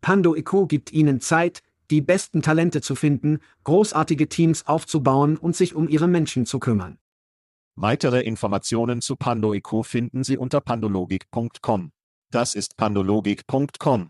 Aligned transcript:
Pando 0.00 0.36
IQ 0.36 0.66
gibt 0.68 0.92
Ihnen 0.92 1.20
Zeit, 1.20 1.62
die 1.90 2.00
besten 2.00 2.42
Talente 2.42 2.80
zu 2.80 2.94
finden, 2.94 3.38
großartige 3.64 4.28
Teams 4.28 4.66
aufzubauen 4.66 5.36
und 5.36 5.56
sich 5.56 5.74
um 5.74 5.88
Ihre 5.88 6.08
Menschen 6.08 6.46
zu 6.46 6.58
kümmern. 6.58 6.98
Weitere 7.76 8.20
Informationen 8.22 9.00
zu 9.00 9.16
Pando 9.16 9.54
IQ 9.54 9.84
finden 9.84 10.24
Sie 10.24 10.36
unter 10.36 10.60
pandologik.com. 10.60 11.90
Das 12.30 12.54
ist 12.54 12.76
pandologik.com. 12.76 14.08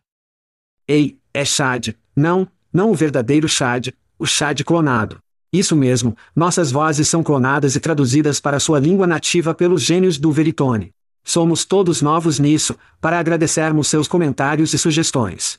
Ei, 0.89 1.19
é 1.35 1.45
Chad. 1.45 1.95
Não, 2.17 2.49
não 2.73 2.91
o 2.91 2.95
verdadeiro 2.95 3.49
Chad, 3.49 3.93
o 4.19 4.27
Chad 4.27 4.65
clonado. 4.65 5.21
Isso 5.53 5.77
mesmo, 5.77 6.17
nossas 6.35 6.71
vozes 6.71 7.09
são 7.09 7.23
clonadas 7.23 7.77
e 7.77 7.81
traduzidas 7.81 8.41
para 8.41 8.59
sua 8.59 8.79
língua 8.79 9.07
nativa 9.07 9.55
pelos 9.55 9.83
gênios 9.83 10.19
do 10.19 10.33
Veritone. 10.33 10.93
Somos 11.25 11.65
todos 11.65 12.03
novos 12.03 12.39
nisso, 12.39 12.75
para 13.01 13.19
agradecermos 13.19 13.89
seus 13.89 14.09
comentários 14.09 14.73
e 14.73 14.79
sugestões. 14.79 15.59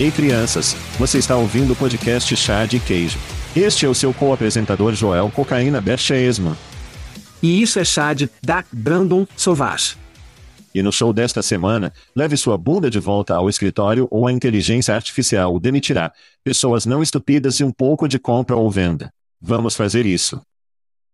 Ei 0.00 0.10
crianças, 0.10 0.72
você 0.98 1.18
está 1.18 1.36
ouvindo 1.36 1.74
o 1.74 1.76
podcast 1.76 2.34
Chá 2.34 2.64
de 2.64 2.80
Queijo. 2.80 3.18
Este 3.54 3.84
é 3.84 3.88
o 3.88 3.94
seu 3.94 4.14
co-apresentador 4.14 4.94
Joel 4.94 5.30
Cocaína 5.30 5.78
Berchesman. 5.78 6.56
E 7.42 7.60
isso 7.60 7.78
é 7.78 7.84
Chad, 7.84 8.22
da 8.42 8.64
Brandon 8.72 9.26
Sauvage. 9.36 9.98
E 10.74 10.82
no 10.82 10.90
show 10.90 11.12
desta 11.12 11.42
semana, 11.42 11.92
leve 12.16 12.34
sua 12.38 12.56
bunda 12.56 12.88
de 12.88 12.98
volta 12.98 13.34
ao 13.34 13.50
escritório 13.50 14.08
ou 14.10 14.26
a 14.26 14.32
inteligência 14.32 14.94
artificial 14.94 15.54
o 15.54 15.60
demitirá. 15.60 16.10
Pessoas 16.42 16.86
não 16.86 17.02
estúpidas 17.02 17.60
e 17.60 17.64
um 17.64 17.70
pouco 17.70 18.08
de 18.08 18.18
compra 18.18 18.56
ou 18.56 18.70
venda. 18.70 19.12
Vamos 19.38 19.76
fazer 19.76 20.06
isso. 20.06 20.40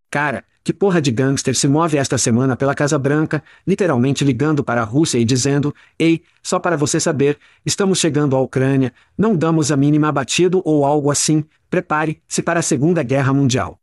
Cara, 0.09 0.45
que 0.67 0.73
porra 0.73 1.01
de 1.01 1.13
gangster 1.13 1.55
se 1.55 1.69
move 1.69 1.97
esta 1.97 2.19
semana 2.19 2.57
pela 2.57 2.75
Casa 2.75 2.99
Branca, 2.99 3.41
literalmente 3.65 4.25
ligando 4.25 4.65
para 4.65 4.81
a 4.81 4.85
Rússia 4.85 5.17
e 5.17 5.25
dizendo: 5.25 5.73
Ei, 5.97 6.25
só 6.43 6.59
para 6.59 6.77
você 6.77 6.99
saber, 6.99 7.39
estamos 7.65 8.01
chegando 8.01 8.35
à 8.35 8.41
Ucrânia, 8.41 8.93
não 9.17 9.37
damos 9.37 9.71
a 9.71 9.77
mínima 9.77 10.09
abatido 10.09 10.61
ou 10.65 10.85
algo 10.85 11.09
assim, 11.09 11.45
prepare-se 11.71 12.43
para 12.43 12.59
a 12.59 12.63
Segunda 12.63 13.05
Guerra 13.05 13.33
Mundial. 13.33 13.79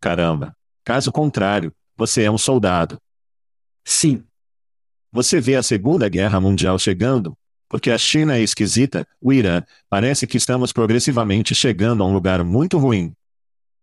Caramba! 0.00 0.54
Caso 0.84 1.10
contrário, 1.10 1.72
você 1.96 2.22
é 2.22 2.30
um 2.30 2.38
soldado. 2.38 2.98
Sim. 3.84 4.22
Você 5.10 5.40
vê 5.40 5.56
a 5.56 5.62
Segunda 5.62 6.08
Guerra 6.08 6.40
Mundial 6.40 6.78
chegando? 6.78 7.36
Porque 7.68 7.90
a 7.90 7.98
China 7.98 8.36
é 8.36 8.40
esquisita, 8.40 9.04
o 9.20 9.32
Irã, 9.32 9.60
parece 9.90 10.24
que 10.24 10.36
estamos 10.36 10.72
progressivamente 10.72 11.52
chegando 11.52 12.04
a 12.04 12.06
um 12.06 12.12
lugar 12.12 12.44
muito 12.44 12.78
ruim. 12.78 13.12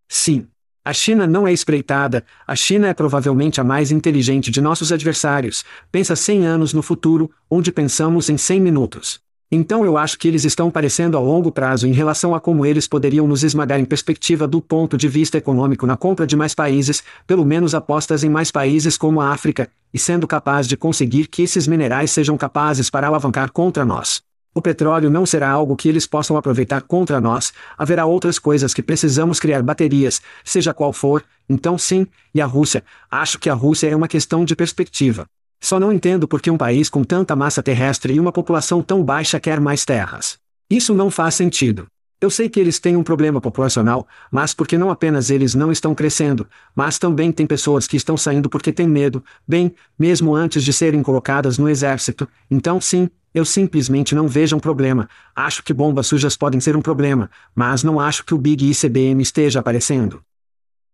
Sim. 0.08 0.48
A 0.86 0.92
China 0.92 1.26
não 1.26 1.48
é 1.48 1.54
espreitada, 1.54 2.26
a 2.46 2.58
China 2.58 2.90
é 2.90 2.94
provavelmente 2.94 3.62
a 3.62 3.64
mais 3.64 3.90
inteligente 3.90 4.52
de 4.52 4.60
nossos 4.60 4.92
adversários, 4.92 5.64
pensa 5.90 6.14
100 6.14 6.46
anos 6.46 6.74
no 6.74 6.82
futuro, 6.82 7.32
onde 7.50 7.72
pensamos 7.72 8.28
em 8.28 8.36
100 8.36 8.60
minutos. 8.60 9.22
Então 9.50 9.86
eu 9.86 9.98
acho 9.98 10.20
que 10.20 10.28
eles 10.28 10.44
estão 10.44 10.70
parecendo 10.70 11.16
a 11.16 11.22
longo 11.22 11.54
prazo 11.54 11.88
em 11.88 11.94
relação 11.94 12.36
a 12.36 12.40
como 12.42 12.66
eles 12.66 12.86
poderiam 12.86 13.26
nos 13.26 13.46
esmagar 13.46 13.80
em 13.80 13.86
perspectiva 13.86 14.46
do 14.46 14.60
ponto 14.60 14.98
de 14.98 15.08
vista 15.08 15.38
econômico 15.38 15.88
na 15.88 15.96
compra 15.96 16.28
de 16.28 16.36
mais 16.36 16.54
países, 16.54 17.02
pelo 17.26 17.46
menos 17.46 17.74
apostas 17.74 18.22
em 18.26 18.30
mais 18.30 18.52
países 18.52 18.98
como 18.98 19.22
a 19.22 19.30
África, 19.30 19.70
e 19.94 19.98
sendo 19.98 20.28
capaz 20.28 20.68
de 20.68 20.76
conseguir 20.76 21.28
que 21.28 21.44
esses 21.44 21.66
minerais 21.66 22.12
sejam 22.12 22.36
capazes 22.36 22.90
para 22.90 23.08
alavancar 23.08 23.54
contra 23.54 23.86
nós. 23.86 24.22
O 24.56 24.62
petróleo 24.62 25.10
não 25.10 25.26
será 25.26 25.50
algo 25.50 25.76
que 25.76 25.90
eles 25.90 26.06
possam 26.06 26.38
aproveitar 26.38 26.82
contra 26.82 27.20
nós, 27.20 27.52
haverá 27.76 28.06
outras 28.06 28.38
coisas 28.38 28.74
que 28.74 28.84
precisamos 28.84 29.40
criar 29.40 29.64
baterias, 29.64 30.22
seja 30.46 30.74
qual 30.74 30.94
for, 30.94 31.24
então 31.50 31.76
sim, 31.78 32.06
e 32.36 32.40
a 32.40 32.46
Rússia, 32.46 32.84
acho 33.10 33.40
que 33.40 33.50
a 33.50 33.54
Rússia 33.54 33.88
é 33.88 33.96
uma 33.96 34.08
questão 34.08 34.46
de 34.46 34.56
perspectiva. 34.56 35.26
Só 35.60 35.80
não 35.80 35.92
entendo 35.92 36.28
por 36.28 36.42
que 36.42 36.52
um 36.52 36.58
país 36.58 36.88
com 36.90 37.04
tanta 37.04 37.36
massa 37.36 37.64
terrestre 37.64 38.14
e 38.14 38.20
uma 38.20 38.32
população 38.32 38.84
tão 38.84 39.04
baixa 39.04 39.40
quer 39.40 39.60
mais 39.60 39.86
terras. 39.86 40.38
Isso 40.70 40.94
não 40.94 41.10
faz 41.10 41.36
sentido. 41.36 41.88
Eu 42.20 42.30
sei 42.30 42.48
que 42.48 42.60
eles 42.60 42.80
têm 42.80 42.96
um 42.96 43.04
problema 43.04 43.42
populacional, 43.42 44.08
mas 44.32 44.54
porque 44.54 44.78
não 44.78 44.90
apenas 44.90 45.30
eles 45.30 45.56
não 45.56 45.72
estão 45.72 45.96
crescendo, 45.96 46.48
mas 46.76 46.98
também 47.00 47.32
tem 47.32 47.46
pessoas 47.46 47.88
que 47.88 47.98
estão 47.98 48.16
saindo 48.16 48.50
porque 48.50 48.72
têm 48.72 48.88
medo, 48.88 49.24
bem, 49.48 49.74
mesmo 49.98 50.36
antes 50.36 50.64
de 50.64 50.72
serem 50.72 51.04
colocadas 51.04 51.58
no 51.58 51.68
exército, 51.68 52.28
então 52.50 52.80
sim, 52.80 53.10
eu 53.34 53.44
simplesmente 53.44 54.14
não 54.14 54.28
vejo 54.28 54.56
um 54.56 54.60
problema. 54.60 55.10
Acho 55.36 55.64
que 55.64 55.74
bombas 55.74 56.08
sujas 56.08 56.38
podem 56.38 56.60
ser 56.60 56.76
um 56.76 56.82
problema, 56.82 57.30
mas 57.56 57.84
não 57.84 58.00
acho 58.00 58.24
que 58.24 58.34
o 58.34 58.38
Big 58.38 58.70
ICBM 58.70 59.22
esteja 59.22 59.60
aparecendo. 59.60 60.24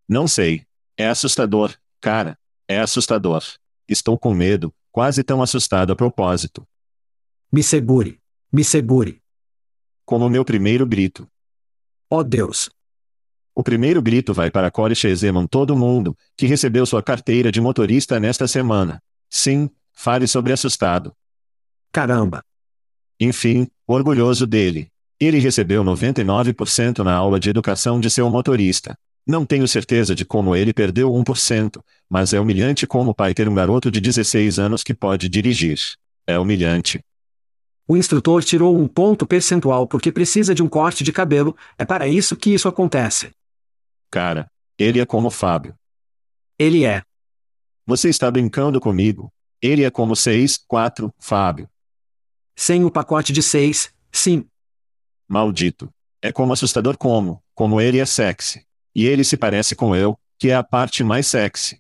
Não 0.08 0.28
sei. 0.28 0.64
É 0.98 1.08
assustador, 1.08 1.74
cara. 2.00 2.38
É 2.68 2.80
assustador. 2.80 3.44
Estou 3.88 4.18
com 4.18 4.34
medo, 4.34 4.74
quase 4.92 5.24
tão 5.24 5.42
assustado 5.42 5.92
a 5.92 5.96
propósito. 5.96 6.68
Me 7.52 7.64
segure. 7.64 8.20
Me 8.52 8.64
segure. 8.64 9.22
Como 10.06 10.26
o 10.26 10.30
meu 10.30 10.46
primeiro 10.46 10.86
grito. 10.86 11.28
Oh 12.10 12.24
Deus. 12.24 12.70
O 13.54 13.64
primeiro 13.64 14.02
grito 14.02 14.34
vai 14.34 14.50
para 14.50 14.72
Corey 14.72 14.96
Chezeman 14.96 15.46
todo 15.46 15.76
mundo, 15.76 16.18
que 16.38 16.46
recebeu 16.46 16.86
sua 16.86 17.04
carteira 17.04 17.52
de 17.52 17.60
motorista 17.60 18.20
nesta 18.20 18.48
semana. 18.48 19.04
Sim, 19.30 19.70
fale 19.92 20.28
sobre 20.28 20.54
assustado. 20.54 21.14
Caramba! 21.92 22.44
Enfim, 23.20 23.68
orgulhoso 23.88 24.46
dele. 24.46 24.90
Ele 25.20 25.40
recebeu 25.40 25.84
99% 25.84 27.00
na 27.00 27.14
aula 27.14 27.40
de 27.40 27.50
educação 27.50 28.00
de 28.00 28.10
seu 28.10 28.30
motorista. 28.30 28.98
Não 29.28 29.46
tenho 29.46 29.68
certeza 29.68 30.16
de 30.16 30.24
como 30.24 30.56
ele 30.56 30.74
perdeu 30.74 31.12
1%, 31.12 31.82
mas 32.10 32.34
é 32.34 32.40
humilhante 32.40 32.88
como 32.88 33.14
pai 33.14 33.34
ter 33.34 33.50
um 33.50 33.54
garoto 33.54 33.92
de 33.92 34.00
16 34.00 34.58
anos 34.58 34.84
que 34.84 34.94
pode 34.94 35.28
dirigir. 35.28 35.78
É 36.26 36.40
humilhante. 36.40 37.04
O 37.88 37.98
instrutor 37.98 38.44
tirou 38.44 38.78
um 38.78 38.88
ponto 38.88 39.26
percentual 39.26 39.88
porque 39.88 40.12
precisa 40.12 40.56
de 40.56 40.64
um 40.64 40.70
corte 40.70 41.04
de 41.04 41.12
cabelo, 41.12 41.56
é 41.78 41.84
para 41.84 42.08
isso 42.08 42.36
que 42.36 42.54
isso 42.54 42.68
acontece. 42.68 43.32
Cara, 44.10 44.50
ele 44.78 45.00
é 45.00 45.06
como 45.06 45.30
Fábio. 45.30 45.76
Ele 46.58 46.86
é. 46.86 47.02
Você 47.86 48.10
está 48.10 48.30
brincando 48.30 48.80
comigo? 48.80 49.32
Ele 49.62 49.84
é 49.84 49.92
como 49.92 50.16
6, 50.16 50.60
4, 50.68 51.14
Fábio. 51.20 51.70
Sem 52.60 52.84
o 52.84 52.92
pacote 52.92 53.32
de 53.32 53.42
seis, 53.42 53.90
sim. 54.12 54.44
Maldito. 55.30 55.90
É 56.22 56.30
como 56.30 56.52
assustador 56.52 56.98
como, 56.98 57.42
como 57.56 57.80
ele 57.80 58.00
é 58.00 58.06
sexy. 58.06 58.66
E 58.94 59.06
ele 59.06 59.24
se 59.24 59.38
parece 59.38 59.78
com 59.78 59.96
eu, 59.96 60.20
que 60.38 60.50
é 60.50 60.56
a 60.56 60.62
parte 60.62 61.02
mais 61.02 61.26
sexy. 61.26 61.80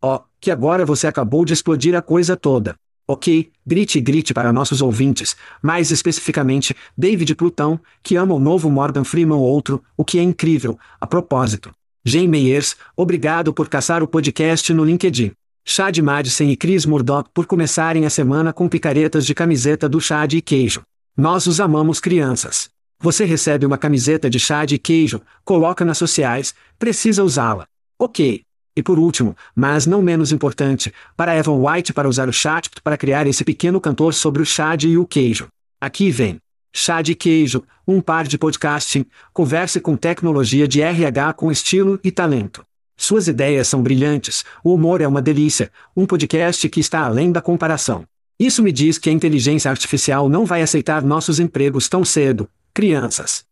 Ó, 0.00 0.14
oh, 0.14 0.20
que 0.40 0.52
agora 0.52 0.86
você 0.86 1.08
acabou 1.08 1.44
de 1.44 1.52
explodir 1.52 1.96
a 1.96 2.00
coisa 2.00 2.36
toda. 2.36 2.76
Ok, 3.08 3.50
grite 3.66 3.98
e 3.98 4.00
grite 4.00 4.32
para 4.32 4.52
nossos 4.52 4.80
ouvintes, 4.80 5.34
mais 5.60 5.90
especificamente, 5.90 6.76
David 6.96 7.34
Plutão, 7.34 7.80
que 8.00 8.14
ama 8.14 8.34
o 8.34 8.38
novo 8.38 8.70
Morgan 8.70 9.02
Freeman 9.02 9.38
outro, 9.38 9.82
o 9.96 10.04
que 10.04 10.20
é 10.20 10.22
incrível, 10.22 10.78
a 11.00 11.08
propósito. 11.08 11.74
Jane 12.04 12.28
Meyers, 12.28 12.76
obrigado 12.96 13.52
por 13.52 13.68
caçar 13.68 14.00
o 14.00 14.06
podcast 14.06 14.72
no 14.72 14.84
LinkedIn. 14.84 15.32
Chad 15.70 15.98
Madison 15.98 16.44
e 16.44 16.56
Chris 16.56 16.86
Murdoch 16.86 17.28
por 17.34 17.44
começarem 17.44 18.06
a 18.06 18.10
semana 18.10 18.54
com 18.54 18.66
picaretas 18.66 19.26
de 19.26 19.34
camiseta 19.34 19.86
do 19.86 20.00
chá 20.00 20.26
e 20.32 20.40
queijo. 20.40 20.80
Nós 21.14 21.46
os 21.46 21.60
amamos 21.60 22.00
crianças. 22.00 22.70
Você 22.98 23.26
recebe 23.26 23.66
uma 23.66 23.76
camiseta 23.76 24.30
de 24.30 24.40
chá 24.40 24.64
de 24.64 24.78
queijo, 24.78 25.20
coloca 25.44 25.84
nas 25.84 25.98
sociais, 25.98 26.54
precisa 26.78 27.22
usá-la. 27.22 27.66
Ok. 27.98 28.40
E 28.74 28.82
por 28.82 28.98
último, 28.98 29.36
mas 29.54 29.84
não 29.84 30.00
menos 30.00 30.32
importante, 30.32 30.90
para 31.14 31.36
Evan 31.36 31.62
White 31.62 31.92
para 31.92 32.08
usar 32.08 32.30
o 32.30 32.32
chat 32.32 32.70
para 32.82 32.96
criar 32.96 33.26
esse 33.26 33.44
pequeno 33.44 33.78
cantor 33.78 34.14
sobre 34.14 34.40
o 34.40 34.46
chá 34.46 34.74
e 34.82 34.96
o 34.96 35.06
queijo. 35.06 35.48
Aqui 35.78 36.10
vem. 36.10 36.38
Chá 36.74 37.02
de 37.02 37.14
queijo, 37.14 37.62
um 37.86 38.00
par 38.00 38.26
de 38.26 38.38
podcasting, 38.38 39.04
converse 39.34 39.82
com 39.82 39.98
tecnologia 39.98 40.66
de 40.66 40.80
RH 40.80 41.34
com 41.34 41.52
estilo 41.52 42.00
e 42.02 42.10
talento. 42.10 42.67
Suas 43.00 43.28
ideias 43.28 43.68
são 43.68 43.80
brilhantes, 43.80 44.44
o 44.62 44.74
humor 44.74 45.00
é 45.00 45.06
uma 45.06 45.22
delícia, 45.22 45.70
um 45.96 46.04
podcast 46.04 46.68
que 46.68 46.80
está 46.80 47.06
além 47.06 47.30
da 47.30 47.40
comparação. 47.40 48.04
Isso 48.36 48.60
me 48.60 48.72
diz 48.72 48.98
que 48.98 49.08
a 49.08 49.12
inteligência 49.12 49.70
artificial 49.70 50.28
não 50.28 50.44
vai 50.44 50.62
aceitar 50.62 51.00
nossos 51.04 51.38
empregos 51.38 51.88
tão 51.88 52.04
cedo, 52.04 52.50
crianças. 52.74 53.46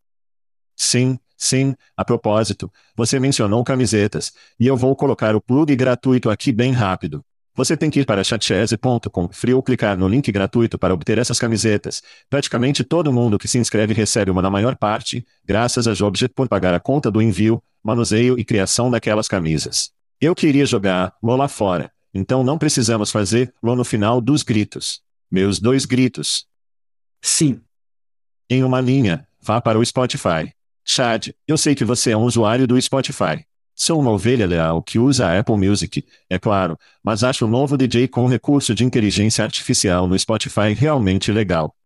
Sim, 0.74 1.16
sim, 1.36 1.76
a 1.96 2.04
propósito, 2.04 2.70
você 2.96 3.20
mencionou 3.20 3.62
camisetas, 3.62 4.32
e 4.58 4.66
eu 4.66 4.76
vou 4.76 4.96
colocar 4.96 5.36
o 5.36 5.40
plug 5.40 5.74
gratuito 5.76 6.28
aqui 6.28 6.50
bem 6.50 6.72
rápido. 6.72 7.24
Você 7.56 7.74
tem 7.74 7.88
que 7.88 8.00
ir 8.00 8.04
para 8.04 8.22
chatchese.com 8.22 9.28
frio 9.32 9.62
clicar 9.62 9.96
no 9.96 10.06
link 10.06 10.30
gratuito 10.30 10.78
para 10.78 10.92
obter 10.92 11.16
essas 11.16 11.38
camisetas. 11.38 12.02
Praticamente 12.28 12.84
todo 12.84 13.10
mundo 13.10 13.38
que 13.38 13.48
se 13.48 13.56
inscreve 13.56 13.94
recebe 13.94 14.30
uma 14.30 14.42
na 14.42 14.50
maior 14.50 14.76
parte, 14.76 15.24
graças 15.42 15.88
a 15.88 15.94
Jobjet 15.94 16.34
por 16.34 16.48
pagar 16.48 16.74
a 16.74 16.80
conta 16.80 17.10
do 17.10 17.22
envio, 17.22 17.62
manuseio 17.82 18.38
e 18.38 18.44
criação 18.44 18.90
daquelas 18.90 19.26
camisas. 19.26 19.90
Eu 20.20 20.34
queria 20.34 20.66
jogar 20.66 21.14
lá 21.22 21.48
fora, 21.48 21.90
então 22.12 22.44
não 22.44 22.58
precisamos 22.58 23.10
fazer 23.10 23.54
lo 23.62 23.74
no 23.74 23.84
final 23.84 24.20
dos 24.20 24.42
gritos. 24.42 25.00
Meus 25.30 25.58
dois 25.58 25.86
gritos. 25.86 26.46
Sim, 27.22 27.62
em 28.50 28.62
uma 28.64 28.82
linha, 28.82 29.26
vá 29.40 29.62
para 29.62 29.78
o 29.78 29.84
Spotify. 29.84 30.52
Chad, 30.84 31.30
eu 31.48 31.56
sei 31.56 31.74
que 31.74 31.86
você 31.86 32.10
é 32.10 32.16
um 32.16 32.24
usuário 32.24 32.66
do 32.66 32.80
Spotify. 32.80 33.46
Sou 33.78 34.00
uma 34.00 34.10
ovelha 34.10 34.46
leal 34.46 34.82
que 34.82 34.98
usa 34.98 35.26
a 35.26 35.38
Apple 35.38 35.58
Music, 35.58 36.02
é 36.30 36.38
claro, 36.38 36.78
mas 37.04 37.22
acho 37.22 37.44
o 37.44 37.48
novo 37.48 37.76
DJ 37.76 38.08
com 38.08 38.26
recurso 38.26 38.74
de 38.74 38.82
inteligência 38.82 39.44
artificial 39.44 40.08
no 40.08 40.18
Spotify 40.18 40.72
realmente 40.74 41.30
legal. 41.30 41.76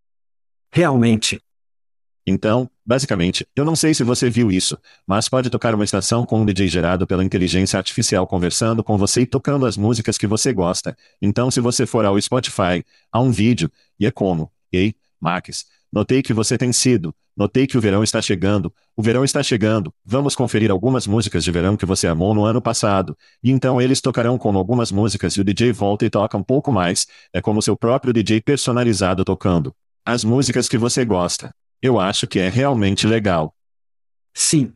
Realmente. 0.72 1.42
Então, 2.24 2.70
basicamente, 2.86 3.44
eu 3.56 3.64
não 3.64 3.74
sei 3.74 3.92
se 3.92 4.04
você 4.04 4.30
viu 4.30 4.52
isso, 4.52 4.78
mas 5.04 5.28
pode 5.28 5.50
tocar 5.50 5.74
uma 5.74 5.82
estação 5.82 6.24
com 6.24 6.40
um 6.40 6.46
DJ 6.46 6.68
gerado 6.68 7.08
pela 7.08 7.24
inteligência 7.24 7.76
artificial 7.76 8.24
conversando 8.24 8.84
com 8.84 8.96
você 8.96 9.22
e 9.22 9.26
tocando 9.26 9.66
as 9.66 9.76
músicas 9.76 10.16
que 10.16 10.28
você 10.28 10.52
gosta. 10.52 10.96
Então, 11.20 11.50
se 11.50 11.60
você 11.60 11.86
for 11.86 12.04
ao 12.04 12.20
Spotify, 12.20 12.84
há 13.10 13.20
um 13.20 13.32
vídeo, 13.32 13.68
e 13.98 14.06
é 14.06 14.12
como, 14.12 14.52
ei, 14.72 14.94
Max, 15.20 15.66
Notei 15.92 16.22
que 16.22 16.32
você 16.32 16.56
tem 16.56 16.72
sido. 16.72 17.12
Notei 17.36 17.66
que 17.66 17.76
o 17.76 17.80
verão 17.80 18.04
está 18.04 18.22
chegando. 18.22 18.72
O 18.96 19.02
verão 19.02 19.24
está 19.24 19.42
chegando. 19.42 19.92
Vamos 20.04 20.36
conferir 20.36 20.70
algumas 20.70 21.06
músicas 21.06 21.42
de 21.42 21.50
verão 21.50 21.76
que 21.76 21.84
você 21.84 22.06
amou 22.06 22.32
no 22.32 22.44
ano 22.44 22.62
passado. 22.62 23.16
E 23.42 23.50
então 23.50 23.80
eles 23.80 24.00
tocarão 24.00 24.38
com 24.38 24.56
algumas 24.56 24.92
músicas 24.92 25.34
e 25.34 25.40
o 25.40 25.44
DJ 25.44 25.72
volta 25.72 26.04
e 26.04 26.10
toca 26.10 26.36
um 26.36 26.44
pouco 26.44 26.70
mais. 26.70 27.06
É 27.32 27.40
como 27.40 27.60
seu 27.60 27.76
próprio 27.76 28.12
DJ 28.12 28.40
personalizado 28.40 29.24
tocando. 29.24 29.74
As 30.04 30.22
músicas 30.22 30.68
que 30.68 30.78
você 30.78 31.04
gosta. 31.04 31.52
Eu 31.82 31.98
acho 31.98 32.26
que 32.26 32.38
é 32.38 32.48
realmente 32.48 33.06
legal. 33.06 33.52
Sim, 34.32 34.72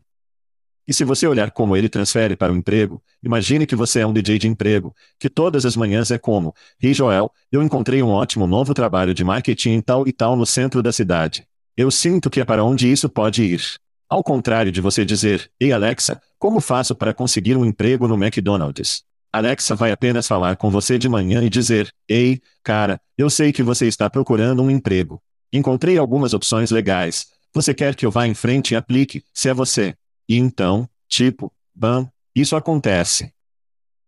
e 0.86 0.92
se 0.92 1.04
você 1.04 1.26
olhar 1.26 1.50
como 1.50 1.76
ele 1.76 1.88
transfere 1.88 2.36
para 2.36 2.52
o 2.52 2.56
emprego, 2.56 3.02
imagine 3.22 3.66
que 3.66 3.74
você 3.74 4.00
é 4.00 4.06
um 4.06 4.12
DJ 4.12 4.38
de 4.38 4.48
emprego, 4.48 4.94
que 5.18 5.30
todas 5.30 5.64
as 5.64 5.76
manhãs 5.76 6.10
é 6.10 6.18
como: 6.18 6.54
Ei 6.80 6.90
hey 6.90 6.94
Joel, 6.94 7.30
eu 7.50 7.62
encontrei 7.62 8.02
um 8.02 8.10
ótimo 8.10 8.46
novo 8.46 8.74
trabalho 8.74 9.14
de 9.14 9.24
marketing 9.24 9.80
tal 9.80 10.06
e 10.06 10.12
tal 10.12 10.36
no 10.36 10.44
centro 10.44 10.82
da 10.82 10.92
cidade. 10.92 11.46
Eu 11.76 11.90
sinto 11.90 12.28
que 12.28 12.40
é 12.40 12.44
para 12.44 12.62
onde 12.62 12.90
isso 12.90 13.08
pode 13.08 13.42
ir. 13.42 13.62
Ao 14.08 14.22
contrário 14.22 14.70
de 14.70 14.80
você 14.80 15.04
dizer: 15.04 15.50
Ei 15.58 15.72
Alexa, 15.72 16.20
como 16.38 16.60
faço 16.60 16.94
para 16.94 17.14
conseguir 17.14 17.56
um 17.56 17.64
emprego 17.64 18.06
no 18.06 18.22
McDonald's? 18.22 19.02
Alexa 19.32 19.74
vai 19.74 19.90
apenas 19.90 20.28
falar 20.28 20.56
com 20.56 20.70
você 20.70 20.98
de 20.98 21.08
manhã 21.08 21.42
e 21.42 21.50
dizer: 21.50 21.90
Ei, 22.08 22.40
cara, 22.62 23.00
eu 23.16 23.30
sei 23.30 23.52
que 23.52 23.62
você 23.62 23.86
está 23.86 24.10
procurando 24.10 24.62
um 24.62 24.70
emprego. 24.70 25.20
Encontrei 25.52 25.96
algumas 25.96 26.34
opções 26.34 26.70
legais. 26.70 27.26
Você 27.54 27.72
quer 27.72 27.94
que 27.94 28.04
eu 28.04 28.10
vá 28.10 28.26
em 28.26 28.34
frente 28.34 28.72
e 28.72 28.76
aplique, 28.76 29.24
se 29.32 29.48
é 29.48 29.54
você. 29.54 29.94
E 30.28 30.36
então, 30.36 30.88
tipo, 31.08 31.52
bam, 31.74 32.10
isso 32.34 32.56
acontece. 32.56 33.32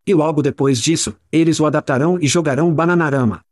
E 0.07 0.15
logo 0.15 0.43
depois 0.43 0.81
disso, 0.81 1.17
eles 1.31 1.59
o 1.61 1.67
adaptarão 1.67 2.19
e 2.21 2.27
jogarão 2.29 2.73
Bananarama. 2.73 3.45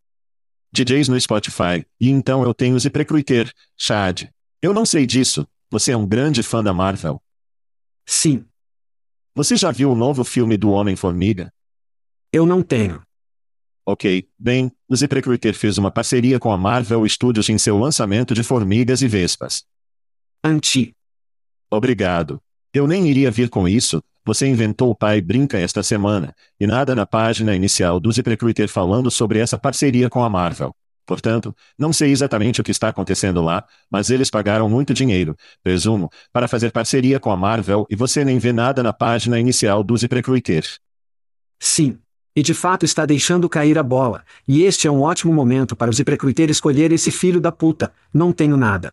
DJs 0.72 1.08
no 1.08 1.20
Spotify, 1.20 1.86
e 2.00 2.08
então 2.10 2.42
eu 2.42 2.52
tenho 2.52 2.78
Ziprecruiter, 2.78 3.52
Chad. 3.76 4.28
Eu 4.60 4.72
não 4.72 4.84
sei 4.84 5.06
disso, 5.06 5.46
você 5.70 5.92
é 5.92 5.96
um 5.96 6.06
grande 6.06 6.42
fã 6.42 6.62
da 6.62 6.72
Marvel. 6.72 7.22
Sim. 8.06 8.44
Você 9.34 9.56
já 9.56 9.70
viu 9.70 9.90
o 9.90 9.96
novo 9.96 10.24
filme 10.24 10.56
do 10.56 10.70
Homem-Formiga? 10.70 11.52
Eu 12.32 12.46
não 12.46 12.62
tenho. 12.62 13.02
Ok, 13.86 14.28
bem, 14.38 14.72
o 14.88 14.96
ZipRecruiter 14.96 15.54
fez 15.54 15.76
uma 15.76 15.90
parceria 15.90 16.38
com 16.38 16.50
a 16.50 16.56
Marvel 16.56 17.06
Studios 17.08 17.48
em 17.48 17.58
seu 17.58 17.78
lançamento 17.78 18.34
de 18.34 18.42
Formigas 18.42 19.02
e 19.02 19.08
Vespas. 19.08 19.64
Anti. 20.42 20.94
Obrigado. 21.70 22.40
Eu 22.74 22.88
nem 22.88 23.06
iria 23.06 23.30
vir 23.30 23.48
com 23.48 23.68
isso, 23.68 24.02
você 24.26 24.48
inventou 24.48 24.90
o 24.90 24.96
pai 24.96 25.20
brinca 25.20 25.56
esta 25.56 25.80
semana, 25.80 26.34
e 26.58 26.66
nada 26.66 26.92
na 26.92 27.06
página 27.06 27.54
inicial 27.54 28.00
do 28.00 28.10
ZipRecruiter 28.10 28.68
falando 28.68 29.12
sobre 29.12 29.38
essa 29.38 29.56
parceria 29.56 30.10
com 30.10 30.24
a 30.24 30.28
Marvel. 30.28 30.74
Portanto, 31.06 31.54
não 31.78 31.92
sei 31.92 32.10
exatamente 32.10 32.60
o 32.60 32.64
que 32.64 32.72
está 32.72 32.88
acontecendo 32.88 33.40
lá, 33.40 33.64
mas 33.88 34.10
eles 34.10 34.28
pagaram 34.28 34.68
muito 34.68 34.92
dinheiro, 34.92 35.36
presumo, 35.62 36.10
para 36.32 36.48
fazer 36.48 36.72
parceria 36.72 37.20
com 37.20 37.30
a 37.30 37.36
Marvel 37.36 37.86
e 37.88 37.94
você 37.94 38.24
nem 38.24 38.40
vê 38.40 38.52
nada 38.52 38.82
na 38.82 38.92
página 38.92 39.38
inicial 39.38 39.84
do 39.84 39.96
ZipRecruiter. 39.96 40.66
Sim. 41.60 42.00
E 42.34 42.42
de 42.42 42.54
fato 42.54 42.84
está 42.84 43.06
deixando 43.06 43.48
cair 43.48 43.78
a 43.78 43.84
bola, 43.84 44.24
e 44.48 44.64
este 44.64 44.88
é 44.88 44.90
um 44.90 45.02
ótimo 45.02 45.32
momento 45.32 45.76
para 45.76 45.90
o 45.90 45.94
ZipRecruiter 45.94 46.50
escolher 46.50 46.90
esse 46.90 47.12
filho 47.12 47.40
da 47.40 47.52
puta, 47.52 47.92
não 48.12 48.32
tenho 48.32 48.56
nada. 48.56 48.92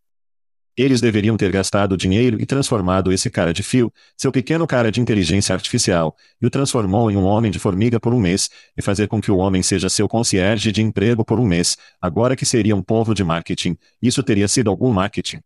Eles 0.82 1.00
deveriam 1.00 1.38
ter 1.38 1.52
gastado 1.52 1.96
dinheiro 1.96 2.42
e 2.42 2.46
transformado 2.48 3.14
esse 3.14 3.30
cara 3.30 3.54
de 3.54 3.62
fio, 3.62 3.94
seu 4.18 4.32
pequeno 4.32 4.66
cara 4.66 4.92
de 4.92 5.00
inteligência 5.00 5.54
artificial, 5.54 6.16
e 6.42 6.48
o 6.48 6.50
transformou 6.50 7.12
em 7.12 7.16
um 7.16 7.24
homem 7.24 7.52
de 7.52 7.60
formiga 7.60 8.00
por 8.00 8.16
um 8.16 8.20
mês, 8.20 8.50
e 8.76 8.82
fazer 8.82 9.08
com 9.08 9.22
que 9.22 9.30
o 9.30 9.38
homem 9.38 9.62
seja 9.62 9.90
seu 9.90 10.08
concierge 10.08 10.72
de 10.72 10.82
emprego 10.82 11.24
por 11.24 11.40
um 11.40 11.46
mês, 11.46 11.78
agora 12.02 12.36
que 12.36 12.48
seria 12.48 12.76
um 12.76 12.82
povo 12.82 13.14
de 13.14 13.24
marketing. 13.24 13.78
Isso 14.02 14.24
teria 14.24 14.48
sido 14.48 14.72
algum 14.72 14.92
marketing. 14.92 15.42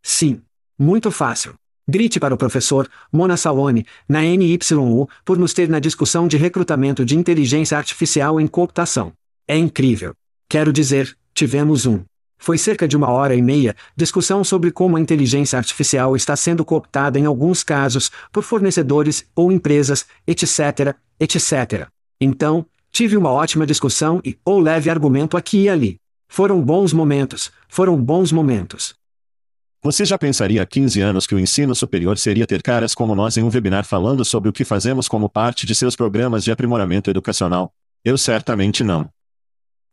Sim. 0.00 0.40
Muito 0.78 1.10
fácil. 1.10 1.54
Grite 1.88 2.20
para 2.20 2.32
o 2.32 2.38
professor, 2.38 2.88
Mona 3.12 3.36
Salone, 3.36 3.84
na 4.08 4.22
NYU, 4.22 5.08
por 5.24 5.38
nos 5.38 5.52
ter 5.52 5.68
na 5.68 5.80
discussão 5.80 6.28
de 6.28 6.36
recrutamento 6.36 7.04
de 7.04 7.18
inteligência 7.18 7.76
artificial 7.76 8.40
em 8.40 8.46
computação. 8.46 9.12
É 9.48 9.58
incrível. 9.58 10.14
Quero 10.48 10.72
dizer, 10.72 11.16
tivemos 11.34 11.84
um 11.84 12.04
foi 12.42 12.58
cerca 12.58 12.88
de 12.88 12.96
uma 12.96 13.08
hora 13.08 13.36
e 13.36 13.40
meia, 13.40 13.76
discussão 13.96 14.42
sobre 14.42 14.72
como 14.72 14.96
a 14.96 15.00
inteligência 15.00 15.56
artificial 15.56 16.16
está 16.16 16.34
sendo 16.34 16.64
cooptada 16.64 17.16
em 17.16 17.24
alguns 17.24 17.62
casos, 17.62 18.10
por 18.32 18.42
fornecedores 18.42 19.24
ou 19.36 19.52
empresas, 19.52 20.04
etc., 20.26 20.96
etc. 21.20 21.86
Então, 22.20 22.66
tive 22.90 23.16
uma 23.16 23.30
ótima 23.30 23.64
discussão 23.64 24.20
e, 24.24 24.36
ou 24.44 24.58
leve 24.58 24.90
argumento 24.90 25.36
aqui 25.36 25.62
e 25.62 25.68
ali. 25.68 26.00
Foram 26.26 26.60
bons 26.60 26.92
momentos, 26.92 27.52
foram 27.68 27.96
bons 27.96 28.32
momentos. 28.32 28.92
Você 29.80 30.04
já 30.04 30.18
pensaria 30.18 30.62
há 30.62 30.66
15 30.66 31.00
anos 31.00 31.28
que 31.28 31.36
o 31.36 31.38
ensino 31.38 31.76
superior 31.76 32.18
seria 32.18 32.44
ter 32.44 32.60
caras 32.60 32.92
como 32.92 33.14
nós 33.14 33.36
em 33.36 33.44
um 33.44 33.50
webinar 33.50 33.84
falando 33.84 34.24
sobre 34.24 34.50
o 34.50 34.52
que 34.52 34.64
fazemos 34.64 35.06
como 35.06 35.28
parte 35.28 35.64
de 35.64 35.76
seus 35.76 35.94
programas 35.94 36.42
de 36.42 36.50
aprimoramento 36.50 37.08
educacional? 37.08 37.72
Eu 38.04 38.18
certamente 38.18 38.82
não. 38.82 39.08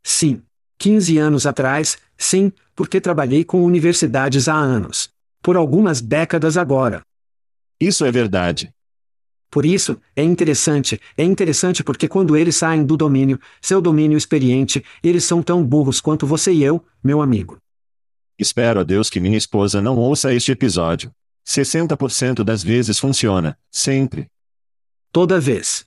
Sim, 0.02 0.42
15 0.80 1.18
anos 1.18 1.46
atrás, 1.46 1.98
sim, 2.18 2.52
porque 2.74 3.02
trabalhei 3.02 3.44
com 3.44 3.64
universidades 3.64 4.48
há 4.48 4.56
anos. 4.56 5.10
Por 5.44 5.58
algumas 5.58 6.02
décadas 6.02 6.56
agora. 6.56 7.02
Isso 7.80 8.06
é 8.06 8.12
verdade. 8.12 8.74
Por 9.52 9.66
isso, 9.66 10.00
é 10.16 10.24
interessante, 10.24 11.02
é 11.18 11.24
interessante 11.24 11.84
porque 11.84 12.08
quando 12.08 12.38
eles 12.38 12.56
saem 12.56 12.86
do 12.86 12.96
domínio, 12.96 13.40
seu 13.62 13.82
domínio 13.82 14.18
experiente, 14.18 14.84
eles 15.04 15.24
são 15.24 15.42
tão 15.44 15.66
burros 15.66 16.00
quanto 16.00 16.26
você 16.26 16.54
e 16.54 16.64
eu, 16.64 16.86
meu 17.04 17.22
amigo. 17.22 17.58
Espero 18.38 18.80
a 18.80 18.84
Deus 18.84 19.10
que 19.10 19.20
minha 19.20 19.38
esposa 19.38 19.82
não 19.82 19.98
ouça 19.98 20.34
este 20.34 20.52
episódio. 20.52 21.12
60% 21.46 22.44
das 22.44 22.64
vezes 22.64 23.00
funciona, 23.00 23.58
sempre. 23.72 24.28
Toda 25.12 25.40
vez. 25.40 25.86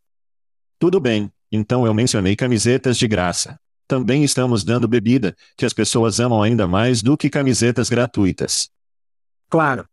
Tudo 0.78 0.98
bem, 1.00 1.30
então 1.50 1.86
eu 1.86 1.94
mencionei 1.94 2.34
camisetas 2.34 2.98
de 2.98 3.06
graça. 3.06 3.61
Também 3.92 4.24
estamos 4.24 4.64
dando 4.64 4.88
bebida, 4.88 5.36
que 5.54 5.66
as 5.66 5.74
pessoas 5.74 6.18
amam 6.18 6.42
ainda 6.42 6.66
mais 6.66 7.02
do 7.02 7.14
que 7.14 7.28
camisetas 7.28 7.90
gratuitas. 7.90 8.70
Claro. 9.50 9.84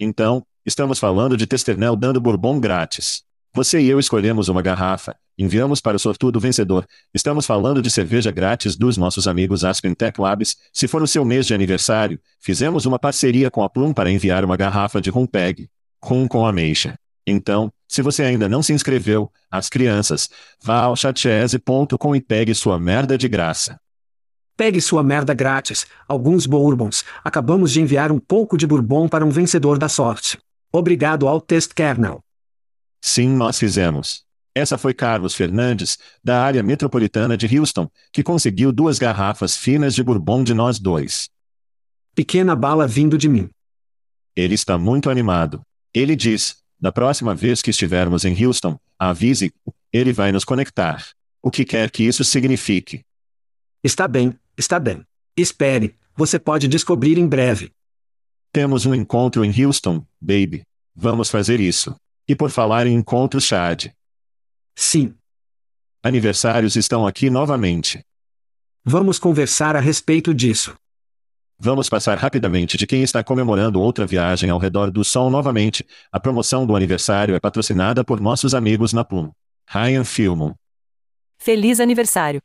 Então, 0.00 0.44
estamos 0.66 0.98
falando 0.98 1.36
de 1.36 1.46
Testernel 1.46 1.94
dando 1.94 2.20
bourbon 2.20 2.58
grátis. 2.58 3.22
Você 3.54 3.80
e 3.80 3.88
eu 3.88 4.00
escolhemos 4.00 4.48
uma 4.48 4.60
garrafa, 4.60 5.14
enviamos 5.38 5.80
para 5.80 5.96
o 5.96 6.00
sortudo 6.00 6.40
vencedor. 6.40 6.84
Estamos 7.14 7.46
falando 7.46 7.80
de 7.80 7.92
cerveja 7.92 8.32
grátis 8.32 8.74
dos 8.74 8.96
nossos 8.96 9.28
amigos 9.28 9.64
Aspen 9.64 9.94
Tech 9.94 10.20
Labs. 10.20 10.56
Se 10.72 10.88
for 10.88 11.00
o 11.00 11.06
seu 11.06 11.24
mês 11.24 11.46
de 11.46 11.54
aniversário, 11.54 12.18
fizemos 12.40 12.86
uma 12.86 12.98
parceria 12.98 13.52
com 13.52 13.62
a 13.62 13.70
Plum 13.70 13.94
para 13.94 14.10
enviar 14.10 14.44
uma 14.44 14.56
garrafa 14.56 15.00
de 15.00 15.10
Rumpeg. 15.10 15.70
Rum 16.02 16.26
com 16.26 16.44
ameixa. 16.44 16.98
Então, 17.24 17.72
se 17.92 18.00
você 18.00 18.22
ainda 18.22 18.48
não 18.48 18.62
se 18.62 18.72
inscreveu, 18.72 19.30
as 19.50 19.68
crianças, 19.68 20.30
vá 20.64 20.80
ao 20.80 20.96
chatese.com 20.96 22.16
e 22.16 22.22
pegue 22.22 22.54
sua 22.54 22.80
merda 22.80 23.18
de 23.18 23.28
graça. 23.28 23.78
Pegue 24.56 24.80
sua 24.80 25.02
merda 25.02 25.34
grátis, 25.34 25.84
alguns 26.08 26.46
bourbons. 26.46 27.04
Acabamos 27.22 27.70
de 27.70 27.82
enviar 27.82 28.10
um 28.10 28.18
pouco 28.18 28.56
de 28.56 28.66
bourbon 28.66 29.10
para 29.10 29.26
um 29.26 29.28
vencedor 29.28 29.76
da 29.76 29.90
sorte. 29.90 30.38
Obrigado 30.72 31.28
ao 31.28 31.38
Test 31.38 31.74
Kernel. 31.74 32.24
Sim, 32.98 33.28
nós 33.28 33.58
fizemos. 33.58 34.22
Essa 34.54 34.78
foi 34.78 34.94
Carlos 34.94 35.34
Fernandes, 35.34 35.98
da 36.24 36.42
área 36.42 36.62
metropolitana 36.62 37.36
de 37.36 37.58
Houston, 37.58 37.90
que 38.10 38.22
conseguiu 38.22 38.72
duas 38.72 38.98
garrafas 38.98 39.54
finas 39.54 39.94
de 39.94 40.02
bourbon 40.02 40.42
de 40.42 40.54
nós 40.54 40.78
dois. 40.78 41.28
Pequena 42.14 42.56
bala 42.56 42.86
vindo 42.86 43.18
de 43.18 43.28
mim. 43.28 43.50
Ele 44.34 44.54
está 44.54 44.78
muito 44.78 45.10
animado. 45.10 45.60
Ele 45.92 46.16
diz: 46.16 46.61
da 46.82 46.90
próxima 46.90 47.32
vez 47.32 47.62
que 47.62 47.70
estivermos 47.70 48.24
em 48.24 48.44
Houston, 48.44 48.76
avise, 48.98 49.54
ele 49.92 50.12
vai 50.12 50.32
nos 50.32 50.44
conectar. 50.44 51.06
O 51.40 51.48
que 51.48 51.64
quer 51.64 51.88
que 51.92 52.02
isso 52.02 52.24
signifique. 52.24 53.04
Está 53.84 54.08
bem, 54.08 54.36
está 54.58 54.80
bem. 54.80 55.06
Espere, 55.36 55.94
você 56.16 56.40
pode 56.40 56.66
descobrir 56.66 57.18
em 57.18 57.28
breve. 57.28 57.70
Temos 58.52 58.84
um 58.84 58.96
encontro 58.96 59.44
em 59.44 59.64
Houston, 59.64 60.04
baby. 60.20 60.64
Vamos 60.92 61.30
fazer 61.30 61.60
isso. 61.60 61.94
E 62.26 62.34
por 62.34 62.50
falar 62.50 62.84
em 62.88 62.94
encontros 62.94 63.44
Chad. 63.44 63.86
Sim. 64.74 65.14
Aniversários 66.02 66.74
estão 66.74 67.06
aqui 67.06 67.30
novamente. 67.30 68.04
Vamos 68.84 69.20
conversar 69.20 69.76
a 69.76 69.80
respeito 69.80 70.34
disso. 70.34 70.76
Vamos 71.64 71.88
passar 71.88 72.18
rapidamente 72.18 72.76
de 72.76 72.88
quem 72.88 73.04
está 73.04 73.22
comemorando 73.22 73.80
outra 73.80 74.04
viagem 74.04 74.50
ao 74.50 74.58
redor 74.58 74.90
do 74.90 75.04
Sol 75.04 75.30
novamente. 75.30 75.86
A 76.10 76.18
promoção 76.18 76.66
do 76.66 76.74
aniversário 76.74 77.36
é 77.36 77.38
patrocinada 77.38 78.02
por 78.02 78.20
nossos 78.20 78.52
amigos 78.52 78.92
na 78.92 79.04
Plum. 79.04 79.30
Ryan 79.68 80.02
Filmon. 80.02 80.54
Feliz 81.38 81.78
aniversário. 81.78 82.42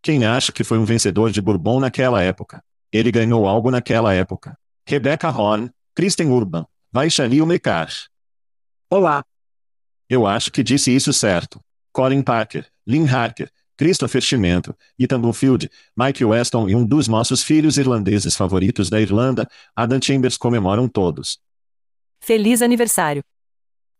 Quem 0.00 0.24
acha 0.24 0.52
que 0.52 0.62
foi 0.62 0.78
um 0.78 0.84
vencedor 0.84 1.32
de 1.32 1.42
Bourbon 1.42 1.80
naquela 1.80 2.22
época? 2.22 2.62
Ele 2.92 3.10
ganhou 3.10 3.48
algo 3.48 3.68
naquela 3.68 4.14
época. 4.14 4.56
Rebecca 4.86 5.28
Horn, 5.28 5.68
Kristen 5.92 6.28
Urban, 6.28 6.64
Vaishali 6.92 7.44
Mekar. 7.44 7.90
Olá. 8.88 9.24
Eu 10.08 10.24
acho 10.24 10.52
que 10.52 10.62
disse 10.62 10.94
isso 10.94 11.12
certo. 11.12 11.60
Colin 11.92 12.22
Parker, 12.22 12.64
Lynn 12.86 13.08
Harker, 13.08 13.50
Christopher 13.76 14.22
Chimento, 14.22 14.74
Ethan 14.98 15.20
Bloomfield, 15.20 15.70
Mike 15.96 16.24
Weston 16.24 16.68
e 16.68 16.74
um 16.74 16.84
dos 16.84 17.08
nossos 17.08 17.42
filhos 17.42 17.76
irlandeses 17.76 18.34
favoritos 18.34 18.88
da 18.88 19.00
Irlanda, 19.00 19.48
Adam 19.74 20.00
Chambers 20.02 20.36
comemoram 20.36 20.88
todos. 20.88 21.38
Feliz 22.20 22.62
aniversário. 22.62 23.22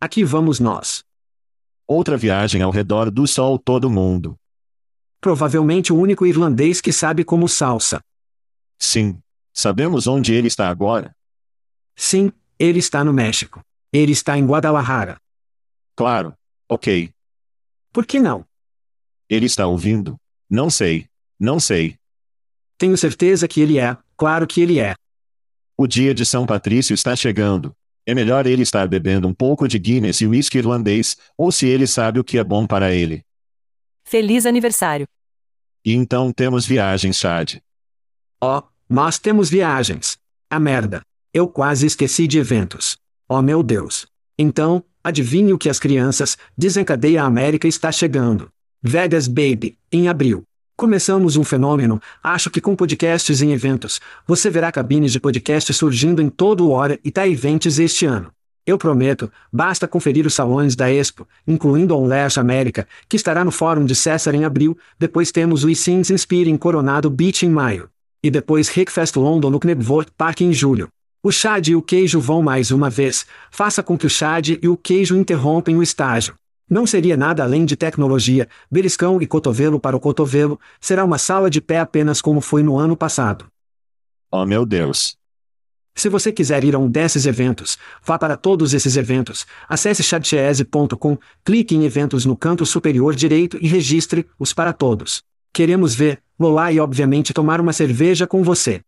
Aqui 0.00 0.25
vamos 0.25 0.59
nós. 0.59 1.04
Outra 1.87 2.16
viagem 2.16 2.62
ao 2.62 2.71
redor 2.71 3.11
do 3.11 3.26
sol 3.26 3.59
todo 3.59 3.90
mundo. 3.90 4.38
Provavelmente 5.21 5.92
o 5.92 5.97
único 5.97 6.26
irlandês 6.26 6.80
que 6.80 6.92
sabe 6.92 7.25
como 7.25 7.49
salsa. 7.49 8.00
Sim. 8.78 9.18
Sabemos 9.52 10.06
onde 10.06 10.35
ele 10.35 10.49
está 10.49 10.68
agora? 10.68 11.14
Sim, 11.95 12.30
ele 12.59 12.78
está 12.78 13.02
no 13.02 13.12
México. 13.12 13.61
Ele 13.92 14.12
está 14.12 14.37
em 14.37 14.45
Guadalajara. 14.47 15.18
Claro. 15.95 16.35
Ok. 16.68 17.11
Por 17.92 18.04
que 18.04 18.21
não? 18.21 18.46
Ele 19.28 19.47
está 19.47 19.66
ouvindo? 19.66 20.16
Não 20.49 20.71
sei. 20.71 21.06
Não 21.38 21.59
sei. 21.59 21.97
Tenho 22.78 22.97
certeza 22.97 23.49
que 23.49 23.61
ele 23.61 23.78
é, 23.78 23.97
claro 24.16 24.47
que 24.47 24.61
ele 24.61 24.78
é. 24.78 24.95
O 25.76 25.87
dia 25.87 26.14
de 26.14 26.25
São 26.25 26.47
Patrício 26.47 26.95
está 26.95 27.14
chegando. 27.16 27.75
É 28.06 28.14
melhor 28.14 28.47
ele 28.47 28.62
estar 28.62 28.87
bebendo 28.87 29.26
um 29.26 29.35
pouco 29.35 29.66
de 29.66 29.78
Guinness 29.78 30.21
e 30.21 30.26
whisky 30.26 30.59
irlandês, 30.59 31.16
ou 31.37 31.50
se 31.50 31.66
ele 31.66 31.87
sabe 31.87 32.21
o 32.21 32.25
que 32.25 32.38
é 32.38 32.45
bom 32.45 32.66
para 32.66 32.95
ele. 32.95 33.25
Feliz 34.04 34.47
aniversário. 34.47 35.06
E 35.85 35.92
então 35.92 36.33
temos 36.33 36.64
viagens, 36.64 37.16
Chad. 37.16 37.56
Ó, 38.40 38.59
oh, 38.59 38.62
nós 38.88 39.18
temos 39.18 39.50
viagens. 39.50 40.16
A 40.49 40.61
merda. 40.61 41.02
Eu 41.35 41.49
quase 41.49 41.87
esqueci 41.87 42.26
de 42.26 42.38
eventos. 42.38 42.97
Oh 43.28 43.42
meu 43.42 43.62
Deus. 43.62 44.06
Então, 44.38 44.85
adivinhe 45.02 45.52
o 45.52 45.59
que 45.59 45.68
as 45.68 45.80
crianças, 45.80 46.37
desencadeia 46.56 47.23
a 47.23 47.26
América 47.26 47.66
está 47.66 47.90
chegando. 47.90 48.50
Vegas 48.87 49.26
Baby, 49.26 49.76
em 49.90 50.09
abril. 50.09 50.45
Começamos 50.76 51.37
um 51.37 51.43
fenômeno, 51.43 52.00
acho 52.23 52.49
que 52.49 52.61
com 52.61 52.76
podcasts 52.76 53.43
em 53.43 53.52
eventos, 53.52 54.00
você 54.25 54.49
verá 54.49 54.71
cabines 54.71 55.11
de 55.11 55.19
podcast 55.19 55.75
surgindo 55.75 56.23
em 56.23 56.28
todo 56.28 56.69
o 56.69 56.71
hora 56.71 56.97
e 57.02 57.11
tá 57.11 57.26
eventos 57.26 57.81
este 57.81 58.07
ano. 58.07 58.31
Eu 58.64 58.78
prometo, 58.78 59.31
basta 59.52 59.88
conferir 59.88 60.25
os 60.25 60.35
salões 60.35 60.76
da 60.76 60.88
Expo, 60.88 61.26
incluindo 61.49 61.95
a 61.95 61.99
Unleash 61.99 62.38
América, 62.38 62.87
que 63.09 63.16
estará 63.16 63.45
no 63.45 63.50
Fórum 63.50 63.85
de 63.85 63.97
César 63.97 64.37
em 64.37 64.45
abril, 64.45 64.78
depois 64.97 65.33
temos 65.33 65.64
o 65.64 65.75
Scenes 65.75 66.11
Inspire 66.11 66.49
em 66.49 66.57
Coronado 66.57 67.11
Beach 67.11 67.45
em 67.45 67.50
maio. 67.50 67.88
E 68.23 68.31
depois 68.31 68.69
Rickfest 68.69 69.16
London 69.16 69.50
no 69.50 69.59
Knebworth 69.59 70.12
Park 70.16 70.43
em 70.43 70.52
julho. 70.52 70.88
O 71.25 71.33
Chad 71.33 71.66
e 71.66 71.75
o 71.75 71.83
queijo 71.83 72.21
vão 72.21 72.40
mais 72.40 72.71
uma 72.71 72.88
vez, 72.88 73.26
faça 73.50 73.83
com 73.83 73.99
que 73.99 74.07
o 74.07 74.11
Chad 74.11 74.50
e 74.62 74.69
o 74.69 74.76
queijo 74.76 75.16
interrompem 75.16 75.76
o 75.76 75.83
estágio. 75.83 76.35
Não 76.69 76.85
seria 76.85 77.17
nada 77.17 77.45
além 77.45 77.65
de 77.65 77.77
tecnologia, 77.77 78.49
beliscão 78.71 79.23
e 79.23 79.27
cotovelo 79.27 79.79
para 79.79 79.97
o 79.97 80.01
cotovelo, 80.01 80.59
será 80.81 81.05
uma 81.05 81.17
sala 81.17 81.49
de 81.49 81.61
pé 81.61 81.79
apenas 81.79 82.21
como 82.21 82.41
foi 82.41 82.63
no 82.63 82.77
ano 82.77 82.97
passado. 82.97 83.47
Oh 84.31 84.45
meu 84.45 84.67
Deus! 84.67 85.17
Se 85.95 86.09
você 86.09 86.31
quiser 86.31 86.65
ir 86.65 86.75
a 86.75 86.79
um 86.79 86.91
desses 86.91 87.25
eventos, 87.25 87.79
vá 88.05 88.19
para 88.19 88.37
todos 88.37 88.75
esses 88.75 88.97
eventos, 88.97 89.47
acesse 89.69 90.03
chatchese.com, 90.03 91.17
clique 91.45 91.75
em 91.75 91.85
eventos 91.85 92.27
no 92.27 92.37
canto 92.37 92.67
superior 92.67 93.15
direito 93.15 93.57
e 93.63 93.69
registre-os 93.69 94.53
para 94.53 94.73
todos. 94.73 95.23
Queremos 95.53 95.95
ver, 95.95 96.21
lá 96.39 96.71
e 96.71 96.81
obviamente 96.81 97.33
tomar 97.33 97.61
uma 97.61 97.73
cerveja 97.73 98.27
com 98.27 98.43
você. 98.43 98.83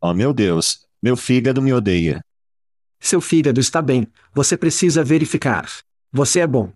Oh 0.00 0.14
meu 0.14 0.32
Deus, 0.32 0.86
meu 1.02 1.16
fígado 1.16 1.60
me 1.60 1.72
odeia. 1.72 2.20
Seu 3.00 3.20
fígado 3.20 3.58
está 3.58 3.82
bem, 3.82 4.06
você 4.32 4.56
precisa 4.56 5.02
verificar. 5.02 5.68
Você 6.12 6.40
é 6.40 6.46
bom. 6.46 6.70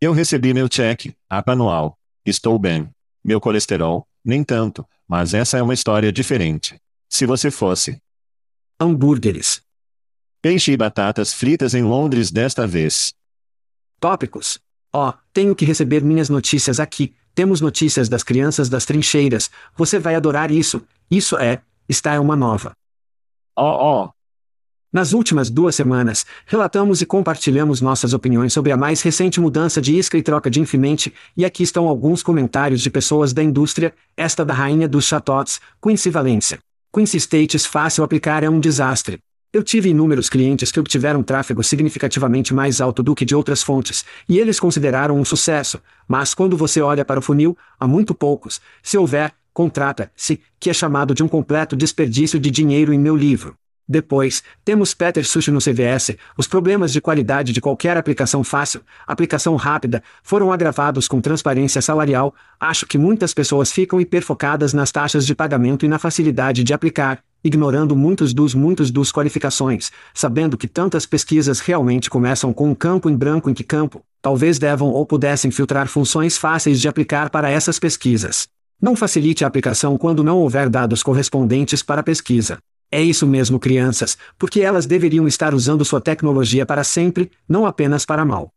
Eu 0.00 0.12
recebi 0.12 0.54
meu 0.54 0.68
cheque, 0.70 1.12
app 1.28 1.50
anual. 1.50 1.98
Estou 2.24 2.56
bem. 2.56 2.88
Meu 3.24 3.40
colesterol, 3.40 4.06
nem 4.24 4.44
tanto, 4.44 4.86
mas 5.08 5.34
essa 5.34 5.58
é 5.58 5.62
uma 5.62 5.74
história 5.74 6.12
diferente. 6.12 6.80
Se 7.08 7.26
você 7.26 7.50
fosse. 7.50 8.00
Hambúrgueres. 8.78 9.60
Peixe 10.40 10.70
e 10.70 10.76
batatas 10.76 11.34
fritas 11.34 11.74
em 11.74 11.82
Londres 11.82 12.30
desta 12.30 12.64
vez. 12.64 13.12
Tópicos. 13.98 14.60
Ó, 14.92 15.08
oh, 15.08 15.14
tenho 15.32 15.56
que 15.56 15.64
receber 15.64 16.04
minhas 16.04 16.28
notícias 16.28 16.78
aqui. 16.78 17.12
Temos 17.34 17.60
notícias 17.60 18.08
das 18.08 18.22
crianças 18.22 18.68
das 18.68 18.84
trincheiras. 18.84 19.50
Você 19.76 19.98
vai 19.98 20.14
adorar 20.14 20.52
isso. 20.52 20.80
Isso 21.10 21.36
é, 21.36 21.60
está 21.88 22.14
é 22.14 22.20
uma 22.20 22.36
nova. 22.36 22.72
Ó, 23.56 23.64
oh, 23.64 23.76
ó. 23.82 24.04
Oh. 24.04 24.17
Nas 24.90 25.12
últimas 25.12 25.50
duas 25.50 25.74
semanas, 25.74 26.24
relatamos 26.46 27.02
e 27.02 27.06
compartilhamos 27.06 27.82
nossas 27.82 28.14
opiniões 28.14 28.54
sobre 28.54 28.72
a 28.72 28.76
mais 28.76 29.02
recente 29.02 29.38
mudança 29.38 29.82
de 29.82 29.94
isca 29.94 30.16
e 30.16 30.22
troca 30.22 30.48
de 30.48 30.62
infimente, 30.62 31.12
e 31.36 31.44
aqui 31.44 31.62
estão 31.62 31.86
alguns 31.86 32.22
comentários 32.22 32.80
de 32.80 32.88
pessoas 32.88 33.34
da 33.34 33.42
indústria, 33.42 33.92
esta 34.16 34.46
da 34.46 34.54
rainha 34.54 34.88
dos 34.88 35.04
chatots, 35.04 35.60
Quincy 35.82 36.08
Valência. 36.08 36.58
Quincy 36.90 37.18
States 37.18 37.66
fácil 37.66 38.02
aplicar 38.02 38.42
é 38.42 38.48
um 38.48 38.58
desastre. 38.58 39.18
Eu 39.52 39.62
tive 39.62 39.90
inúmeros 39.90 40.30
clientes 40.30 40.72
que 40.72 40.80
obtiveram 40.80 41.22
tráfego 41.22 41.62
significativamente 41.62 42.54
mais 42.54 42.80
alto 42.80 43.02
do 43.02 43.14
que 43.14 43.26
de 43.26 43.34
outras 43.34 43.62
fontes, 43.62 44.06
e 44.26 44.38
eles 44.38 44.58
consideraram 44.58 45.20
um 45.20 45.24
sucesso, 45.24 45.82
mas 46.08 46.32
quando 46.32 46.56
você 46.56 46.80
olha 46.80 47.04
para 47.04 47.20
o 47.20 47.22
funil, 47.22 47.54
há 47.78 47.86
muito 47.86 48.14
poucos, 48.14 48.58
se 48.82 48.96
houver, 48.96 49.34
contrata-se, 49.52 50.40
que 50.58 50.70
é 50.70 50.72
chamado 50.72 51.14
de 51.14 51.22
um 51.22 51.28
completo 51.28 51.76
desperdício 51.76 52.40
de 52.40 52.50
dinheiro 52.50 52.90
em 52.90 52.98
meu 52.98 53.14
livro. 53.14 53.54
Depois, 53.88 54.42
temos 54.62 54.92
Peter 54.92 55.26
Sushi 55.26 55.50
no 55.50 55.60
CVS. 55.60 56.14
Os 56.36 56.46
problemas 56.46 56.92
de 56.92 57.00
qualidade 57.00 57.54
de 57.54 57.60
qualquer 57.60 57.96
aplicação 57.96 58.44
fácil, 58.44 58.82
aplicação 59.06 59.56
rápida, 59.56 60.02
foram 60.22 60.52
agravados 60.52 61.08
com 61.08 61.22
transparência 61.22 61.80
salarial. 61.80 62.34
Acho 62.60 62.86
que 62.86 62.98
muitas 62.98 63.32
pessoas 63.32 63.72
ficam 63.72 63.98
hiperfocadas 63.98 64.74
nas 64.74 64.92
taxas 64.92 65.24
de 65.24 65.34
pagamento 65.34 65.86
e 65.86 65.88
na 65.88 65.98
facilidade 65.98 66.62
de 66.62 66.74
aplicar. 66.74 67.20
ignorando 67.42 67.94
muitos 67.94 68.34
dos 68.34 68.52
muitos 68.52 68.90
dos 68.90 69.12
qualificações, 69.12 69.92
sabendo 70.12 70.58
que 70.58 70.66
tantas 70.66 71.06
pesquisas 71.06 71.60
realmente 71.60 72.10
começam 72.10 72.52
com 72.52 72.68
um 72.68 72.74
campo 72.74 73.08
em 73.08 73.16
branco 73.16 73.48
em 73.48 73.54
que 73.54 73.62
campo, 73.62 74.02
talvez 74.20 74.58
devam 74.58 74.88
ou 74.88 75.06
pudessem 75.06 75.48
filtrar 75.48 75.86
funções 75.86 76.36
fáceis 76.36 76.80
de 76.80 76.88
aplicar 76.88 77.30
para 77.30 77.48
essas 77.48 77.78
pesquisas. 77.78 78.48
Não 78.82 78.96
facilite 78.96 79.44
a 79.44 79.46
aplicação 79.46 79.96
quando 79.96 80.24
não 80.24 80.38
houver 80.38 80.68
dados 80.68 81.00
correspondentes 81.00 81.80
para 81.80 82.00
a 82.00 82.04
pesquisa. 82.04 82.58
É 82.90 83.02
isso 83.02 83.26
mesmo, 83.26 83.58
crianças, 83.58 84.16
porque 84.38 84.60
elas 84.60 84.86
deveriam 84.86 85.28
estar 85.28 85.54
usando 85.54 85.84
sua 85.84 86.00
tecnologia 86.00 86.64
para 86.64 86.82
sempre, 86.82 87.30
não 87.48 87.66
apenas 87.66 88.04
para 88.04 88.24
mal. 88.24 88.50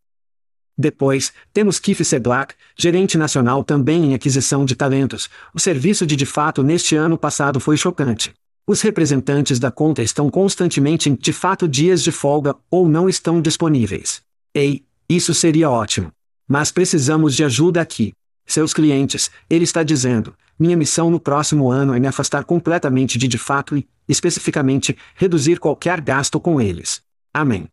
Depois, 0.77 1.33
temos 1.53 1.79
Keith 1.79 2.03
Sedlak, 2.03 2.55
gerente 2.77 3.17
nacional 3.17 3.63
também 3.63 4.05
em 4.05 4.13
aquisição 4.13 4.63
de 4.63 4.75
talentos. 4.75 5.29
O 5.53 5.59
serviço 5.59 6.07
de 6.07 6.15
de 6.15 6.25
fato 6.25 6.63
neste 6.63 6.95
ano 6.95 7.17
passado 7.17 7.59
foi 7.59 7.75
chocante. 7.75 8.33
Os 8.65 8.81
representantes 8.81 9.59
da 9.59 9.69
conta 9.69 10.01
estão 10.01 10.29
constantemente 10.29 11.09
em 11.09 11.15
de 11.15 11.33
fato 11.33 11.67
dias 11.67 12.01
de 12.01 12.11
folga 12.11 12.55
ou 12.69 12.87
não 12.87 13.09
estão 13.09 13.41
disponíveis. 13.41 14.21
Ei, 14.53 14.85
isso 15.09 15.33
seria 15.33 15.69
ótimo. 15.69 16.11
Mas 16.47 16.71
precisamos 16.71 17.35
de 17.35 17.43
ajuda 17.43 17.81
aqui. 17.81 18.13
Seus 18.45 18.73
clientes, 18.73 19.29
ele 19.49 19.63
está 19.63 19.83
dizendo, 19.83 20.33
minha 20.57 20.77
missão 20.77 21.09
no 21.09 21.19
próximo 21.19 21.71
ano 21.71 21.93
é 21.93 21.99
me 21.99 22.07
afastar 22.07 22.43
completamente 22.43 23.17
de 23.17 23.27
de 23.27 23.37
fato 23.37 23.77
e, 23.77 23.87
especificamente, 24.11 24.97
reduzir 25.15 25.59
qualquer 25.59 26.01
gasto 26.01 26.39
com 26.39 26.59
eles. 26.59 27.01
Amém. 27.33 27.67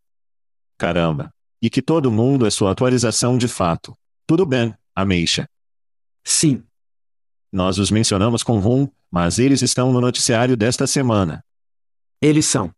Caramba. 0.78 1.32
E 1.60 1.68
que 1.68 1.82
todo 1.82 2.10
mundo 2.10 2.46
é 2.46 2.50
sua 2.50 2.70
atualização 2.70 3.36
de 3.36 3.48
fato. 3.48 3.94
Tudo 4.26 4.46
bem, 4.46 4.74
Ameixa. 4.94 5.48
Sim. 6.24 6.62
Nós 7.52 7.78
os 7.78 7.90
mencionamos 7.90 8.42
com 8.42 8.58
rum, 8.58 8.88
mas 9.10 9.38
eles 9.38 9.62
estão 9.62 9.92
no 9.92 10.00
noticiário 10.00 10.56
desta 10.56 10.86
semana. 10.86 11.44
Eles 12.20 12.46
são. 12.46 12.70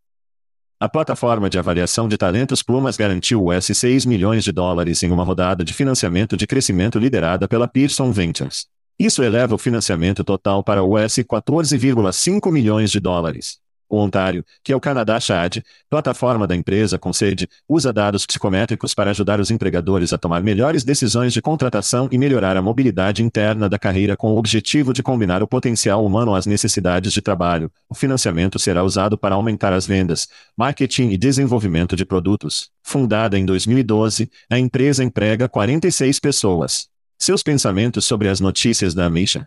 A 0.79 0.89
plataforma 0.89 1.51
de 1.51 1.59
avaliação 1.59 2.09
de 2.09 2.17
talentos 2.17 2.63
Plumas 2.63 2.97
garantiu 2.97 3.47
US 3.49 3.67
6 3.67 4.07
milhões 4.07 4.43
de 4.43 4.53
dólares 4.53 5.03
em 5.03 5.11
uma 5.11 5.25
rodada 5.25 5.63
de 5.63 5.75
financiamento 5.75 6.39
de 6.39 6.47
crescimento 6.47 6.99
liderada 6.99 7.47
pela 7.47 7.69
Pearson 7.69 8.11
Ventures. 8.11 8.67
Isso 9.01 9.23
eleva 9.23 9.55
o 9.55 9.59
financiamento 9.59 10.23
total 10.23 10.63
para 10.63 10.85
US 10.85 11.17
14,5 11.21 12.53
milhões 12.53 12.91
de 12.91 13.01
dólares. 13.01 13.57
O 13.89 13.97
Ontário, 13.97 14.45
que 14.63 14.75
é 14.75 14.77
o 14.77 14.81
Canadá 14.81 15.19
Chad, 15.19 15.63
plataforma 15.89 16.47
da 16.47 16.55
empresa 16.55 16.99
com 16.99 17.11
sede, 17.11 17.49
usa 17.67 17.95
dados 17.95 18.27
psicométricos 18.27 18.93
para 18.93 19.11
ajudar 19.11 19.41
os 19.41 19.51
empregadores 19.51 20.13
a 20.13 20.19
tomar 20.19 20.43
melhores 20.43 20.85
decisões 20.85 21.33
de 21.33 21.41
contratação 21.41 22.11
e 22.13 22.19
melhorar 22.19 22.59
a 22.59 22.63
mobilidade 22.63 23.23
interna 23.23 23.71
da 23.71 23.79
carreira 23.79 24.19
com 24.19 24.33
o 24.35 24.37
objetivo 24.37 24.93
de 24.93 25.03
combinar 25.03 25.43
o 25.43 25.49
potencial 25.49 26.05
humano 26.05 26.35
às 26.35 26.45
necessidades 26.45 27.11
de 27.11 27.23
trabalho. 27.23 27.73
O 27.89 27.95
financiamento 27.95 28.59
será 28.59 28.85
usado 28.85 29.17
para 29.17 29.35
aumentar 29.35 29.73
as 29.73 29.87
vendas, 29.87 30.29
marketing 30.55 31.09
e 31.09 31.17
desenvolvimento 31.17 31.97
de 31.97 32.05
produtos. 32.05 32.69
Fundada 32.83 33.39
em 33.39 33.47
2012, 33.47 34.31
a 34.51 34.59
empresa 34.59 35.03
emprega 35.03 35.49
46 35.49 36.21
pessoas. 36.21 36.91
Seus 37.23 37.43
pensamentos 37.43 38.07
sobre 38.07 38.29
as 38.29 38.41
notícias 38.41 38.95
da 38.95 39.11
Misha? 39.11 39.45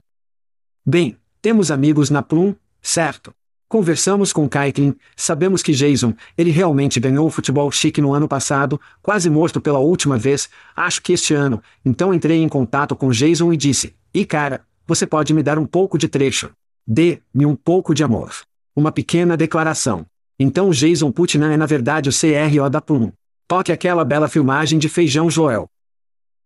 Bem, 0.86 1.18
temos 1.42 1.72
amigos 1.72 2.12
na 2.12 2.22
Plum, 2.22 2.54
certo? 2.80 3.34
Conversamos 3.68 4.32
com 4.32 4.48
Kaitlin, 4.48 4.96
sabemos 5.16 5.64
que 5.64 5.74
Jason, 5.74 6.14
ele 6.38 6.52
realmente 6.52 7.00
ganhou 7.00 7.26
o 7.26 7.32
futebol 7.32 7.72
chique 7.72 8.00
no 8.00 8.14
ano 8.14 8.28
passado, 8.28 8.80
quase 9.02 9.28
morto 9.28 9.60
pela 9.60 9.80
última 9.80 10.20
vez, 10.20 10.48
acho 10.76 11.02
que 11.02 11.14
este 11.14 11.34
ano, 11.34 11.64
então 11.84 12.14
entrei 12.14 12.44
em 12.44 12.48
contato 12.48 12.96
com 12.96 13.10
Jason 13.10 13.52
e 13.52 13.58
disse, 13.58 13.96
e 14.14 14.24
cara, 14.24 14.64
você 14.86 15.08
pode 15.08 15.34
me 15.34 15.42
dar 15.42 15.58
um 15.58 15.66
pouco 15.66 15.98
de 15.98 16.08
trecho. 16.08 16.52
Dê-me 16.86 17.44
um 17.44 17.56
pouco 17.56 17.96
de 17.96 18.04
amor. 18.04 18.36
Uma 18.76 18.92
pequena 18.92 19.36
declaração. 19.36 20.06
Então 20.38 20.70
Jason 20.70 21.12
Putnam 21.12 21.52
é 21.52 21.58
na 21.58 21.66
verdade 21.66 22.08
o 22.08 22.14
CRO 22.14 22.70
da 22.70 22.80
Plum. 22.80 23.12
Toque 23.48 23.72
aquela 23.72 24.06
bela 24.06 24.28
filmagem 24.28 24.78
de 24.78 24.88
Feijão 24.88 25.28
Joel. 25.28 25.68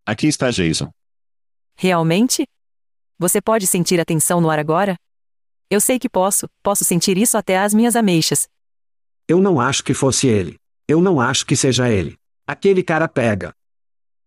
Aqui 0.06 0.28
está 0.28 0.52
Jason. 0.52 0.90
Realmente? 1.80 2.48
Você 3.20 3.40
pode 3.40 3.68
sentir 3.68 4.00
a 4.00 4.06
tensão 4.06 4.42
no 4.42 4.50
ar 4.50 4.58
agora? 4.58 4.96
Eu 5.70 5.80
sei 5.80 6.00
que 6.00 6.10
posso, 6.10 6.48
posso 6.64 6.84
sentir 6.84 7.20
isso 7.20 7.38
até 7.38 7.60
as 7.60 7.72
minhas 7.72 7.96
ameixas. 7.96 8.48
Eu 9.28 9.40
não 9.40 9.62
acho 9.62 9.84
que 9.84 9.94
fosse 9.94 10.26
ele. 10.26 10.58
Eu 10.88 11.00
não 11.00 11.22
acho 11.22 11.46
que 11.46 11.56
seja 11.56 11.88
ele. 11.88 12.18
Aquele 12.48 12.82
cara 12.82 13.08
pega. 13.08 13.54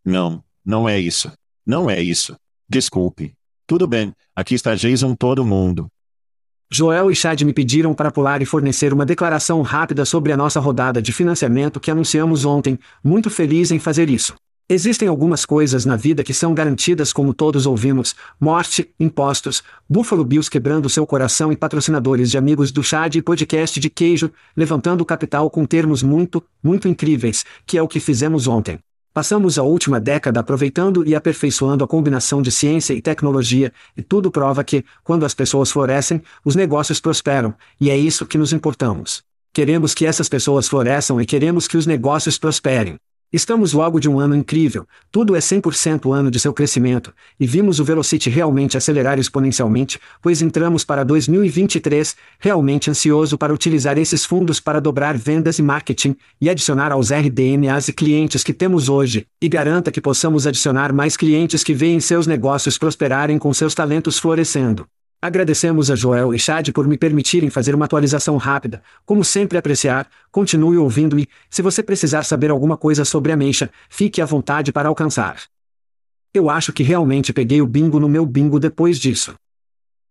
Não, 0.04 0.44
não 0.64 0.88
é 0.88 1.00
isso. 1.00 1.32
Não 1.66 1.90
é 1.90 2.00
isso. 2.00 2.36
Desculpe. 2.68 3.34
Tudo 3.66 3.84
bem, 3.88 4.14
aqui 4.36 4.54
está 4.54 4.76
Jason 4.76 5.16
todo 5.16 5.44
mundo. 5.44 5.88
Joel 6.70 7.10
e 7.10 7.16
Chad 7.16 7.42
me 7.42 7.52
pediram 7.52 7.92
para 7.92 8.12
pular 8.12 8.40
e 8.42 8.46
fornecer 8.46 8.92
uma 8.92 9.04
declaração 9.04 9.60
rápida 9.62 10.04
sobre 10.04 10.30
a 10.30 10.36
nossa 10.36 10.60
rodada 10.60 11.02
de 11.02 11.12
financiamento 11.12 11.80
que 11.80 11.90
anunciamos 11.90 12.44
ontem, 12.44 12.78
muito 13.02 13.28
feliz 13.28 13.72
em 13.72 13.80
fazer 13.80 14.08
isso. 14.08 14.36
Existem 14.72 15.09
algumas 15.09 15.44
coisas 15.44 15.85
na 15.85 15.96
vida 15.96 16.22
que 16.22 16.33
são 16.33 16.54
garantidas 16.54 17.12
como 17.12 17.35
todos 17.35 17.66
ouvimos, 17.66 18.14
morte, 18.38 18.88
impostos, 19.00 19.64
Buffalo 19.88 20.24
Bills 20.24 20.48
quebrando 20.48 20.88
seu 20.88 21.04
coração 21.04 21.50
e 21.50 21.56
patrocinadores 21.56 22.30
de 22.30 22.38
amigos 22.38 22.70
do 22.70 22.80
chá 22.80 23.09
de 23.09 23.20
podcast 23.20 23.80
de 23.80 23.90
queijo, 23.90 24.30
levantando 24.56 25.04
capital 25.04 25.50
com 25.50 25.66
termos 25.66 26.04
muito, 26.04 26.40
muito 26.62 26.87
incríveis, 26.87 27.44
que 27.66 27.76
é 27.76 27.83
o 27.83 27.88
que 27.88 27.98
fizemos 27.98 28.46
ontem. 28.46 28.78
Passamos 29.12 29.59
a 29.59 29.64
última 29.64 29.98
década 29.98 30.38
aproveitando 30.38 31.04
e 31.04 31.16
aperfeiçoando 31.16 31.83
a 31.83 31.88
combinação 31.88 32.40
de 32.40 32.52
ciência 32.52 32.94
e 32.94 33.02
tecnologia, 33.02 33.72
e 33.96 34.02
tudo 34.02 34.30
prova 34.30 34.62
que, 34.62 34.85
quando 35.02 35.26
as 35.26 35.35
pessoas 35.35 35.72
florescem, 35.72 36.22
os 36.44 36.54
negócios 36.54 37.00
prosperam, 37.00 37.52
e 37.80 37.90
é 37.90 37.98
isso 37.98 38.24
que 38.24 38.38
nos 38.38 38.52
importamos. 38.52 39.20
Queremos 39.52 39.94
que 39.94 40.06
essas 40.06 40.28
pessoas 40.28 40.68
floresçam 40.68 41.20
e 41.20 41.26
queremos 41.26 41.66
que 41.66 41.76
os 41.76 41.87
negócios 41.88 42.38
prosperem. 42.38 43.00
Estamos 43.32 43.72
logo 43.72 44.00
de 44.00 44.08
um 44.08 44.18
ano 44.18 44.34
incrível, 44.34 44.88
tudo 45.08 45.36
é 45.36 45.38
100% 45.38 46.12
ano 46.12 46.32
de 46.32 46.40
seu 46.40 46.52
crescimento, 46.52 47.14
e 47.38 47.46
vimos 47.46 47.78
o 47.78 47.84
Velocity 47.84 48.28
realmente 48.28 48.76
acelerar 48.76 49.20
exponencialmente, 49.20 50.00
pois 50.20 50.42
entramos 50.42 50.84
para 50.84 51.04
2023, 51.04 52.16
realmente 52.40 52.90
ansioso 52.90 53.38
para 53.38 53.54
utilizar 53.54 53.96
esses 53.98 54.24
fundos 54.24 54.58
para 54.58 54.80
dobrar 54.80 55.16
vendas 55.16 55.60
e 55.60 55.62
marketing, 55.62 56.16
e 56.40 56.50
adicionar 56.50 56.90
aos 56.90 57.10
RDNAs 57.12 57.86
e 57.86 57.92
clientes 57.92 58.42
que 58.42 58.52
temos 58.52 58.88
hoje, 58.88 59.28
e 59.40 59.48
garanta 59.48 59.92
que 59.92 60.00
possamos 60.00 60.44
adicionar 60.44 60.92
mais 60.92 61.16
clientes 61.16 61.62
que 61.62 61.72
veem 61.72 62.00
seus 62.00 62.26
negócios 62.26 62.78
prosperarem 62.78 63.38
com 63.38 63.54
seus 63.54 63.76
talentos 63.76 64.18
florescendo. 64.18 64.88
Agradecemos 65.22 65.90
a 65.90 65.94
Joel 65.94 66.35
e 66.35 66.38
Chad 66.38 66.70
por 66.72 66.88
me 66.88 66.96
permitirem 66.96 67.50
fazer 67.50 67.74
uma 67.74 67.85
atualização 67.85 68.38
rápida. 68.38 68.83
Como 69.04 69.22
sempre 69.22 69.59
apreciar, 69.59 70.09
continue 70.33 70.78
ouvindo-me. 70.78 71.28
Se 71.50 71.61
você 71.61 71.83
precisar 71.83 72.22
saber 72.22 72.50
alguma 72.50 72.74
coisa 72.74 73.04
sobre 73.04 73.30
a 73.30 73.37
Meixa, 73.37 73.70
fique 73.90 74.22
à 74.22 74.24
vontade 74.24 74.72
para 74.72 74.88
alcançar. 74.88 75.42
Eu 76.33 76.48
acho 76.48 76.72
que 76.72 76.83
realmente 76.83 77.35
peguei 77.35 77.61
o 77.61 77.66
bingo 77.66 78.00
no 78.00 78.09
meu 78.09 78.24
bingo 78.24 78.59
depois 78.59 78.98
disso. 78.98 79.35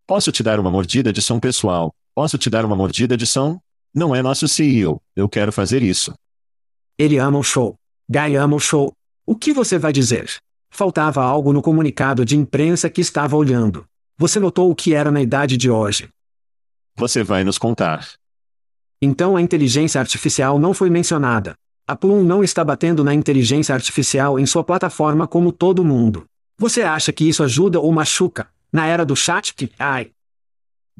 Posso 0.06 0.32
te 0.32 0.44
dar 0.44 0.60
uma 0.60 0.70
mordida 0.70 1.12
de 1.12 1.24
som 1.24 1.40
pessoal? 1.40 1.92
Posso 2.14 2.38
te 2.38 2.48
dar 2.48 2.64
uma 2.64 2.76
mordida 2.76 3.18
de 3.18 3.26
som? 3.26 3.60
Não 3.92 4.16
é 4.16 4.22
nosso 4.22 4.48
CEO. 4.48 5.02
Eu 5.16 5.28
quero 5.28 5.52
fazer 5.52 5.82
isso. 5.82 6.14
Ele 7.00 7.18
ama 7.18 7.40
o 7.40 7.44
show. 7.44 7.76
Guy 8.08 8.36
ama 8.36 8.56
o 8.56 8.60
show. 8.60 8.94
O 9.26 9.36
que 9.36 9.54
você 9.54 9.80
vai 9.80 9.92
dizer? 9.92 10.38
Faltava 10.70 11.24
algo 11.24 11.52
no 11.52 11.64
comunicado 11.64 12.24
de 12.24 12.38
imprensa 12.38 12.92
que 12.92 13.02
estava 13.02 13.36
olhando. 13.36 13.89
Você 14.22 14.38
notou 14.38 14.70
o 14.70 14.76
que 14.76 14.94
era 14.94 15.10
na 15.10 15.22
idade 15.22 15.56
de 15.56 15.72
hoje? 15.72 16.10
Você 16.98 17.24
vai 17.24 17.46
nos 17.46 17.58
contar. 17.58 18.06
Então 19.02 19.38
a 19.38 19.42
inteligência 19.42 19.98
artificial 19.98 20.60
não 20.60 20.74
foi 20.74 20.90
mencionada. 20.90 21.56
A 21.88 21.96
Plum 21.96 22.22
não 22.22 22.44
está 22.44 22.62
batendo 22.62 23.02
na 23.02 23.14
inteligência 23.14 23.74
artificial 23.74 24.38
em 24.38 24.46
sua 24.46 24.62
plataforma 24.62 25.26
como 25.26 25.54
todo 25.54 25.86
mundo. 25.86 26.26
Você 26.58 26.82
acha 26.82 27.14
que 27.14 27.30
isso 27.30 27.42
ajuda 27.44 27.80
ou 27.80 27.94
machuca? 27.94 28.50
Na 28.74 28.86
era 28.86 29.06
do 29.06 29.16
chat 29.16 29.56
que, 29.56 29.72
ai, 29.80 30.12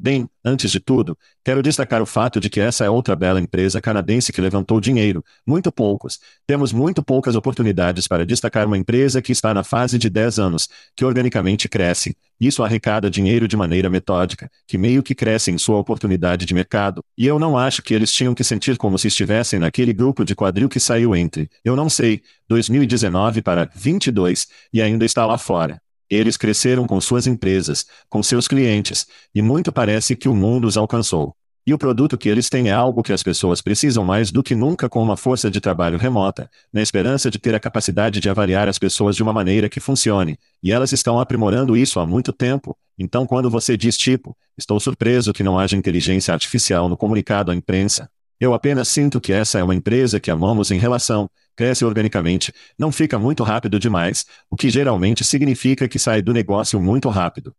Bem, 0.02 0.26
antes 0.42 0.70
de 0.70 0.80
tudo, 0.80 1.14
quero 1.44 1.62
destacar 1.62 2.00
o 2.00 2.06
fato 2.06 2.40
de 2.40 2.48
que 2.48 2.58
essa 2.58 2.86
é 2.86 2.88
outra 2.88 3.14
bela 3.14 3.38
empresa 3.38 3.82
canadense 3.82 4.32
que 4.32 4.40
levantou 4.40 4.80
dinheiro, 4.80 5.22
muito 5.46 5.70
poucos. 5.70 6.18
Temos 6.46 6.72
muito 6.72 7.02
poucas 7.02 7.34
oportunidades 7.34 8.08
para 8.08 8.24
destacar 8.24 8.66
uma 8.66 8.78
empresa 8.78 9.20
que 9.20 9.30
está 9.30 9.52
na 9.52 9.62
fase 9.62 9.98
de 9.98 10.08
10 10.08 10.38
anos, 10.38 10.70
que 10.96 11.04
organicamente 11.04 11.68
cresce. 11.68 12.16
Isso 12.40 12.62
arrecada 12.62 13.10
dinheiro 13.10 13.46
de 13.46 13.56
maneira 13.56 13.90
metódica, 13.90 14.50
que 14.66 14.78
meio 14.78 15.02
que 15.02 15.14
cresce 15.14 15.50
em 15.50 15.58
sua 15.58 15.76
oportunidade 15.76 16.46
de 16.46 16.54
mercado. 16.54 17.04
E 17.18 17.26
eu 17.26 17.38
não 17.38 17.58
acho 17.58 17.82
que 17.82 17.92
eles 17.92 18.10
tinham 18.12 18.34
que 18.34 18.42
sentir 18.42 18.78
como 18.78 18.98
se 18.98 19.08
estivessem 19.08 19.58
naquele 19.58 19.92
grupo 19.92 20.24
de 20.24 20.34
quadril 20.34 20.68
que 20.68 20.80
saiu 20.80 21.14
entre, 21.14 21.50
eu 21.62 21.76
não 21.76 21.90
sei, 21.90 22.22
2019 22.48 23.42
para 23.42 23.70
22, 23.74 24.48
e 24.72 24.80
ainda 24.80 25.04
está 25.04 25.26
lá 25.26 25.36
fora. 25.36 25.80
Eles 26.08 26.36
cresceram 26.36 26.86
com 26.86 27.00
suas 27.00 27.26
empresas, 27.26 27.86
com 28.08 28.22
seus 28.22 28.48
clientes, 28.48 29.06
e 29.34 29.42
muito 29.42 29.70
parece 29.70 30.16
que 30.16 30.28
o 30.28 30.34
mundo 30.34 30.66
os 30.66 30.76
alcançou. 30.76 31.36
E 31.70 31.72
o 31.72 31.78
produto 31.78 32.18
que 32.18 32.28
eles 32.28 32.48
têm 32.48 32.68
é 32.68 32.72
algo 32.72 33.00
que 33.00 33.12
as 33.12 33.22
pessoas 33.22 33.62
precisam 33.62 34.04
mais 34.04 34.32
do 34.32 34.42
que 34.42 34.56
nunca 34.56 34.88
com 34.88 35.00
uma 35.00 35.16
força 35.16 35.48
de 35.48 35.60
trabalho 35.60 35.98
remota, 35.98 36.50
na 36.72 36.82
esperança 36.82 37.30
de 37.30 37.38
ter 37.38 37.54
a 37.54 37.60
capacidade 37.60 38.18
de 38.18 38.28
avaliar 38.28 38.68
as 38.68 38.76
pessoas 38.76 39.14
de 39.14 39.22
uma 39.22 39.32
maneira 39.32 39.68
que 39.68 39.78
funcione. 39.78 40.36
E 40.60 40.72
elas 40.72 40.90
estão 40.90 41.20
aprimorando 41.20 41.76
isso 41.76 42.00
há 42.00 42.04
muito 42.04 42.32
tempo. 42.32 42.76
Então, 42.98 43.24
quando 43.24 43.48
você 43.48 43.76
diz 43.76 43.96
tipo, 43.96 44.36
estou 44.58 44.80
surpreso 44.80 45.32
que 45.32 45.44
não 45.44 45.60
haja 45.60 45.76
inteligência 45.76 46.34
artificial 46.34 46.88
no 46.88 46.96
comunicado 46.96 47.52
à 47.52 47.54
imprensa. 47.54 48.10
Eu 48.40 48.52
apenas 48.52 48.88
sinto 48.88 49.20
que 49.20 49.32
essa 49.32 49.60
é 49.60 49.62
uma 49.62 49.76
empresa 49.76 50.18
que 50.18 50.28
amamos 50.28 50.72
em 50.72 50.78
relação, 50.80 51.30
cresce 51.54 51.84
organicamente, 51.84 52.52
não 52.76 52.90
fica 52.90 53.16
muito 53.16 53.44
rápido 53.44 53.78
demais, 53.78 54.26
o 54.50 54.56
que 54.56 54.70
geralmente 54.70 55.22
significa 55.22 55.86
que 55.86 56.00
sai 56.00 56.20
do 56.20 56.32
negócio 56.32 56.80
muito 56.80 57.08
rápido. 57.08 57.54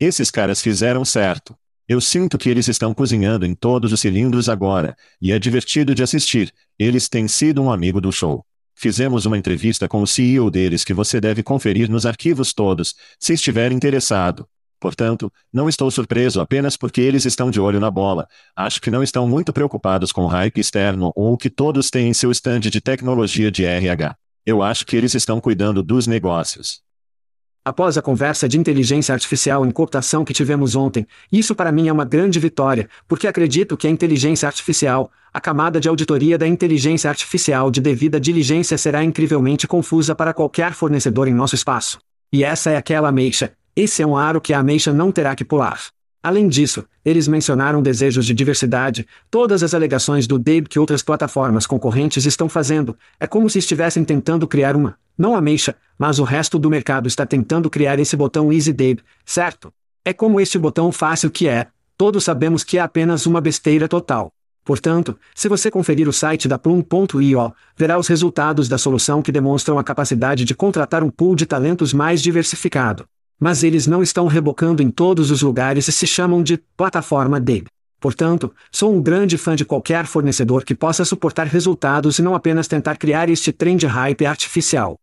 Esses 0.00 0.30
caras 0.30 0.62
fizeram 0.62 1.04
certo. 1.04 1.54
Eu 1.88 2.00
sinto 2.00 2.36
que 2.36 2.48
eles 2.48 2.66
estão 2.66 2.92
cozinhando 2.92 3.46
em 3.46 3.54
todos 3.54 3.92
os 3.92 4.00
cilindros 4.00 4.48
agora, 4.48 4.96
e 5.22 5.30
é 5.30 5.38
divertido 5.38 5.94
de 5.94 6.02
assistir. 6.02 6.52
Eles 6.76 7.08
têm 7.08 7.28
sido 7.28 7.62
um 7.62 7.70
amigo 7.70 8.00
do 8.00 8.10
show. 8.10 8.44
Fizemos 8.74 9.24
uma 9.24 9.38
entrevista 9.38 9.86
com 9.86 10.02
o 10.02 10.06
CEO 10.06 10.50
deles 10.50 10.82
que 10.82 10.92
você 10.92 11.20
deve 11.20 11.44
conferir 11.44 11.88
nos 11.88 12.04
arquivos 12.04 12.52
todos, 12.52 12.94
se 13.20 13.34
estiver 13.34 13.70
interessado. 13.70 14.48
Portanto, 14.80 15.32
não 15.52 15.68
estou 15.68 15.88
surpreso 15.90 16.40
apenas 16.40 16.76
porque 16.76 17.00
eles 17.00 17.24
estão 17.24 17.52
de 17.52 17.60
olho 17.60 17.78
na 17.78 17.90
bola. 17.90 18.26
Acho 18.54 18.80
que 18.80 18.90
não 18.90 19.02
estão 19.02 19.26
muito 19.26 19.52
preocupados 19.52 20.10
com 20.10 20.24
o 20.24 20.28
hype 20.28 20.58
externo 20.58 21.12
ou 21.14 21.34
o 21.34 21.38
que 21.38 21.48
todos 21.48 21.88
têm 21.88 22.08
em 22.08 22.14
seu 22.14 22.32
stand 22.32 22.60
de 22.60 22.80
tecnologia 22.80 23.50
de 23.50 23.64
RH. 23.64 24.16
Eu 24.44 24.60
acho 24.60 24.84
que 24.84 24.96
eles 24.96 25.14
estão 25.14 25.40
cuidando 25.40 25.82
dos 25.82 26.06
negócios. 26.06 26.85
Após 27.66 27.98
a 27.98 28.00
conversa 28.00 28.48
de 28.48 28.56
inteligência 28.56 29.12
artificial 29.12 29.66
em 29.66 29.72
computação 29.72 30.24
que 30.24 30.32
tivemos 30.32 30.76
ontem, 30.76 31.04
isso 31.32 31.52
para 31.52 31.72
mim 31.72 31.88
é 31.88 31.92
uma 31.92 32.04
grande 32.04 32.38
vitória, 32.38 32.88
porque 33.08 33.26
acredito 33.26 33.76
que 33.76 33.88
a 33.88 33.90
inteligência 33.90 34.46
artificial, 34.46 35.10
a 35.34 35.40
camada 35.40 35.80
de 35.80 35.88
auditoria 35.88 36.38
da 36.38 36.46
inteligência 36.46 37.10
artificial 37.10 37.68
de 37.68 37.80
devida 37.80 38.20
diligência 38.20 38.78
será 38.78 39.02
incrivelmente 39.02 39.66
confusa 39.66 40.14
para 40.14 40.32
qualquer 40.32 40.74
fornecedor 40.74 41.26
em 41.26 41.34
nosso 41.34 41.56
espaço. 41.56 41.98
E 42.32 42.44
essa 42.44 42.70
é 42.70 42.76
aquela 42.76 43.08
ameixa. 43.08 43.50
Esse 43.74 44.00
é 44.00 44.06
um 44.06 44.16
aro 44.16 44.40
que 44.40 44.54
a 44.54 44.60
ameixa 44.60 44.92
não 44.92 45.10
terá 45.10 45.34
que 45.34 45.44
pular. 45.44 45.86
Além 46.26 46.48
disso, 46.48 46.84
eles 47.04 47.28
mencionaram 47.28 47.80
desejos 47.80 48.26
de 48.26 48.34
diversidade, 48.34 49.06
todas 49.30 49.62
as 49.62 49.74
alegações 49.74 50.26
do 50.26 50.40
Dave 50.40 50.66
que 50.68 50.76
outras 50.76 51.00
plataformas 51.00 51.68
concorrentes 51.68 52.26
estão 52.26 52.48
fazendo, 52.48 52.96
é 53.20 53.28
como 53.28 53.48
se 53.48 53.60
estivessem 53.60 54.04
tentando 54.04 54.44
criar 54.44 54.74
uma, 54.74 54.98
não 55.16 55.36
ameixa, 55.36 55.76
mas 55.96 56.18
o 56.18 56.24
resto 56.24 56.58
do 56.58 56.68
mercado 56.68 57.06
está 57.06 57.24
tentando 57.24 57.70
criar 57.70 58.00
esse 58.00 58.16
botão 58.16 58.52
Easy 58.52 58.72
Dave, 58.72 59.04
certo? 59.24 59.72
É 60.04 60.12
como 60.12 60.40
este 60.40 60.58
botão 60.58 60.90
fácil 60.90 61.30
que 61.30 61.46
é, 61.46 61.68
todos 61.96 62.24
sabemos 62.24 62.64
que 62.64 62.76
é 62.76 62.80
apenas 62.80 63.24
uma 63.24 63.40
besteira 63.40 63.86
total. 63.86 64.32
Portanto, 64.64 65.16
se 65.32 65.48
você 65.48 65.70
conferir 65.70 66.08
o 66.08 66.12
site 66.12 66.48
da 66.48 66.58
Plum.io, 66.58 67.52
verá 67.76 68.00
os 68.00 68.08
resultados 68.08 68.68
da 68.68 68.78
solução 68.78 69.22
que 69.22 69.30
demonstram 69.30 69.78
a 69.78 69.84
capacidade 69.84 70.44
de 70.44 70.56
contratar 70.56 71.04
um 71.04 71.08
pool 71.08 71.36
de 71.36 71.46
talentos 71.46 71.92
mais 71.92 72.20
diversificado. 72.20 73.06
Mas 73.38 73.62
eles 73.62 73.86
não 73.86 74.02
estão 74.02 74.26
rebocando 74.26 74.82
em 74.82 74.90
todos 74.90 75.30
os 75.30 75.42
lugares 75.42 75.88
e 75.88 75.92
se 75.92 76.06
chamam 76.06 76.42
de 76.42 76.56
plataforma 76.76 77.38
DAB. 77.38 77.66
Portanto, 78.00 78.54
sou 78.70 78.94
um 78.94 79.02
grande 79.02 79.36
fã 79.36 79.56
de 79.56 79.64
qualquer 79.64 80.06
fornecedor 80.06 80.64
que 80.64 80.74
possa 80.74 81.04
suportar 81.04 81.46
resultados 81.46 82.18
e 82.18 82.22
não 82.22 82.34
apenas 82.34 82.68
tentar 82.68 82.96
criar 82.96 83.28
este 83.28 83.52
trem 83.52 83.76
de 83.76 83.86
hype 83.86 84.24
artificial. 84.26 84.96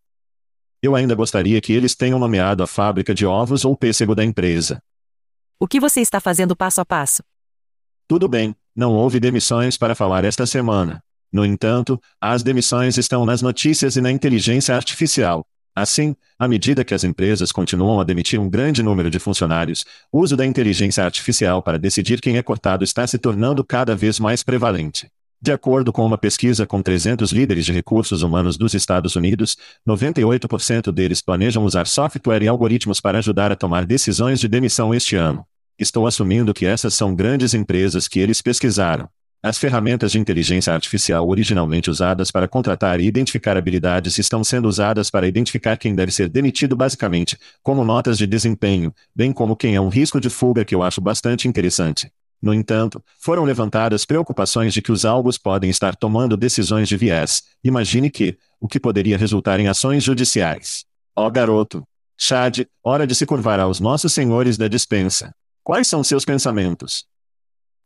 Eu 0.82 0.94
ainda 0.94 1.14
gostaria 1.14 1.60
que 1.60 1.72
eles 1.72 1.94
tenham 1.94 2.18
nomeado 2.18 2.62
a 2.62 2.66
fábrica 2.66 3.14
de 3.14 3.24
ovos 3.24 3.64
ou 3.64 3.76
pêssego 3.76 4.14
da 4.14 4.24
empresa. 4.24 4.80
O 5.58 5.66
que 5.66 5.80
você 5.80 6.00
está 6.00 6.20
fazendo 6.20 6.54
passo 6.54 6.80
a 6.80 6.84
passo? 6.84 7.22
Tudo 8.06 8.28
bem, 8.28 8.54
não 8.76 8.92
houve 8.92 9.18
demissões 9.18 9.78
para 9.78 9.94
falar 9.94 10.24
esta 10.24 10.44
semana. 10.44 11.00
No 11.32 11.44
entanto, 11.44 12.00
as 12.20 12.42
demissões 12.42 12.96
estão 12.96 13.24
nas 13.24 13.42
notícias 13.42 13.96
e 13.96 14.00
na 14.00 14.10
inteligência 14.10 14.76
artificial. 14.76 15.44
Assim, 15.74 16.14
à 16.38 16.46
medida 16.46 16.84
que 16.84 16.94
as 16.94 17.02
empresas 17.02 17.50
continuam 17.50 17.98
a 17.98 18.04
demitir 18.04 18.38
um 18.38 18.48
grande 18.48 18.80
número 18.80 19.10
de 19.10 19.18
funcionários, 19.18 19.84
o 20.12 20.20
uso 20.20 20.36
da 20.36 20.46
inteligência 20.46 21.04
artificial 21.04 21.60
para 21.62 21.78
decidir 21.78 22.20
quem 22.20 22.36
é 22.36 22.42
cortado 22.42 22.84
está 22.84 23.04
se 23.06 23.18
tornando 23.18 23.64
cada 23.64 23.96
vez 23.96 24.20
mais 24.20 24.44
prevalente. 24.44 25.10
De 25.42 25.50
acordo 25.50 25.92
com 25.92 26.06
uma 26.06 26.16
pesquisa 26.16 26.64
com 26.64 26.80
300 26.80 27.32
líderes 27.32 27.66
de 27.66 27.72
recursos 27.72 28.22
humanos 28.22 28.56
dos 28.56 28.72
Estados 28.72 29.16
Unidos, 29.16 29.56
98% 29.86 30.92
deles 30.92 31.20
planejam 31.20 31.64
usar 31.64 31.86
software 31.86 32.42
e 32.42 32.48
algoritmos 32.48 33.00
para 33.00 33.18
ajudar 33.18 33.50
a 33.50 33.56
tomar 33.56 33.84
decisões 33.84 34.38
de 34.38 34.48
demissão 34.48 34.94
este 34.94 35.16
ano. 35.16 35.44
Estou 35.76 36.06
assumindo 36.06 36.54
que 36.54 36.64
essas 36.64 36.94
são 36.94 37.14
grandes 37.14 37.52
empresas 37.52 38.06
que 38.06 38.20
eles 38.20 38.40
pesquisaram. 38.40 39.08
As 39.46 39.58
ferramentas 39.58 40.10
de 40.10 40.18
inteligência 40.18 40.72
artificial 40.72 41.28
originalmente 41.28 41.90
usadas 41.90 42.30
para 42.30 42.48
contratar 42.48 42.98
e 42.98 43.04
identificar 43.04 43.58
habilidades 43.58 44.16
estão 44.18 44.42
sendo 44.42 44.66
usadas 44.66 45.10
para 45.10 45.28
identificar 45.28 45.76
quem 45.76 45.94
deve 45.94 46.10
ser 46.10 46.30
demitido 46.30 46.74
basicamente, 46.74 47.36
como 47.62 47.84
notas 47.84 48.16
de 48.16 48.26
desempenho, 48.26 48.90
bem 49.14 49.34
como 49.34 49.54
quem 49.54 49.74
é 49.74 49.80
um 49.82 49.90
risco 49.90 50.18
de 50.18 50.30
fuga 50.30 50.64
que 50.64 50.74
eu 50.74 50.82
acho 50.82 50.98
bastante 50.98 51.46
interessante. 51.46 52.10
No 52.40 52.54
entanto, 52.54 53.04
foram 53.20 53.44
levantadas 53.44 54.06
preocupações 54.06 54.72
de 54.72 54.80
que 54.80 54.90
os 54.90 55.04
algos 55.04 55.36
podem 55.36 55.68
estar 55.68 55.94
tomando 55.94 56.38
decisões 56.38 56.88
de 56.88 56.96
viés. 56.96 57.42
Imagine 57.62 58.08
que, 58.08 58.38
o 58.58 58.66
que 58.66 58.80
poderia 58.80 59.18
resultar 59.18 59.60
em 59.60 59.68
ações 59.68 60.02
judiciais. 60.02 60.86
Ó 61.14 61.26
oh, 61.26 61.30
garoto! 61.30 61.86
Chad, 62.16 62.60
hora 62.82 63.06
de 63.06 63.14
se 63.14 63.26
curvar 63.26 63.60
aos 63.60 63.78
nossos 63.78 64.10
senhores 64.14 64.56
da 64.56 64.68
dispensa. 64.68 65.34
Quais 65.62 65.86
são 65.86 66.02
seus 66.02 66.24
pensamentos? 66.24 67.04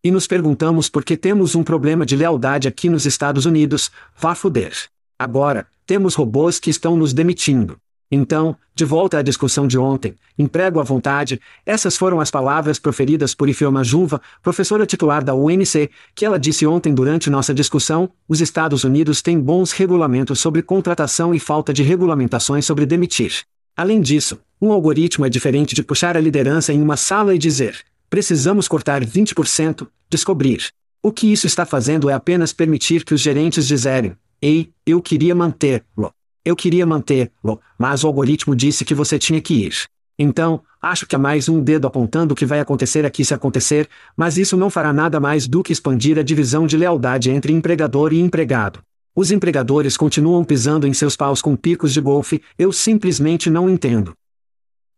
E 0.02 0.12
nos 0.12 0.28
perguntamos 0.28 0.88
por 0.88 1.04
que 1.04 1.16
temos 1.16 1.56
um 1.56 1.64
problema 1.64 2.06
de 2.06 2.14
lealdade 2.14 2.68
aqui 2.68 2.88
nos 2.88 3.04
Estados 3.04 3.46
Unidos, 3.46 3.90
vá 4.16 4.34
fuder. 4.34 4.72
Agora, 5.18 5.66
temos 5.84 6.14
robôs 6.14 6.60
que 6.60 6.70
estão 6.70 6.96
nos 6.96 7.12
demitindo. 7.12 7.76
Então, 8.10 8.56
de 8.74 8.84
volta 8.84 9.18
à 9.18 9.22
discussão 9.22 9.66
de 9.66 9.76
ontem, 9.76 10.14
emprego 10.38 10.78
à 10.80 10.82
vontade, 10.84 11.40
essas 11.66 11.96
foram 11.96 12.20
as 12.20 12.30
palavras 12.30 12.78
proferidas 12.78 13.34
por 13.34 13.48
Ifeoma 13.48 13.82
Juva, 13.82 14.20
professora 14.40 14.86
titular 14.86 15.22
da 15.22 15.34
UNC, 15.34 15.90
que 16.14 16.24
ela 16.24 16.38
disse 16.38 16.64
ontem 16.64 16.94
durante 16.94 17.28
nossa 17.28 17.52
discussão, 17.52 18.08
os 18.28 18.40
Estados 18.40 18.84
Unidos 18.84 19.20
têm 19.20 19.38
bons 19.38 19.72
regulamentos 19.72 20.38
sobre 20.38 20.62
contratação 20.62 21.34
e 21.34 21.40
falta 21.40 21.72
de 21.72 21.82
regulamentações 21.82 22.64
sobre 22.64 22.86
demitir. 22.86 23.42
Além 23.76 24.00
disso, 24.00 24.40
um 24.60 24.72
algoritmo 24.72 25.26
é 25.26 25.28
diferente 25.28 25.74
de 25.74 25.82
puxar 25.82 26.16
a 26.16 26.20
liderança 26.20 26.72
em 26.72 26.80
uma 26.80 26.96
sala 26.96 27.34
e 27.34 27.38
dizer, 27.38 27.76
Precisamos 28.10 28.66
cortar 28.66 29.04
20%, 29.04 29.86
descobrir. 30.08 30.68
O 31.02 31.12
que 31.12 31.30
isso 31.30 31.46
está 31.46 31.64
fazendo 31.64 32.08
é 32.08 32.14
apenas 32.14 32.52
permitir 32.52 33.04
que 33.04 33.14
os 33.14 33.20
gerentes 33.20 33.66
dizerem: 33.66 34.16
Ei, 34.40 34.70
eu 34.86 35.00
queria 35.00 35.34
mantê-lo. 35.34 36.12
Eu 36.44 36.56
queria 36.56 36.86
mantê-lo, 36.86 37.60
mas 37.78 38.02
o 38.02 38.06
algoritmo 38.06 38.56
disse 38.56 38.84
que 38.84 38.94
você 38.94 39.18
tinha 39.18 39.40
que 39.40 39.66
ir. 39.66 39.74
Então, 40.18 40.62
acho 40.82 41.06
que 41.06 41.14
há 41.14 41.18
mais 41.18 41.48
um 41.48 41.62
dedo 41.62 41.86
apontando 41.86 42.32
o 42.32 42.36
que 42.36 42.46
vai 42.46 42.58
acontecer 42.58 43.04
aqui 43.04 43.24
se 43.24 43.34
acontecer, 43.34 43.88
mas 44.16 44.36
isso 44.36 44.56
não 44.56 44.70
fará 44.70 44.92
nada 44.92 45.20
mais 45.20 45.46
do 45.46 45.62
que 45.62 45.72
expandir 45.72 46.18
a 46.18 46.22
divisão 46.22 46.66
de 46.66 46.76
lealdade 46.76 47.30
entre 47.30 47.52
empregador 47.52 48.12
e 48.12 48.18
empregado. 48.18 48.80
Os 49.14 49.30
empregadores 49.30 49.96
continuam 49.96 50.42
pisando 50.42 50.86
em 50.86 50.94
seus 50.94 51.16
paus 51.16 51.42
com 51.42 51.54
picos 51.54 51.92
de 51.92 52.00
golfe, 52.00 52.42
eu 52.58 52.72
simplesmente 52.72 53.50
não 53.50 53.68
entendo. 53.68 54.14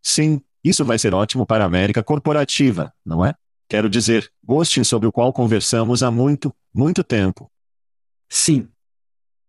Sim, 0.01 0.41
isso 0.63 0.85
vai 0.85 0.99
ser 0.99 1.13
ótimo 1.13 1.45
para 1.45 1.63
a 1.63 1.67
América 1.67 2.03
corporativa, 2.03 2.93
não 3.05 3.25
é? 3.25 3.33
Quero 3.67 3.89
dizer, 3.89 4.29
ghosting 4.43 4.83
sobre 4.83 5.07
o 5.07 5.11
qual 5.11 5.31
conversamos 5.31 6.03
há 6.03 6.11
muito, 6.11 6.53
muito 6.73 7.03
tempo. 7.03 7.49
Sim. 8.27 8.67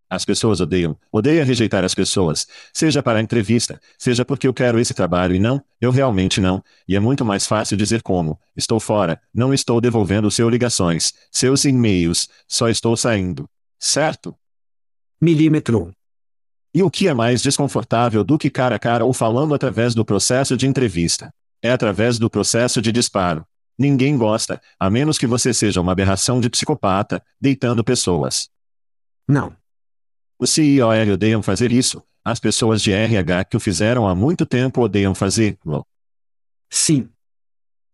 As 0.09 0.23
pessoas 0.23 0.61
odeiam, 0.61 0.97
odeia 1.11 1.43
rejeitar 1.43 1.83
as 1.83 1.95
pessoas, 1.95 2.47
seja 2.71 3.01
para 3.01 3.17
a 3.17 3.21
entrevista, 3.21 3.81
seja 3.97 4.23
porque 4.23 4.47
eu 4.47 4.53
quero 4.53 4.79
esse 4.79 4.93
trabalho 4.93 5.33
e 5.33 5.39
não, 5.39 5.63
eu 5.81 5.89
realmente 5.89 6.39
não, 6.39 6.63
e 6.87 6.95
é 6.95 6.99
muito 6.99 7.25
mais 7.25 7.47
fácil 7.47 7.75
dizer 7.75 8.03
como, 8.03 8.39
estou 8.55 8.79
fora, 8.79 9.19
não 9.33 9.53
estou 9.53 9.81
devolvendo 9.81 10.29
seus 10.29 10.51
ligações, 10.51 11.13
seus 11.31 11.65
e-mails, 11.65 12.29
só 12.47 12.69
estou 12.69 12.95
saindo. 12.95 13.49
Certo? 13.79 14.35
Milímetro. 15.19 15.91
E 16.75 16.81
o 16.81 16.89
que 16.89 17.07
é 17.07 17.13
mais 17.13 17.41
desconfortável 17.41 18.23
do 18.23 18.37
que 18.37 18.49
cara 18.49 18.75
a 18.75 18.79
cara 18.79 19.05
ou 19.05 19.13
falando 19.13 19.53
através 19.53 19.93
do 19.93 20.03
processo 20.03 20.57
de 20.57 20.65
entrevista? 20.65 21.31
É 21.61 21.71
através 21.71 22.17
do 22.17 22.29
processo 22.29 22.81
de 22.81 22.91
disparo. 22.91 23.45
Ninguém 23.77 24.17
gosta, 24.17 24.59
a 24.79 24.89
menos 24.89 25.17
que 25.17 25.27
você 25.27 25.53
seja 25.53 25.79
uma 25.79 25.91
aberração 25.91 26.41
de 26.41 26.49
psicopata, 26.49 27.23
deitando 27.39 27.83
pessoas. 27.83 28.49
Não. 29.27 29.55
Os 30.39 30.49
CIOL 30.49 31.13
odeiam 31.13 31.43
fazer 31.43 31.71
isso. 31.71 32.01
As 32.25 32.39
pessoas 32.39 32.81
de 32.81 32.91
RH 32.91 33.45
que 33.45 33.57
o 33.57 33.59
fizeram 33.59 34.07
há 34.07 34.15
muito 34.15 34.45
tempo 34.45 34.81
odeiam 34.81 35.13
fazê-lo. 35.13 35.85
Sim. 36.69 37.07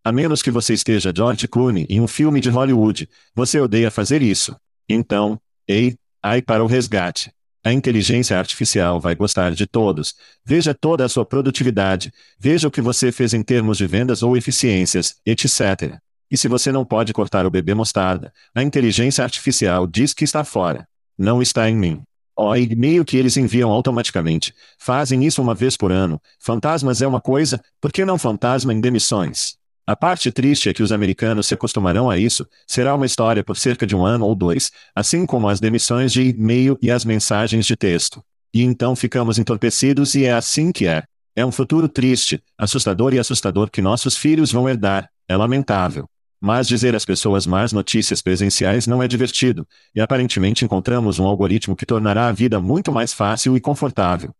A 0.03 0.11
menos 0.11 0.41
que 0.41 0.51
você 0.51 0.73
esteja 0.73 1.13
George 1.15 1.47
Clooney 1.47 1.85
em 1.89 1.99
um 1.99 2.07
filme 2.07 2.39
de 2.39 2.49
Hollywood, 2.49 3.09
você 3.35 3.59
odeia 3.59 3.91
fazer 3.91 4.21
isso. 4.21 4.55
Então, 4.87 5.39
ei, 5.67 5.97
ai 6.23 6.41
para 6.41 6.63
o 6.63 6.67
resgate. 6.67 7.31
A 7.63 7.73
inteligência 7.73 8.39
artificial 8.39 9.01
vai 9.01 9.15
gostar 9.15 9.51
de 9.51 9.67
todos. 9.67 10.15
Veja 10.45 10.73
toda 10.73 11.03
a 11.03 11.09
sua 11.09 11.25
produtividade. 11.25 12.13
Veja 12.39 12.69
o 12.69 12.71
que 12.71 12.81
você 12.81 13.11
fez 13.11 13.33
em 13.33 13.43
termos 13.43 13.77
de 13.77 13.85
vendas 13.85 14.23
ou 14.23 14.37
eficiências, 14.37 15.17
etc. 15.25 15.99
E 16.31 16.37
se 16.37 16.47
você 16.47 16.71
não 16.71 16.85
pode 16.85 17.11
cortar 17.11 17.45
o 17.45 17.49
bebê 17.49 17.73
mostarda, 17.73 18.31
a 18.55 18.63
inteligência 18.63 19.23
artificial 19.23 19.85
diz 19.85 20.13
que 20.13 20.23
está 20.23 20.43
fora. 20.45 20.87
Não 21.17 21.41
está 21.41 21.69
em 21.69 21.75
mim. 21.75 22.01
O 22.33 22.55
e-mail 22.55 23.03
que 23.03 23.17
eles 23.17 23.35
enviam 23.35 23.69
automaticamente. 23.69 24.53
Fazem 24.77 25.25
isso 25.25 25.41
uma 25.41 25.53
vez 25.53 25.75
por 25.75 25.91
ano. 25.91 26.21
Fantasmas 26.39 27.01
é 27.01 27.07
uma 27.07 27.19
coisa, 27.19 27.61
por 27.81 27.91
que 27.91 28.05
não 28.05 28.17
fantasma 28.17 28.73
em 28.73 28.79
demissões? 28.79 29.58
A 29.89 29.95
parte 29.95 30.31
triste 30.31 30.69
é 30.69 30.73
que 30.73 30.83
os 30.83 30.91
americanos 30.91 31.47
se 31.47 31.55
acostumarão 31.55 32.11
a 32.11 32.15
isso, 32.15 32.47
será 32.67 32.93
uma 32.93 33.07
história 33.07 33.43
por 33.43 33.57
cerca 33.57 33.87
de 33.87 33.95
um 33.95 34.05
ano 34.05 34.23
ou 34.23 34.35
dois, 34.35 34.71
assim 34.93 35.25
como 35.25 35.49
as 35.49 35.59
demissões 35.59 36.13
de 36.13 36.29
e-mail 36.29 36.77
e 36.79 36.91
as 36.91 37.03
mensagens 37.03 37.65
de 37.65 37.75
texto. 37.75 38.23
E 38.53 38.61
então 38.61 38.95
ficamos 38.95 39.39
entorpecidos 39.39 40.13
e 40.13 40.25
é 40.25 40.31
assim 40.31 40.71
que 40.71 40.85
é. 40.85 41.05
É 41.35 41.43
um 41.43 41.51
futuro 41.51 41.89
triste, 41.89 42.39
assustador 42.55 43.15
e 43.15 43.17
assustador 43.17 43.71
que 43.71 43.81
nossos 43.81 44.15
filhos 44.15 44.51
vão 44.51 44.69
herdar. 44.69 45.09
É 45.27 45.35
lamentável. 45.35 46.07
Mas 46.39 46.67
dizer 46.67 46.95
às 46.95 47.03
pessoas 47.03 47.47
más 47.47 47.73
notícias 47.73 48.21
presenciais 48.21 48.85
não 48.85 49.01
é 49.01 49.07
divertido, 49.07 49.67
e 49.95 49.99
aparentemente 49.99 50.63
encontramos 50.63 51.17
um 51.17 51.25
algoritmo 51.25 51.75
que 51.75 51.87
tornará 51.87 52.27
a 52.27 52.31
vida 52.31 52.59
muito 52.59 52.91
mais 52.91 53.11
fácil 53.11 53.57
e 53.57 53.59
confortável. 53.59 54.35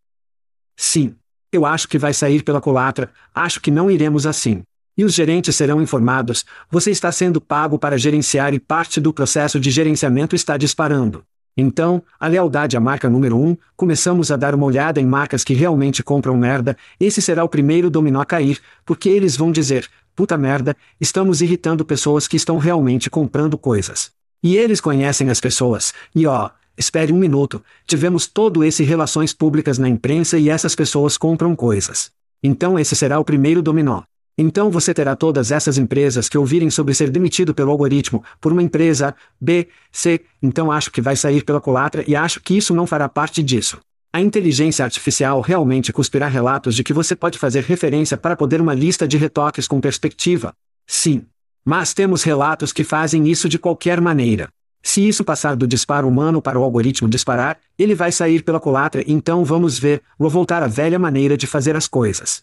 Sim. 0.78 1.16
Eu 1.52 1.66
acho 1.66 1.88
que 1.88 1.98
vai 1.98 2.14
sair 2.14 2.44
pela 2.44 2.62
colatra, 2.62 3.12
acho 3.34 3.60
que 3.60 3.72
não 3.72 3.90
iremos 3.90 4.28
assim. 4.28 4.62
E 5.00 5.06
os 5.06 5.14
gerentes 5.14 5.56
serão 5.56 5.82
informados: 5.82 6.44
você 6.70 6.92
está 6.92 7.10
sendo 7.10 7.40
pago 7.40 7.80
para 7.80 7.98
gerenciar 7.98 8.54
e 8.54 8.60
parte 8.60 9.00
do 9.00 9.14
processo 9.14 9.58
de 9.58 9.72
gerenciamento 9.72 10.36
está 10.36 10.58
disparando. 10.58 11.24
Então, 11.56 12.04
a 12.20 12.28
lealdade 12.28 12.76
à 12.76 12.82
marca 12.82 13.10
número 13.10 13.38
1, 13.38 13.48
um, 13.48 13.58
começamos 13.78 14.30
a 14.30 14.36
dar 14.36 14.54
uma 14.54 14.66
olhada 14.66 15.00
em 15.00 15.06
marcas 15.06 15.42
que 15.42 15.54
realmente 15.54 16.04
compram 16.04 16.36
merda, 16.36 16.76
esse 17.00 17.22
será 17.22 17.46
o 17.46 17.48
primeiro 17.48 17.90
dominó 17.90 18.20
a 18.20 18.26
cair, 18.26 18.60
porque 18.86 19.08
eles 19.08 19.38
vão 19.38 19.54
dizer: 19.54 19.90
puta 20.14 20.38
merda, 20.38 20.76
estamos 21.00 21.42
irritando 21.42 21.86
pessoas 21.86 22.28
que 22.28 22.36
estão 22.36 22.58
realmente 22.58 23.10
comprando 23.10 23.58
coisas. 23.58 24.12
E 24.44 24.58
eles 24.58 24.82
conhecem 24.82 25.30
as 25.30 25.40
pessoas, 25.40 25.94
e 26.14 26.28
ó, 26.28 26.50
espere 26.78 27.14
um 27.14 27.18
minuto, 27.18 27.64
tivemos 27.88 28.28
todo 28.28 28.66
esse 28.66 28.84
relações 28.84 29.32
públicas 29.32 29.78
na 29.78 29.88
imprensa 29.88 30.38
e 30.38 30.50
essas 30.50 30.76
pessoas 30.76 31.18
compram 31.18 31.56
coisas. 31.56 32.12
Então 32.44 32.78
esse 32.78 32.98
será 32.98 33.18
o 33.18 33.24
primeiro 33.24 33.62
dominó. 33.62 34.04
Então 34.42 34.72
você 34.72 34.94
terá 34.94 35.18
todas 35.18 35.52
essas 35.52 35.78
empresas 35.78 36.30
que 36.30 36.38
ouvirem 36.38 36.70
sobre 36.70 36.94
ser 36.94 37.10
demitido 37.10 37.54
pelo 37.54 37.72
algoritmo, 37.72 38.24
por 38.40 38.54
uma 38.54 38.64
empresa 38.64 39.14
B, 39.40 39.68
C, 39.92 40.22
então 40.42 40.72
acho 40.72 40.90
que 40.92 41.02
vai 41.02 41.18
sair 41.18 41.44
pela 41.44 41.60
colatra 41.60 42.06
e 42.08 42.16
acho 42.16 42.40
que 42.40 42.56
isso 42.56 42.74
não 42.74 42.88
fará 42.88 43.10
parte 43.10 43.44
disso. 43.44 43.82
A 44.14 44.22
inteligência 44.22 44.86
artificial 44.86 45.42
realmente 45.42 45.92
cuspirá 45.92 46.30
relatos 46.30 46.74
de 46.74 46.86
que 46.86 46.94
você 46.94 47.18
pode 47.18 47.38
fazer 47.38 47.66
referência 47.66 48.16
para 48.16 48.34
poder 48.34 48.62
uma 48.62 48.74
lista 48.74 49.06
de 49.06 49.18
retoques 49.18 49.68
com 49.68 49.82
perspectiva. 49.82 50.54
Sim. 50.88 51.26
Mas 51.66 51.94
temos 51.94 52.24
relatos 52.24 52.72
que 52.72 52.86
fazem 52.86 53.28
isso 53.28 53.50
de 53.50 53.60
qualquer 53.60 54.00
maneira. 54.00 54.48
Se 54.82 55.06
isso 55.06 55.26
passar 55.26 55.58
do 55.58 55.68
disparo 55.68 56.08
humano 56.08 56.42
para 56.42 56.58
o 56.58 56.64
algoritmo 56.64 57.10
disparar, 57.10 57.60
ele 57.78 57.94
vai 57.94 58.10
sair 58.10 58.42
pela 58.42 58.62
colatra 58.62 59.04
então 59.06 59.44
vamos 59.44 59.78
ver, 59.78 60.02
vou 60.18 60.30
voltar 60.30 60.64
à 60.64 60.68
velha 60.68 60.98
maneira 60.98 61.36
de 61.36 61.46
fazer 61.46 61.76
as 61.76 61.90
coisas. 61.90 62.42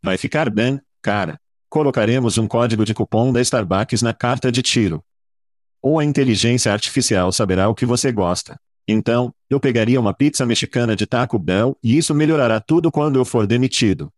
Vai 0.00 0.16
ficar 0.16 0.48
bem, 0.48 0.80
cara. 1.02 1.40
Colocaremos 1.68 2.38
um 2.38 2.46
código 2.46 2.84
de 2.84 2.94
cupom 2.94 3.32
da 3.32 3.40
Starbucks 3.40 4.02
na 4.02 4.14
carta 4.14 4.50
de 4.50 4.62
tiro. 4.62 5.04
Ou 5.82 5.98
a 5.98 6.04
inteligência 6.04 6.72
artificial 6.72 7.30
saberá 7.30 7.68
o 7.68 7.74
que 7.74 7.86
você 7.86 8.10
gosta. 8.10 8.58
Então, 8.86 9.34
eu 9.50 9.60
pegaria 9.60 10.00
uma 10.00 10.14
pizza 10.14 10.46
mexicana 10.46 10.96
de 10.96 11.06
Taco 11.06 11.38
Bell 11.38 11.76
e 11.82 11.98
isso 11.98 12.14
melhorará 12.14 12.58
tudo 12.58 12.90
quando 12.90 13.18
eu 13.18 13.24
for 13.24 13.46
demitido. 13.46 14.10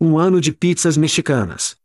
Um 0.00 0.18
ano 0.18 0.40
de 0.40 0.50
pizzas 0.50 0.96
mexicanas. 0.96 1.76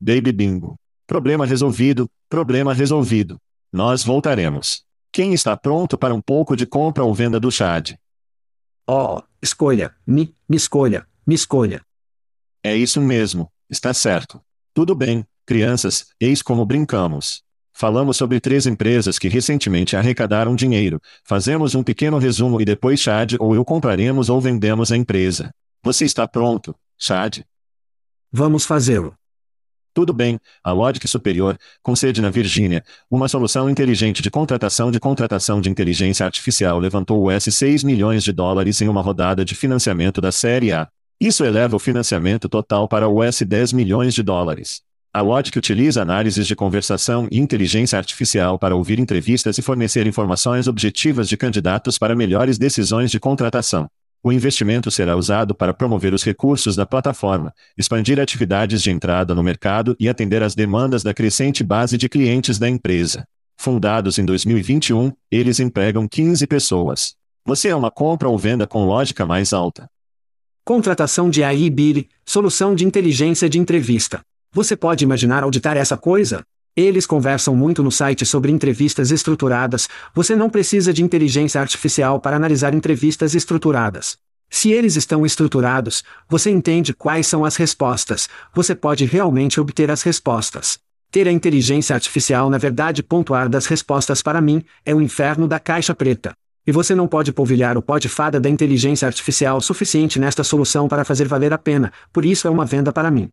Baby 0.00 0.32
Bingo. 0.32 0.76
Problema 1.06 1.46
resolvido, 1.46 2.10
problema 2.28 2.72
resolvido. 2.72 3.38
Nós 3.72 4.02
voltaremos. 4.02 4.84
Quem 5.12 5.32
está 5.32 5.56
pronto 5.56 5.96
para 5.96 6.14
um 6.14 6.20
pouco 6.20 6.56
de 6.56 6.66
compra 6.66 7.04
ou 7.04 7.14
venda 7.14 7.38
do 7.38 7.50
Chad? 7.50 7.94
Oh, 8.86 9.22
escolha, 9.40 9.94
me, 10.06 10.34
me 10.48 10.56
escolha, 10.56 11.06
me 11.26 11.34
escolha. 11.34 11.85
É 12.66 12.74
isso 12.74 13.00
mesmo, 13.00 13.48
está 13.70 13.94
certo. 13.94 14.40
Tudo 14.74 14.92
bem, 14.92 15.24
crianças, 15.46 16.06
eis 16.18 16.42
como 16.42 16.66
brincamos. 16.66 17.40
Falamos 17.72 18.16
sobre 18.16 18.40
três 18.40 18.66
empresas 18.66 19.20
que 19.20 19.28
recentemente 19.28 19.94
arrecadaram 19.94 20.56
dinheiro. 20.56 21.00
Fazemos 21.22 21.76
um 21.76 21.84
pequeno 21.84 22.18
resumo 22.18 22.60
e 22.60 22.64
depois 22.64 22.98
Chad 22.98 23.34
ou 23.38 23.54
eu 23.54 23.64
compraremos 23.64 24.28
ou 24.28 24.40
vendemos 24.40 24.90
a 24.90 24.96
empresa. 24.96 25.54
Você 25.80 26.04
está 26.04 26.26
pronto, 26.26 26.74
Chad? 26.98 27.44
Vamos 28.32 28.66
fazê-lo. 28.66 29.14
Tudo 29.94 30.12
bem, 30.12 30.36
a 30.64 30.72
Logic 30.72 31.06
Superior, 31.06 31.56
com 31.84 31.94
sede 31.94 32.20
na 32.20 32.30
Virgínia, 32.30 32.82
uma 33.08 33.28
solução 33.28 33.70
inteligente 33.70 34.20
de 34.20 34.30
contratação 34.30 34.90
de 34.90 34.98
contratação 34.98 35.60
de 35.60 35.70
inteligência 35.70 36.26
artificial 36.26 36.80
levantou 36.80 37.28
US 37.28 37.44
6 37.44 37.84
milhões 37.84 38.24
de 38.24 38.32
dólares 38.32 38.80
em 38.80 38.88
uma 38.88 39.02
rodada 39.02 39.44
de 39.44 39.54
financiamento 39.54 40.20
da 40.20 40.32
Série 40.32 40.72
A. 40.72 40.88
Isso 41.20 41.44
eleva 41.44 41.74
o 41.74 41.78
financiamento 41.78 42.46
total 42.46 42.86
para 42.86 43.08
US 43.08 43.40
10 43.40 43.72
milhões 43.72 44.12
de 44.12 44.22
dólares. 44.22 44.82
A 45.14 45.22
Logic 45.22 45.58
utiliza 45.58 46.02
análises 46.02 46.46
de 46.46 46.54
conversação 46.54 47.26
e 47.30 47.38
inteligência 47.38 47.98
artificial 47.98 48.58
para 48.58 48.76
ouvir 48.76 48.98
entrevistas 48.98 49.56
e 49.56 49.62
fornecer 49.62 50.06
informações 50.06 50.68
objetivas 50.68 51.26
de 51.26 51.34
candidatos 51.38 51.96
para 51.96 52.14
melhores 52.14 52.58
decisões 52.58 53.10
de 53.10 53.18
contratação. 53.18 53.88
O 54.22 54.30
investimento 54.30 54.90
será 54.90 55.16
usado 55.16 55.54
para 55.54 55.72
promover 55.72 56.12
os 56.12 56.22
recursos 56.22 56.76
da 56.76 56.84
plataforma, 56.84 57.50
expandir 57.78 58.20
atividades 58.20 58.82
de 58.82 58.90
entrada 58.90 59.34
no 59.34 59.42
mercado 59.42 59.96
e 59.98 60.10
atender 60.10 60.42
às 60.42 60.54
demandas 60.54 61.02
da 61.02 61.14
crescente 61.14 61.64
base 61.64 61.96
de 61.96 62.10
clientes 62.10 62.58
da 62.58 62.68
empresa. 62.68 63.26
Fundados 63.56 64.18
em 64.18 64.24
2021, 64.26 65.10
eles 65.30 65.60
empregam 65.60 66.06
15 66.06 66.46
pessoas. 66.46 67.14
Você 67.46 67.68
é 67.68 67.74
uma 67.74 67.90
compra 67.90 68.28
ou 68.28 68.36
venda 68.36 68.66
com 68.66 68.84
lógica 68.84 69.24
mais 69.24 69.54
alta. 69.54 69.88
Contratação 70.68 71.30
de 71.30 71.44
AI 71.44 71.70
Billy, 71.70 72.08
solução 72.24 72.74
de 72.74 72.84
inteligência 72.84 73.48
de 73.48 73.56
entrevista. 73.56 74.20
Você 74.52 74.74
pode 74.74 75.04
imaginar 75.04 75.44
auditar 75.44 75.76
essa 75.76 75.96
coisa? 75.96 76.42
Eles 76.74 77.06
conversam 77.06 77.54
muito 77.54 77.84
no 77.84 77.92
site 77.92 78.26
sobre 78.26 78.50
entrevistas 78.50 79.12
estruturadas. 79.12 79.88
Você 80.12 80.34
não 80.34 80.50
precisa 80.50 80.92
de 80.92 81.04
inteligência 81.04 81.60
artificial 81.60 82.18
para 82.18 82.34
analisar 82.34 82.74
entrevistas 82.74 83.32
estruturadas. 83.32 84.16
Se 84.50 84.72
eles 84.72 84.96
estão 84.96 85.24
estruturados, 85.24 86.02
você 86.28 86.50
entende 86.50 86.92
quais 86.92 87.28
são 87.28 87.44
as 87.44 87.54
respostas. 87.54 88.28
Você 88.52 88.74
pode 88.74 89.04
realmente 89.04 89.60
obter 89.60 89.88
as 89.88 90.02
respostas. 90.02 90.80
Ter 91.12 91.28
a 91.28 91.32
inteligência 91.32 91.94
artificial 91.94 92.50
na 92.50 92.58
verdade 92.58 93.04
pontuar 93.04 93.48
das 93.48 93.66
respostas 93.66 94.20
para 94.20 94.40
mim 94.40 94.64
é 94.84 94.92
o 94.92 95.00
inferno 95.00 95.46
da 95.46 95.60
caixa 95.60 95.94
preta. 95.94 96.34
E 96.66 96.72
você 96.72 96.94
não 96.94 97.06
pode 97.06 97.32
polvilhar 97.32 97.78
o 97.78 97.82
pó 97.82 97.96
de 97.96 98.08
fada 98.08 98.40
da 98.40 98.50
inteligência 98.50 99.06
artificial 99.06 99.60
suficiente 99.60 100.18
nesta 100.18 100.42
solução 100.42 100.88
para 100.88 101.04
fazer 101.04 101.28
valer 101.28 101.52
a 101.52 101.58
pena, 101.58 101.92
por 102.12 102.24
isso 102.24 102.48
é 102.48 102.50
uma 102.50 102.64
venda 102.64 102.92
para 102.92 103.10
mim. 103.10 103.28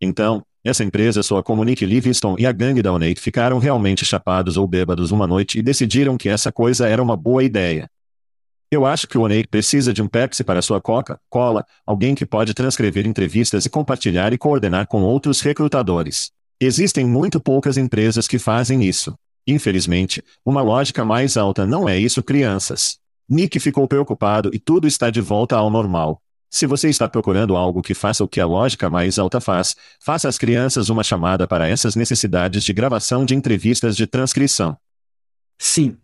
Então, 0.00 0.42
essa 0.64 0.82
empresa 0.82 1.22
só 1.22 1.42
como 1.42 1.62
Nick 1.62 1.84
Livingston 1.84 2.34
e 2.38 2.46
a 2.46 2.52
gangue 2.52 2.82
da 2.82 2.92
Onate 2.92 3.20
ficaram 3.20 3.58
realmente 3.58 4.04
chapados 4.04 4.56
ou 4.56 4.66
bêbados 4.66 5.10
uma 5.10 5.26
noite 5.26 5.58
e 5.58 5.62
decidiram 5.62 6.16
que 6.16 6.28
essa 6.28 6.50
coisa 6.50 6.88
era 6.88 7.02
uma 7.02 7.16
boa 7.16 7.44
ideia. 7.44 7.88
Eu 8.70 8.84
acho 8.84 9.06
que 9.06 9.16
o 9.16 9.22
Onate 9.22 9.46
precisa 9.46 9.92
de 9.92 10.02
um 10.02 10.08
Pepsi 10.08 10.42
para 10.42 10.60
sua 10.60 10.80
Coca-Cola, 10.80 11.64
alguém 11.86 12.14
que 12.14 12.26
pode 12.26 12.52
transcrever 12.52 13.06
entrevistas 13.06 13.64
e 13.64 13.70
compartilhar 13.70 14.32
e 14.32 14.38
coordenar 14.38 14.88
com 14.88 15.02
outros 15.02 15.40
recrutadores. 15.40 16.32
Existem 16.60 17.06
muito 17.06 17.38
poucas 17.38 17.76
empresas 17.76 18.26
que 18.26 18.38
fazem 18.38 18.82
isso. 18.82 19.14
Infelizmente, 19.46 20.22
uma 20.44 20.60
lógica 20.60 21.04
mais 21.04 21.36
alta 21.36 21.64
não 21.64 21.88
é 21.88 21.98
isso, 21.98 22.22
crianças. 22.22 22.98
Nick 23.28 23.58
ficou 23.60 23.86
preocupado 23.86 24.50
e 24.52 24.58
tudo 24.58 24.86
está 24.86 25.10
de 25.10 25.20
volta 25.20 25.56
ao 25.56 25.70
normal. 25.70 26.20
Se 26.50 26.66
você 26.66 26.88
está 26.88 27.08
procurando 27.08 27.56
algo 27.56 27.82
que 27.82 27.94
faça 27.94 28.24
o 28.24 28.28
que 28.28 28.40
a 28.40 28.46
lógica 28.46 28.88
mais 28.88 29.18
alta 29.18 29.40
faz, 29.40 29.76
faça 30.00 30.28
às 30.28 30.38
crianças 30.38 30.88
uma 30.88 31.02
chamada 31.02 31.46
para 31.46 31.68
essas 31.68 31.94
necessidades 31.96 32.64
de 32.64 32.72
gravação 32.72 33.24
de 33.24 33.34
entrevistas 33.34 33.96
de 33.96 34.06
transcrição. 34.06 34.76
Sim. 35.58 35.96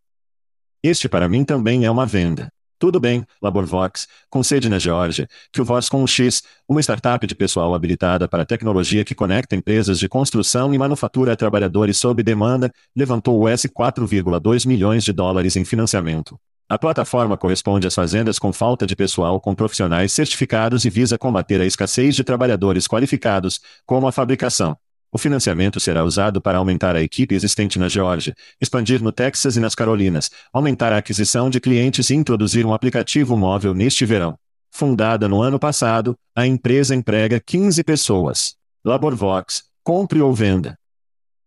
Este 0.83 1.09
para 1.09 1.29
mim 1.29 1.45
também 1.45 1.85
é 1.85 1.91
uma 1.91 2.05
venda. 2.05 2.53
Tudo 2.83 2.99
bem, 2.99 3.25
Laborvox, 3.40 4.09
com 4.29 4.42
sede 4.42 4.68
na 4.68 4.77
Geórgia, 4.77 5.29
que 5.53 5.62
o 5.62 5.64
Voz 5.64 5.88
com 5.88 6.03
um 6.03 6.07
X, 6.09 6.42
uma 6.68 6.81
startup 6.81 7.25
de 7.25 7.33
pessoal 7.33 7.77
habilitada 7.77 8.27
para 8.27 8.45
tecnologia 8.45 9.05
que 9.05 9.14
conecta 9.14 9.55
empresas 9.55 10.01
de 10.01 10.09
construção 10.09 10.75
e 10.75 10.79
manufatura 10.79 11.33
a 11.33 11.37
trabalhadores 11.37 11.97
sob 11.97 12.21
demanda, 12.25 12.73
levantou 12.97 13.40
US 13.45 13.66
4,2 13.66 14.66
milhões 14.66 15.05
de 15.05 15.12
dólares 15.12 15.55
em 15.55 15.64
financiamento. 15.64 16.37
A 16.68 16.77
plataforma 16.77 17.37
corresponde 17.37 17.87
às 17.87 17.95
fazendas 17.95 18.37
com 18.37 18.53
falta 18.53 18.85
de 18.85 18.97
pessoal 18.97 19.40
com 19.40 19.55
profissionais 19.55 20.12
certificados 20.12 20.85
e 20.85 20.90
visa 20.90 21.16
combater 21.16 21.61
a 21.61 21.64
escassez 21.64 22.16
de 22.16 22.25
trabalhadores 22.25 22.88
qualificados, 22.88 23.61
como 23.87 24.09
a 24.09 24.12
fabricação. 24.12 24.77
O 25.14 25.18
financiamento 25.18 25.79
será 25.79 26.03
usado 26.03 26.40
para 26.40 26.57
aumentar 26.57 26.96
a 26.96 27.03
equipe 27.03 27.35
existente 27.35 27.79
na 27.79 27.87
Geórgia, 27.87 28.35
expandir 28.59 29.03
no 29.03 29.12
Texas 29.12 29.59
e 29.59 29.61
nas 29.61 29.75
Carolinas, 29.75 30.31
aumentar 30.51 30.90
a 30.90 30.96
aquisição 30.96 31.51
de 31.51 31.61
clientes 31.61 32.09
e 32.09 32.14
introduzir 32.14 32.64
um 32.64 32.72
aplicativo 32.72 33.37
móvel 33.37 33.75
neste 33.75 34.07
verão. 34.07 34.38
Fundada 34.70 35.29
no 35.29 35.42
ano 35.42 35.59
passado, 35.59 36.16
a 36.35 36.46
empresa 36.46 36.94
emprega 36.94 37.38
15 37.38 37.85
pessoas. 37.85 38.55
Laborvox, 38.83 39.64
compre 39.85 40.18
ou 40.22 40.33
venda. 40.33 40.79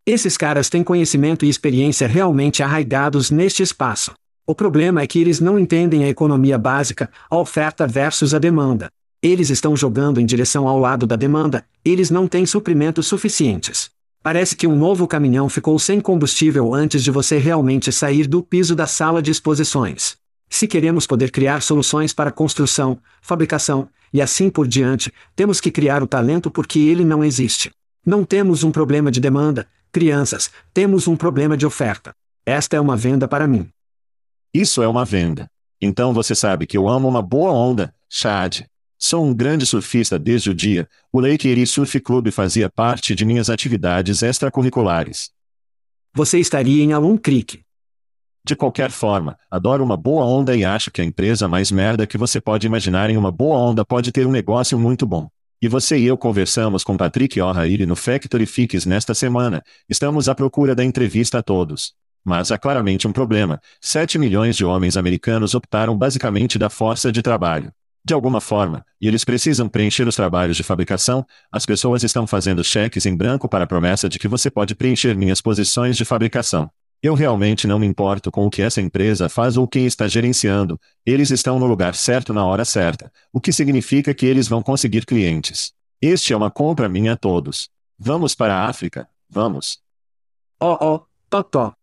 Esses 0.06 0.38
caras 0.38 0.70
têm 0.70 0.84
conhecimento 0.84 1.44
e 1.44 1.50
experiência 1.50 2.08
realmente 2.08 2.62
arraigados 2.62 3.32
neste 3.32 3.64
espaço. 3.64 4.14
O 4.46 4.54
problema 4.54 5.02
é 5.02 5.08
que 5.08 5.18
eles 5.18 5.40
não 5.40 5.58
entendem 5.58 6.04
a 6.04 6.08
economia 6.08 6.60
básica, 6.60 7.10
a 7.28 7.36
oferta 7.36 7.88
versus 7.88 8.36
a 8.36 8.38
demanda. 8.38 8.92
Eles 9.26 9.50
estão 9.50 9.76
jogando 9.76 10.22
em 10.22 10.26
direção 10.26 10.68
ao 10.68 10.78
lado 10.78 11.08
da 11.08 11.16
demanda, 11.16 11.66
eles 11.84 12.12
não 12.12 12.28
têm 12.28 12.46
suprimentos 12.46 13.08
suficientes. 13.08 13.90
Parece 14.22 14.56
que 14.56 14.68
um 14.68 14.76
novo 14.76 15.08
caminhão 15.08 15.50
ficou 15.50 15.80
sem 15.80 16.00
combustível 16.00 16.76
antes 16.76 17.04
de 17.04 17.10
você 17.10 17.40
realmente 17.40 17.92
sair 17.92 18.28
do 18.28 18.44
piso 18.44 18.76
da 18.76 18.86
sala 18.86 19.24
de 19.24 19.32
exposições. 19.32 20.16
Se 20.48 20.68
queremos 20.68 21.08
poder 21.08 21.32
criar 21.32 21.64
soluções 21.64 22.14
para 22.14 22.32
construção, 22.32 23.00
fabricação, 23.20 23.90
e 24.14 24.22
assim 24.22 24.48
por 24.48 24.68
diante, 24.68 25.12
temos 25.36 25.60
que 25.60 25.72
criar 25.72 26.04
o 26.04 26.08
talento 26.08 26.52
porque 26.52 26.78
ele 26.78 27.04
não 27.04 27.24
existe. 27.24 27.72
Não 28.06 28.24
temos 28.24 28.64
um 28.64 28.70
problema 28.70 29.10
de 29.10 29.20
demanda, 29.20 29.68
crianças, 29.92 30.52
temos 30.72 31.08
um 31.08 31.16
problema 31.16 31.58
de 31.58 31.66
oferta. 31.66 32.14
Esta 32.46 32.78
é 32.78 32.80
uma 32.80 32.96
venda 32.96 33.28
para 33.28 33.48
mim. 33.48 33.68
Isso 34.54 34.84
é 34.84 34.88
uma 34.88 35.04
venda. 35.04 35.50
Então 35.82 36.14
você 36.14 36.36
sabe 36.36 36.68
que 36.68 36.78
eu 36.78 36.88
amo 36.88 37.08
uma 37.08 37.24
boa 37.24 37.52
onda, 37.52 37.92
Chad. 38.08 38.68
Sou 39.08 39.24
um 39.24 39.36
grande 39.36 39.68
surfista 39.68 40.18
desde 40.18 40.50
o 40.50 40.54
dia. 40.56 40.90
O 41.14 41.20
Lake 41.20 41.48
Erie 41.48 41.68
Surf 41.68 42.00
Club 42.00 42.32
fazia 42.32 42.72
parte 42.72 43.14
de 43.14 43.24
minhas 43.24 43.52
atividades 43.52 44.24
extracurriculares. 44.24 45.30
Você 46.12 46.40
estaria 46.40 46.84
em 46.84 46.92
Alum 46.92 47.16
Creek. 47.16 47.62
De 48.44 48.56
qualquer 48.56 48.90
forma, 48.90 49.38
adoro 49.48 49.84
uma 49.84 49.96
boa 49.96 50.26
onda 50.26 50.56
e 50.56 50.66
acho 50.66 50.90
que 50.90 51.02
a 51.02 51.06
empresa 51.06 51.48
mais 51.48 51.70
merda 51.70 52.08
que 52.08 52.18
você 52.18 52.42
pode 52.42 52.66
imaginar 52.66 53.12
em 53.12 53.16
uma 53.16 53.32
boa 53.32 53.60
onda 53.60 53.86
pode 53.86 54.12
ter 54.12 54.26
um 54.26 54.32
negócio 54.32 54.80
muito 54.80 55.06
bom. 55.06 55.30
E 55.62 55.68
você 55.68 56.00
e 56.00 56.08
eu 56.08 56.18
conversamos 56.18 56.84
com 56.84 56.98
Patrick 56.98 57.40
O'Hare 57.40 57.86
no 57.86 57.96
Factory 57.96 58.48
Fix 58.48 58.88
nesta 58.88 59.14
semana. 59.14 59.62
Estamos 59.88 60.28
à 60.28 60.34
procura 60.34 60.74
da 60.74 60.84
entrevista 60.84 61.38
a 61.38 61.44
todos. 61.44 61.94
Mas 62.24 62.52
há 62.52 62.58
claramente 62.58 63.08
um 63.08 63.12
problema. 63.12 63.62
7 63.80 64.18
milhões 64.18 64.58
de 64.58 64.66
homens 64.66 64.98
americanos 64.98 65.54
optaram 65.54 65.96
basicamente 65.96 66.58
da 66.58 66.72
força 66.72 67.12
de 67.12 67.22
trabalho. 67.22 67.72
De 68.06 68.14
alguma 68.14 68.40
forma, 68.40 68.86
e 69.02 69.08
eles 69.08 69.26
precisam 69.26 69.68
preencher 69.68 70.08
os 70.08 70.16
trabalhos 70.16 70.56
de 70.56 70.62
fabricação, 70.62 71.26
as 71.52 71.66
pessoas 71.66 72.04
estão 72.04 72.28
fazendo 72.28 72.64
cheques 72.64 73.08
em 73.08 73.18
branco 73.18 73.50
para 73.50 73.64
a 73.64 73.68
promessa 73.68 74.08
de 74.08 74.20
que 74.20 74.28
você 74.28 74.52
pode 74.52 74.76
preencher 74.76 75.18
minhas 75.18 75.42
posições 75.42 75.98
de 75.98 76.06
fabricação. 76.06 76.70
Eu 77.02 77.16
realmente 77.16 77.66
não 77.66 77.80
me 77.80 77.88
importo 77.88 78.30
com 78.30 78.46
o 78.46 78.50
que 78.52 78.62
essa 78.62 78.80
empresa 78.80 79.28
faz 79.28 79.58
ou 79.58 79.68
quem 79.68 79.88
está 79.88 80.08
gerenciando, 80.08 80.80
eles 81.04 81.32
estão 81.32 81.58
no 81.58 81.66
lugar 81.66 81.96
certo 81.96 82.32
na 82.32 82.46
hora 82.46 82.64
certa, 82.64 83.12
o 83.34 83.42
que 83.42 83.52
significa 83.52 84.14
que 84.14 84.28
eles 84.28 84.48
vão 84.48 84.62
conseguir 84.62 85.04
clientes. 85.04 85.74
Este 86.00 86.32
é 86.32 86.38
uma 86.38 86.52
compra 86.52 86.88
minha 86.88 87.14
a 87.14 87.18
todos. 87.18 87.70
Vamos 87.98 88.36
para 88.36 88.56
a 88.56 88.68
África, 88.68 89.10
vamos. 89.28 89.80
Oh 90.60 90.78
oh, 90.80 91.02
totó. 91.28 91.74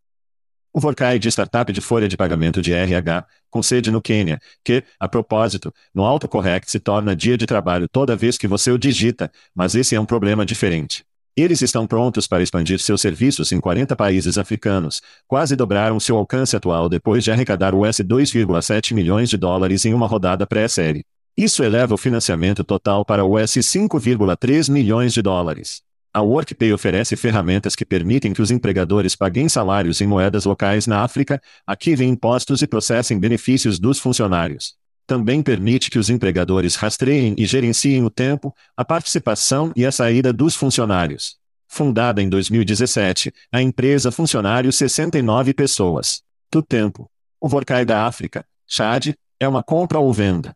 O 0.73 0.79
Vorkai 0.79 1.19
de 1.19 1.29
startup 1.29 1.71
de 1.73 1.81
folha 1.81 2.09
de 2.09 2.17
pagamento 2.17 2.63
de 2.63 2.73
RH, 2.73 3.27
com 3.53 3.63
sede 3.63 3.91
no 3.91 4.01
Quênia, 4.01 4.41
que, 4.65 4.83
a 4.99 5.07
propósito, 5.07 5.73
no 5.95 6.05
autocorrect 6.05 6.69
se 6.69 6.81
torna 6.81 7.15
dia 7.15 7.37
de 7.37 7.47
trabalho 7.47 7.87
toda 7.87 8.17
vez 8.17 8.39
que 8.39 8.49
você 8.49 8.73
o 8.73 8.79
digita, 8.79 9.31
mas 9.55 9.75
esse 9.75 9.95
é 9.95 10.01
um 10.01 10.07
problema 10.07 10.45
diferente. 10.45 11.05
Eles 11.37 11.63
estão 11.63 11.87
prontos 11.87 12.27
para 12.27 12.43
expandir 12.43 12.79
seus 12.79 13.01
serviços 13.01 13.53
em 13.53 13.61
40 13.61 13.95
países 13.95 14.37
africanos, 14.37 15.01
quase 15.29 15.55
dobraram 15.55 16.01
seu 16.01 16.17
alcance 16.17 16.57
atual 16.57 16.89
depois 16.89 17.23
de 17.23 17.31
arrecadar 17.31 17.75
US 17.75 17.99
2,7 17.99 18.95
milhões 18.95 19.31
de 19.31 19.37
dólares 19.37 19.85
em 19.85 19.95
uma 19.95 20.07
rodada 20.07 20.47
pré-série. 20.47 21.05
Isso 21.37 21.63
eleva 21.63 21.95
o 21.95 21.99
financiamento 21.99 22.65
total 22.65 23.05
para 23.05 23.25
US 23.25 23.53
5,3 23.53 24.71
milhões 24.71 25.15
de 25.15 25.23
dólares. 25.23 25.83
A 26.15 26.21
WorkPay 26.21 26.75
oferece 26.75 27.17
ferramentas 27.17 27.75
que 27.75 27.87
permitem 27.87 28.35
que 28.35 28.43
os 28.43 28.51
empregadores 28.51 29.17
paguem 29.17 29.49
salários 29.49 29.99
em 30.03 30.07
moedas 30.07 30.45
locais 30.45 30.87
na 30.87 31.03
África, 31.03 31.41
ativem 31.67 32.11
impostos 32.11 32.61
e 32.61 32.67
processem 32.67 33.19
benefícios 33.19 33.79
dos 33.79 33.99
funcionários. 33.99 34.75
Também 35.07 35.43
permite 35.43 35.91
que 35.91 35.99
os 35.99 36.11
empregadores 36.11 36.75
rastreiem 36.75 37.35
e 37.39 37.47
gerenciem 37.47 38.05
o 38.05 38.11
tempo, 38.11 38.55
a 38.77 38.85
participação 38.85 39.73
e 39.75 39.87
a 39.87 39.93
saída 39.93 40.35
dos 40.35 40.55
funcionários. 40.55 41.37
Fundada 41.67 42.21
em 42.21 42.29
2017, 42.29 43.33
a 43.51 43.63
empresa 43.63 44.13
funcionários 44.13 44.77
69 44.77 45.55
pessoas. 45.55 46.23
Do 46.51 46.63
tempo. 46.63 47.11
O 47.41 47.49
Vorkai 47.49 47.87
da 47.87 48.07
África, 48.07 48.45
Chad, 48.67 49.15
é 49.41 49.49
uma 49.49 49.63
compra 49.63 49.99
ou 49.99 50.13
venda. 50.13 50.55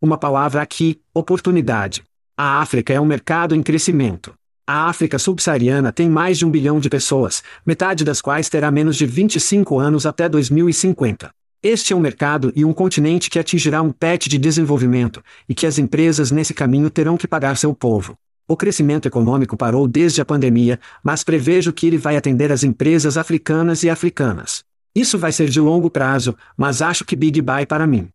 Uma 0.00 0.16
palavra 0.16 0.62
aqui, 0.62 0.98
oportunidade. 1.12 2.02
A 2.34 2.62
África 2.62 2.94
é 2.94 2.98
um 2.98 3.04
mercado 3.04 3.54
em 3.54 3.62
crescimento. 3.62 4.34
A 4.66 4.88
África 4.88 5.18
subsaariana 5.18 5.92
tem 5.92 6.08
mais 6.08 6.38
de 6.38 6.46
um 6.46 6.50
bilhão 6.50 6.78
de 6.78 6.88
pessoas, 6.88 7.42
metade 7.66 8.04
das 8.04 8.20
quais 8.20 8.48
terá 8.48 8.70
menos 8.70 8.96
de 8.96 9.06
25 9.06 9.78
anos 9.78 10.06
até 10.06 10.28
2050. 10.28 11.30
Este 11.62 11.92
é 11.92 11.96
um 11.96 12.00
mercado 12.00 12.52
e 12.56 12.64
um 12.64 12.72
continente 12.72 13.28
que 13.28 13.38
atingirá 13.38 13.82
um 13.82 13.92
PET 13.92 14.28
de 14.28 14.38
desenvolvimento, 14.38 15.22
e 15.48 15.54
que 15.54 15.66
as 15.66 15.78
empresas 15.78 16.30
nesse 16.30 16.54
caminho 16.54 16.88
terão 16.88 17.16
que 17.16 17.28
pagar 17.28 17.56
seu 17.56 17.74
povo. 17.74 18.16
O 18.48 18.56
crescimento 18.56 19.06
econômico 19.06 19.56
parou 19.56 19.86
desde 19.86 20.20
a 20.20 20.24
pandemia, 20.24 20.80
mas 21.04 21.22
prevejo 21.22 21.72
que 21.72 21.86
ele 21.86 21.98
vai 21.98 22.16
atender 22.16 22.50
as 22.50 22.64
empresas 22.64 23.16
africanas 23.16 23.82
e 23.82 23.90
africanas. 23.90 24.64
Isso 24.94 25.18
vai 25.18 25.30
ser 25.32 25.48
de 25.48 25.60
longo 25.60 25.90
prazo, 25.90 26.36
mas 26.56 26.82
acho 26.82 27.04
que 27.04 27.14
Big 27.14 27.40
Buy 27.42 27.66
para 27.66 27.86
mim. 27.86 28.08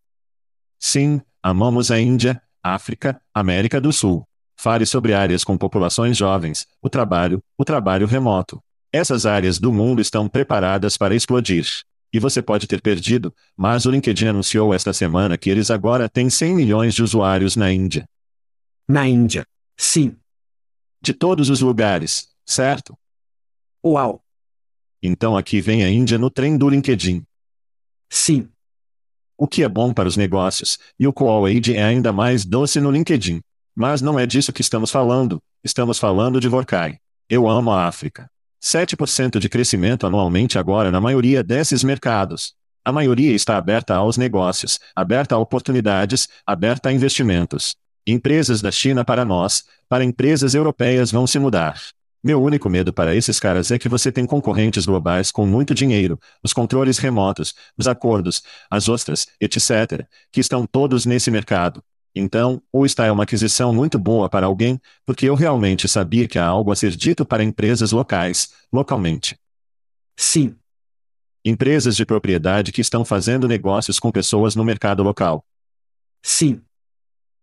Sim, 0.80 1.22
amamos 1.42 1.90
a 1.90 2.00
Índia, 2.00 2.42
África, 2.62 3.22
América 3.34 3.80
do 3.80 3.94
Sul. 3.94 4.28
Fale 4.58 4.86
sobre 4.86 5.14
áreas 5.14 5.44
com 5.44 5.58
populações 5.58 6.18
jovens, 6.18 6.66
o 6.82 6.90
trabalho, 6.90 7.44
o 7.58 7.66
trabalho 7.66 8.08
remoto. 8.08 8.62
Essas 8.92 9.26
áreas 9.26 9.60
do 9.60 9.74
mundo 9.74 10.02
estão 10.02 10.28
preparadas 10.28 10.98
para 10.98 11.14
explodir. 11.14 11.66
E 12.14 12.20
você 12.20 12.42
pode 12.42 12.66
ter 12.66 12.82
perdido, 12.82 13.36
mas 13.58 13.86
o 13.86 13.92
LinkedIn 13.92 14.28
anunciou 14.28 14.74
esta 14.74 14.94
semana 14.94 15.38
que 15.38 15.50
eles 15.50 15.70
agora 15.70 16.08
têm 16.08 16.30
100 16.30 16.56
milhões 16.56 16.94
de 16.94 17.04
usuários 17.04 17.58
na 17.58 17.74
Índia. 17.74 18.08
Na 18.88 19.06
Índia. 19.06 19.46
Sim. 19.76 20.16
De 21.02 21.14
todos 21.14 21.50
os 21.50 21.60
lugares, 21.60 22.30
certo? 22.46 22.98
Uau! 23.86 24.24
Então 25.04 25.36
aqui 25.36 25.60
vem 25.60 25.84
a 25.84 25.90
Índia 25.90 26.18
no 26.18 26.30
trem 26.30 26.58
do 26.58 26.70
LinkedIn. 26.70 27.24
Sim. 28.10 28.50
O 29.38 29.46
que 29.46 29.64
é 29.64 29.68
bom 29.68 29.94
para 29.94 30.08
os 30.08 30.16
negócios, 30.16 30.80
e 30.98 31.06
o 31.06 31.12
qual 31.12 31.46
é 31.48 31.52
ainda 31.84 32.14
mais 32.14 32.46
doce 32.46 32.80
no 32.80 32.90
LinkedIn. 32.90 33.42
Mas 33.76 34.02
não 34.02 34.18
é 34.18 34.26
disso 34.26 34.54
que 34.54 34.62
estamos 34.62 34.90
falando, 34.90 35.44
estamos 35.62 36.00
falando 36.00 36.40
de 36.40 36.48
Vorkai. 36.48 36.98
Eu 37.30 37.50
amo 37.50 37.72
a 37.72 37.86
África. 37.86 38.30
7% 38.64 39.38
de 39.38 39.50
crescimento 39.50 40.08
anualmente 40.08 40.58
agora 40.58 40.90
na 40.90 41.02
maioria 41.02 41.44
desses 41.44 41.84
mercados. 41.84 42.54
A 42.86 42.92
maioria 42.94 43.36
está 43.36 43.58
aberta 43.58 43.94
aos 43.94 44.16
negócios, 44.16 44.80
aberta 44.96 45.36
a 45.36 45.38
oportunidades, 45.40 46.30
aberta 46.48 46.88
a 46.88 46.94
investimentos. 46.94 47.76
Empresas 48.08 48.62
da 48.62 48.72
China 48.72 49.04
para 49.04 49.26
nós, 49.26 49.66
para 49.90 50.06
empresas 50.06 50.54
europeias 50.54 51.12
vão 51.12 51.28
se 51.28 51.38
mudar. 51.38 51.82
Meu 52.24 52.42
único 52.42 52.70
medo 52.70 52.94
para 52.94 53.14
esses 53.14 53.40
caras 53.42 53.72
é 53.72 53.78
que 53.78 53.90
você 53.90 54.10
tem 54.10 54.26
concorrentes 54.26 54.86
globais 54.86 55.32
com 55.32 55.46
muito 55.46 55.76
dinheiro, 55.76 56.18
os 56.42 56.54
controles 56.54 56.98
remotos, 56.98 57.54
os 57.78 57.88
acordos, 57.88 58.42
as 58.72 58.88
ostras, 58.88 59.28
etc., 59.40 60.08
que 60.32 60.40
estão 60.40 60.66
todos 60.66 61.06
nesse 61.06 61.30
mercado. 61.30 61.84
Então, 62.16 62.62
ou 62.72 62.86
está 62.86 63.06
é 63.06 63.12
uma 63.12 63.24
aquisição 63.24 63.74
muito 63.74 64.00
boa 64.00 64.30
para 64.30 64.46
alguém, 64.46 64.80
porque 65.06 65.28
eu 65.28 65.36
realmente 65.36 65.86
sabia 65.86 66.26
que 66.30 66.40
há 66.40 66.46
algo 66.46 66.72
a 66.72 66.76
ser 66.76 66.92
dito 66.92 67.26
para 67.26 67.44
empresas 67.44 67.92
locais, 67.92 68.54
localmente. 68.72 69.38
Sim. 70.16 70.56
Empresas 71.44 71.98
de 71.98 72.06
propriedade 72.06 72.72
que 72.72 72.80
estão 72.80 73.04
fazendo 73.04 73.50
negócios 73.50 74.00
com 74.00 74.12
pessoas 74.12 74.56
no 74.56 74.64
mercado 74.64 75.04
local. 75.04 75.44
Sim. 76.24 76.62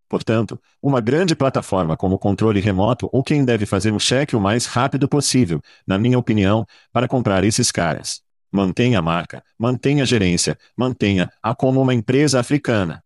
Portanto, 0.09 0.59
uma 0.83 1.01
grande 1.01 1.37
plataforma 1.37 1.95
como 1.95 2.19
controle 2.19 2.59
remoto 2.59 3.11
ou 3.13 3.23
quem 3.23 3.45
deve 3.45 3.67
fazer 3.67 3.93
um 3.93 3.99
cheque 3.99 4.35
o 4.35 4.41
mais 4.41 4.65
rápido 4.65 5.07
possível, 5.07 5.61
na 5.87 5.99
minha 5.99 6.19
opinião, 6.19 6.67
para 6.91 7.07
comprar 7.07 7.45
esses 7.45 7.71
caras. 7.71 8.23
Mantenha 8.51 8.99
a 8.99 9.03
marca, 9.03 9.45
mantenha 9.59 10.03
a 10.03 10.07
gerência, 10.07 10.59
mantenha-a 10.77 11.55
como 11.55 11.81
uma 11.81 11.95
empresa 11.95 12.41
africana. 12.41 13.05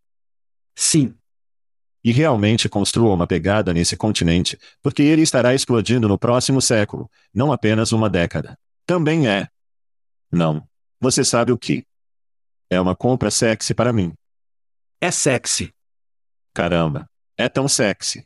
Sim 0.74 1.12
e 2.06 2.12
realmente 2.12 2.68
construa 2.68 3.12
uma 3.12 3.26
pegada 3.26 3.74
nesse 3.74 3.96
continente, 3.96 4.56
porque 4.80 5.02
ele 5.02 5.22
estará 5.22 5.56
explodindo 5.56 6.06
no 6.06 6.16
próximo 6.16 6.62
século, 6.62 7.10
não 7.34 7.50
apenas 7.50 7.90
uma 7.90 8.08
década. 8.08 8.56
Também 8.86 9.26
é. 9.26 9.48
Não. 10.30 10.62
Você 11.00 11.24
sabe 11.24 11.50
o 11.50 11.58
que? 11.58 11.84
É 12.70 12.80
uma 12.80 12.94
compra 12.94 13.28
sexy 13.28 13.74
para 13.74 13.92
mim. 13.92 14.12
É 15.00 15.10
sexy. 15.10 15.74
Caramba. 16.54 17.10
É 17.36 17.48
tão 17.48 17.66
sexy. 17.66 18.24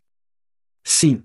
Sim. 0.84 1.24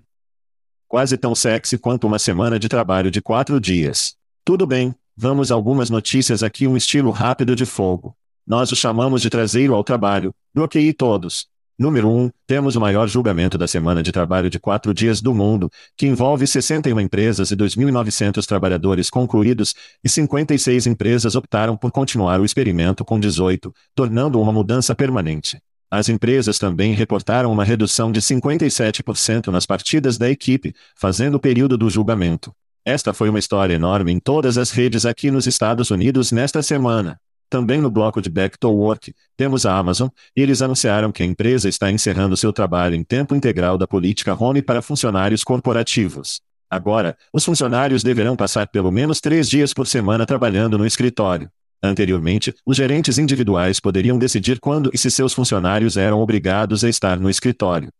Quase 0.88 1.18
tão 1.18 1.34
sexy 1.34 1.76
quanto 1.76 2.06
uma 2.06 2.18
semana 2.18 2.58
de 2.58 2.70
trabalho 2.70 3.10
de 3.10 3.20
quatro 3.20 3.60
dias. 3.60 4.16
Tudo 4.46 4.66
bem, 4.66 4.94
vamos 5.14 5.50
algumas 5.50 5.90
notícias 5.90 6.42
aqui 6.42 6.66
um 6.66 6.74
estilo 6.74 7.10
rápido 7.10 7.54
de 7.54 7.66
fogo. 7.66 8.16
Nós 8.46 8.72
o 8.72 8.76
chamamos 8.76 9.20
de 9.20 9.28
traseiro 9.28 9.74
ao 9.74 9.84
trabalho, 9.84 10.34
bloqueie 10.54 10.94
todos. 10.94 11.54
Número 11.78 12.08
1. 12.08 12.30
Temos 12.46 12.74
o 12.74 12.80
maior 12.80 13.06
julgamento 13.06 13.58
da 13.58 13.68
semana 13.68 14.02
de 14.02 14.10
trabalho 14.10 14.48
de 14.48 14.58
quatro 14.58 14.94
dias 14.94 15.20
do 15.20 15.34
mundo, 15.34 15.70
que 15.94 16.06
envolve 16.06 16.46
61 16.46 16.98
empresas 17.00 17.50
e 17.50 17.56
2.900 17.56 18.46
trabalhadores 18.46 19.10
concluídos, 19.10 19.74
e 20.02 20.08
56 20.08 20.86
empresas 20.86 21.34
optaram 21.34 21.76
por 21.76 21.92
continuar 21.92 22.40
o 22.40 22.46
experimento 22.46 23.04
com 23.04 23.20
18, 23.20 23.74
tornando 23.94 24.40
uma 24.40 24.54
mudança 24.54 24.94
permanente. 24.94 25.60
As 25.90 26.08
empresas 26.08 26.58
também 26.58 26.94
reportaram 26.94 27.52
uma 27.52 27.62
redução 27.62 28.10
de 28.10 28.22
57% 28.22 29.48
nas 29.48 29.66
partidas 29.66 30.16
da 30.16 30.30
equipe, 30.30 30.74
fazendo 30.98 31.34
o 31.34 31.40
período 31.40 31.76
do 31.76 31.90
julgamento. 31.90 32.54
Esta 32.86 33.12
foi 33.12 33.28
uma 33.28 33.38
história 33.38 33.74
enorme 33.74 34.12
em 34.12 34.18
todas 34.18 34.56
as 34.56 34.70
redes 34.70 35.04
aqui 35.04 35.30
nos 35.30 35.46
Estados 35.46 35.90
Unidos 35.90 36.32
nesta 36.32 36.62
semana. 36.62 37.20
Também 37.48 37.80
no 37.80 37.90
bloco 37.90 38.20
de 38.20 38.28
Back 38.28 38.58
to 38.58 38.68
Work, 38.68 39.14
temos 39.36 39.64
a 39.64 39.76
Amazon, 39.76 40.08
e 40.36 40.42
eles 40.42 40.62
anunciaram 40.62 41.12
que 41.12 41.22
a 41.22 41.26
empresa 41.26 41.68
está 41.68 41.90
encerrando 41.90 42.36
seu 42.36 42.52
trabalho 42.52 42.96
em 42.96 43.04
tempo 43.04 43.34
integral 43.34 43.78
da 43.78 43.86
política 43.86 44.34
home 44.34 44.60
para 44.60 44.82
funcionários 44.82 45.44
corporativos. 45.44 46.40
Agora, 46.68 47.16
os 47.32 47.44
funcionários 47.44 48.02
deverão 48.02 48.34
passar 48.34 48.66
pelo 48.66 48.90
menos 48.90 49.20
três 49.20 49.48
dias 49.48 49.72
por 49.72 49.86
semana 49.86 50.26
trabalhando 50.26 50.76
no 50.76 50.84
escritório. 50.84 51.48
Anteriormente, 51.80 52.52
os 52.64 52.76
gerentes 52.76 53.18
individuais 53.18 53.78
poderiam 53.78 54.18
decidir 54.18 54.58
quando 54.58 54.90
e 54.92 54.98
se 54.98 55.10
seus 55.10 55.32
funcionários 55.32 55.96
eram 55.96 56.20
obrigados 56.20 56.82
a 56.82 56.88
estar 56.88 57.20
no 57.20 57.30
escritório. 57.30 57.90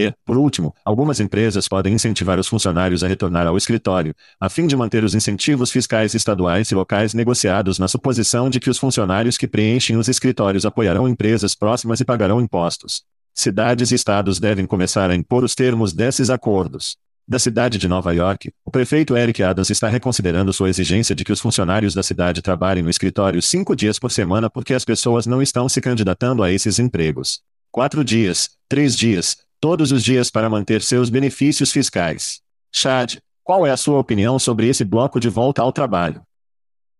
E, 0.00 0.14
por 0.24 0.36
último, 0.36 0.72
algumas 0.84 1.18
empresas 1.18 1.66
podem 1.66 1.92
incentivar 1.92 2.38
os 2.38 2.46
funcionários 2.46 3.02
a 3.02 3.08
retornar 3.08 3.48
ao 3.48 3.56
escritório, 3.56 4.14
a 4.40 4.48
fim 4.48 4.64
de 4.64 4.76
manter 4.76 5.02
os 5.02 5.12
incentivos 5.12 5.72
fiscais 5.72 6.14
estaduais 6.14 6.70
e 6.70 6.74
locais 6.76 7.14
negociados 7.14 7.80
na 7.80 7.88
suposição 7.88 8.48
de 8.48 8.60
que 8.60 8.70
os 8.70 8.78
funcionários 8.78 9.36
que 9.36 9.48
preenchem 9.48 9.96
os 9.96 10.06
escritórios 10.06 10.64
apoiarão 10.64 11.08
empresas 11.08 11.56
próximas 11.56 11.98
e 11.98 12.04
pagarão 12.04 12.40
impostos. 12.40 13.02
Cidades 13.34 13.90
e 13.90 13.96
estados 13.96 14.38
devem 14.38 14.66
começar 14.66 15.10
a 15.10 15.16
impor 15.16 15.42
os 15.42 15.56
termos 15.56 15.92
desses 15.92 16.30
acordos. 16.30 16.96
Da 17.26 17.40
cidade 17.40 17.76
de 17.76 17.88
Nova 17.88 18.14
York, 18.14 18.52
o 18.64 18.70
prefeito 18.70 19.16
Eric 19.16 19.42
Adams 19.42 19.68
está 19.68 19.88
reconsiderando 19.88 20.52
sua 20.52 20.70
exigência 20.70 21.12
de 21.12 21.24
que 21.24 21.32
os 21.32 21.40
funcionários 21.40 21.92
da 21.92 22.04
cidade 22.04 22.40
trabalhem 22.40 22.84
no 22.84 22.88
escritório 22.88 23.42
cinco 23.42 23.74
dias 23.74 23.98
por 23.98 24.12
semana 24.12 24.48
porque 24.48 24.74
as 24.74 24.84
pessoas 24.84 25.26
não 25.26 25.42
estão 25.42 25.68
se 25.68 25.80
candidatando 25.80 26.44
a 26.44 26.52
esses 26.52 26.78
empregos. 26.78 27.40
Quatro 27.72 28.04
dias, 28.04 28.50
três 28.68 28.96
dias, 28.96 29.36
todos 29.60 29.92
os 29.92 30.04
dias 30.04 30.30
para 30.30 30.48
manter 30.48 30.82
seus 30.82 31.10
benefícios 31.10 31.72
fiscais. 31.72 32.40
Chad, 32.72 33.16
qual 33.42 33.66
é 33.66 33.70
a 33.70 33.76
sua 33.76 33.98
opinião 33.98 34.38
sobre 34.38 34.68
esse 34.68 34.84
bloco 34.84 35.18
de 35.18 35.28
volta 35.28 35.62
ao 35.62 35.72
trabalho? 35.72 36.22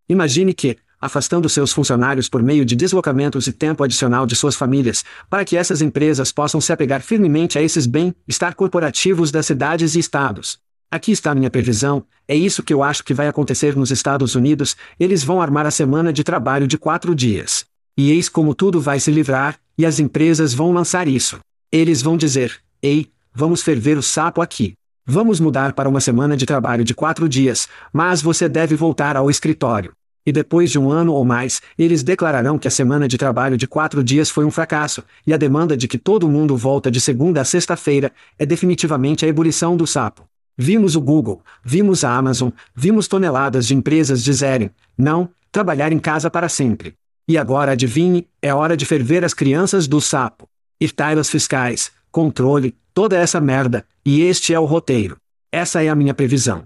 Imagine 0.09 0.55
que, 0.55 0.77
afastando 1.01 1.49
seus 1.49 1.73
funcionários 1.73 2.29
por 2.29 2.43
meio 2.43 2.65
de 2.65 2.75
deslocamentos 2.75 3.47
e 3.47 3.53
tempo 3.53 3.85
adicional 3.85 4.27
de 4.27 4.35
suas 4.35 4.57
famílias, 4.57 5.05
para 5.31 5.45
que 5.45 5.57
essas 5.57 5.81
empresas 5.83 6.33
possam 6.33 6.61
se 6.61 6.73
apegar 6.73 7.03
firmemente 7.03 7.59
a 7.59 7.63
esses 7.63 7.87
bem-estar 7.87 8.57
corporativos 8.57 9.31
das 9.31 9.47
cidades 9.47 9.95
e 9.95 9.99
estados. 9.99 10.59
Aqui 10.91 11.13
está 11.13 11.35
minha 11.35 11.51
previsão, 11.51 12.05
é 12.27 12.35
isso 12.35 12.63
que 12.63 12.73
eu 12.73 12.83
acho 12.83 13.05
que 13.05 13.13
vai 13.13 13.29
acontecer 13.29 13.77
nos 13.77 13.91
Estados 13.91 14.35
Unidos, 14.35 14.75
eles 14.99 15.23
vão 15.23 15.41
armar 15.43 15.67
a 15.67 15.71
semana 15.71 16.13
de 16.13 16.25
trabalho 16.25 16.67
de 16.67 16.79
quatro 16.79 17.15
dias. 17.15 17.67
E 17.97 18.11
eis 18.11 18.29
como 18.29 18.55
tudo 18.55 18.81
vai 18.81 18.99
se 18.99 19.11
livrar, 19.11 19.61
e 19.77 19.85
as 19.85 20.01
empresas 20.01 20.55
vão 20.55 20.73
lançar 20.73 21.07
isso. 21.07 21.39
Eles 21.71 22.01
vão 22.01 22.17
dizer: 22.17 22.61
Ei, 22.83 23.11
vamos 23.35 23.63
ferver 23.63 23.99
o 23.99 24.03
sapo 24.03 24.41
aqui. 24.41 24.73
Vamos 25.05 25.39
mudar 25.39 25.75
para 25.75 25.89
uma 25.89 26.01
semana 26.01 26.35
de 26.35 26.47
trabalho 26.47 26.83
de 26.83 26.95
quatro 26.95 27.29
dias, 27.29 27.69
mas 27.93 28.23
você 28.23 28.49
deve 28.49 28.75
voltar 28.75 29.17
ao 29.17 29.31
escritório. 29.31 29.93
E 30.25 30.33
depois 30.33 30.71
de 30.71 30.79
um 30.79 30.91
ano 30.91 31.13
ou 31.13 31.25
mais, 31.27 31.61
eles 31.79 32.03
declararão 32.03 32.59
que 32.59 32.69
a 32.69 32.71
semana 32.71 33.07
de 33.07 33.19
trabalho 33.19 33.57
de 33.57 33.67
quatro 33.67 34.03
dias 34.03 34.31
foi 34.31 34.47
um 34.47 34.51
fracasso, 34.51 35.03
e 35.27 35.33
a 35.33 35.37
demanda 35.37 35.77
de 35.77 35.87
que 35.87 35.99
todo 35.99 36.29
mundo 36.29 36.57
volta 36.57 36.91
de 36.91 37.03
segunda 37.03 37.43
a 37.43 37.45
sexta-feira 37.45 38.13
é 38.39 38.47
definitivamente 38.47 39.27
a 39.27 39.29
ebulição 39.29 39.77
do 39.77 39.87
sapo. 39.87 40.27
Vimos 40.57 40.97
o 40.97 41.01
Google, 41.03 41.43
vimos 41.63 42.03
a 42.03 42.15
Amazon, 42.15 42.49
vimos 42.75 43.07
toneladas 43.09 43.67
de 43.67 43.75
empresas 43.75 44.25
dizerem: 44.25 44.71
não, 44.97 45.29
trabalhar 45.53 45.93
em 45.93 45.99
casa 45.99 46.31
para 46.31 46.49
sempre. 46.49 46.95
E 47.27 47.37
agora 47.37 47.73
adivinhe, 47.73 48.27
é 48.41 48.55
hora 48.55 48.75
de 48.75 48.87
ferver 48.87 49.23
as 49.23 49.35
crianças 49.35 49.87
do 49.87 50.01
sapo. 50.01 50.49
Irtailas 50.81 51.29
fiscais, 51.29 51.91
controle, 52.11 52.77
toda 52.95 53.17
essa 53.17 53.41
merda, 53.41 53.85
e 54.05 54.21
este 54.23 54.55
é 54.55 54.61
o 54.61 54.65
roteiro. 54.65 55.17
Essa 55.51 55.83
é 55.83 55.89
a 55.89 55.95
minha 55.95 56.15
previsão. 56.15 56.65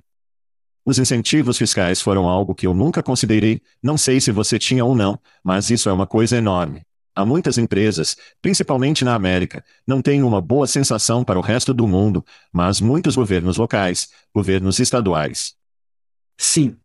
Os 0.85 0.99
incentivos 0.99 1.57
fiscais 1.57 2.01
foram 2.01 2.29
algo 2.29 2.55
que 2.55 2.67
eu 2.67 2.75
nunca 2.75 3.03
considerei, 3.03 3.61
não 3.83 3.97
sei 3.97 4.21
se 4.21 4.33
você 4.33 4.59
tinha 4.59 4.85
ou 4.85 4.95
não, 4.95 5.19
mas 5.43 5.71
isso 5.71 5.89
é 5.89 5.93
uma 5.93 6.07
coisa 6.07 6.37
enorme. 6.37 6.83
Há 7.15 7.25
muitas 7.25 7.57
empresas, 7.59 8.17
principalmente 8.41 9.05
na 9.05 9.15
América, 9.15 9.65
não 9.87 10.03
têm 10.03 10.23
uma 10.23 10.41
boa 10.41 10.67
sensação 10.67 11.23
para 11.23 11.39
o 11.39 11.43
resto 11.43 11.73
do 11.73 11.87
mundo, 11.87 12.25
mas 12.53 12.81
muitos 12.81 13.17
governos 13.17 13.59
locais, 13.59 14.09
governos 14.35 14.79
estaduais. 14.79 15.55
Sim. 16.37 16.77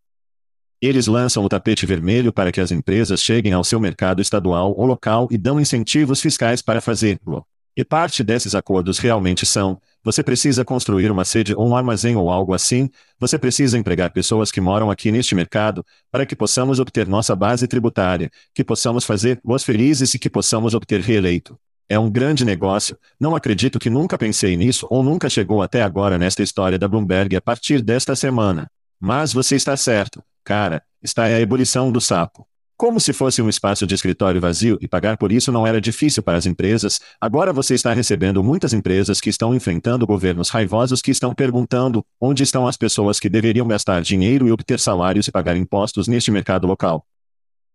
Eles 0.79 1.07
lançam 1.07 1.43
o 1.43 1.49
tapete 1.49 1.87
vermelho 1.87 2.31
para 2.31 2.51
que 2.51 2.61
as 2.61 2.71
empresas 2.71 3.21
cheguem 3.21 3.51
ao 3.51 3.63
seu 3.63 3.79
mercado 3.79 4.21
estadual 4.21 4.75
ou 4.77 4.85
local 4.85 5.27
e 5.31 5.37
dão 5.37 5.59
incentivos 5.59 6.21
fiscais 6.21 6.61
para 6.61 6.79
fazê-lo. 6.79 7.43
E 7.75 7.83
parte 7.83 8.23
desses 8.23 8.53
acordos 8.53 8.99
realmente 8.99 9.43
são: 9.43 9.79
você 10.03 10.21
precisa 10.21 10.63
construir 10.63 11.11
uma 11.11 11.25
sede 11.25 11.55
ou 11.55 11.67
um 11.67 11.75
armazém 11.75 12.15
ou 12.15 12.29
algo 12.29 12.53
assim, 12.53 12.89
você 13.19 13.39
precisa 13.39 13.77
empregar 13.77 14.11
pessoas 14.11 14.51
que 14.51 14.61
moram 14.61 14.91
aqui 14.91 15.11
neste 15.11 15.33
mercado, 15.33 15.83
para 16.11 16.27
que 16.27 16.35
possamos 16.35 16.79
obter 16.79 17.07
nossa 17.07 17.35
base 17.35 17.67
tributária, 17.67 18.29
que 18.53 18.63
possamos 18.63 19.03
fazer-os 19.03 19.63
felizes 19.63 20.13
e 20.13 20.19
que 20.19 20.29
possamos 20.29 20.75
obter 20.75 21.01
reeleito. 21.01 21.57
É 21.89 21.97
um 21.97 22.09
grande 22.09 22.45
negócio, 22.45 22.97
não 23.19 23.35
acredito 23.35 23.79
que 23.79 23.89
nunca 23.89 24.17
pensei 24.17 24.55
nisso 24.57 24.85
ou 24.91 25.01
nunca 25.01 25.29
chegou 25.29 25.61
até 25.61 25.81
agora 25.81 26.17
nesta 26.19 26.43
história 26.43 26.77
da 26.77 26.87
Bloomberg 26.87 27.35
a 27.35 27.41
partir 27.41 27.81
desta 27.81 28.15
semana. 28.15 28.69
Mas 28.99 29.31
você 29.31 29.55
está 29.55 29.77
certo, 29.77 30.23
cara, 30.47 30.81
está 31.03 31.23
a 31.23 31.41
ebulição 31.41 31.91
do 31.91 31.99
sapo. 31.99 32.47
Como 32.77 33.01
se 33.01 33.11
fosse 33.11 33.41
um 33.41 33.49
espaço 33.49 33.85
de 33.85 33.93
escritório 33.93 34.39
vazio 34.39 34.77
e 34.79 34.87
pagar 34.87 35.17
por 35.17 35.29
isso 35.29 35.51
não 35.51 35.67
era 35.67 35.81
difícil 35.81 36.23
para 36.23 36.37
as 36.37 36.45
empresas, 36.45 37.01
agora 37.19 37.51
você 37.51 37.73
está 37.73 37.91
recebendo 37.91 38.41
muitas 38.41 38.71
empresas 38.71 39.19
que 39.19 39.29
estão 39.29 39.53
enfrentando 39.53 40.07
governos 40.07 40.47
raivosos 40.47 41.01
que 41.01 41.11
estão 41.11 41.35
perguntando 41.35 42.01
onde 42.21 42.43
estão 42.43 42.65
as 42.65 42.77
pessoas 42.77 43.19
que 43.19 43.27
deveriam 43.27 43.67
gastar 43.67 44.01
dinheiro 44.01 44.47
e 44.47 44.51
obter 44.53 44.79
salários 44.79 45.27
e 45.27 45.33
pagar 45.33 45.57
impostos 45.57 46.07
neste 46.07 46.31
mercado 46.31 46.65
local. 46.65 47.05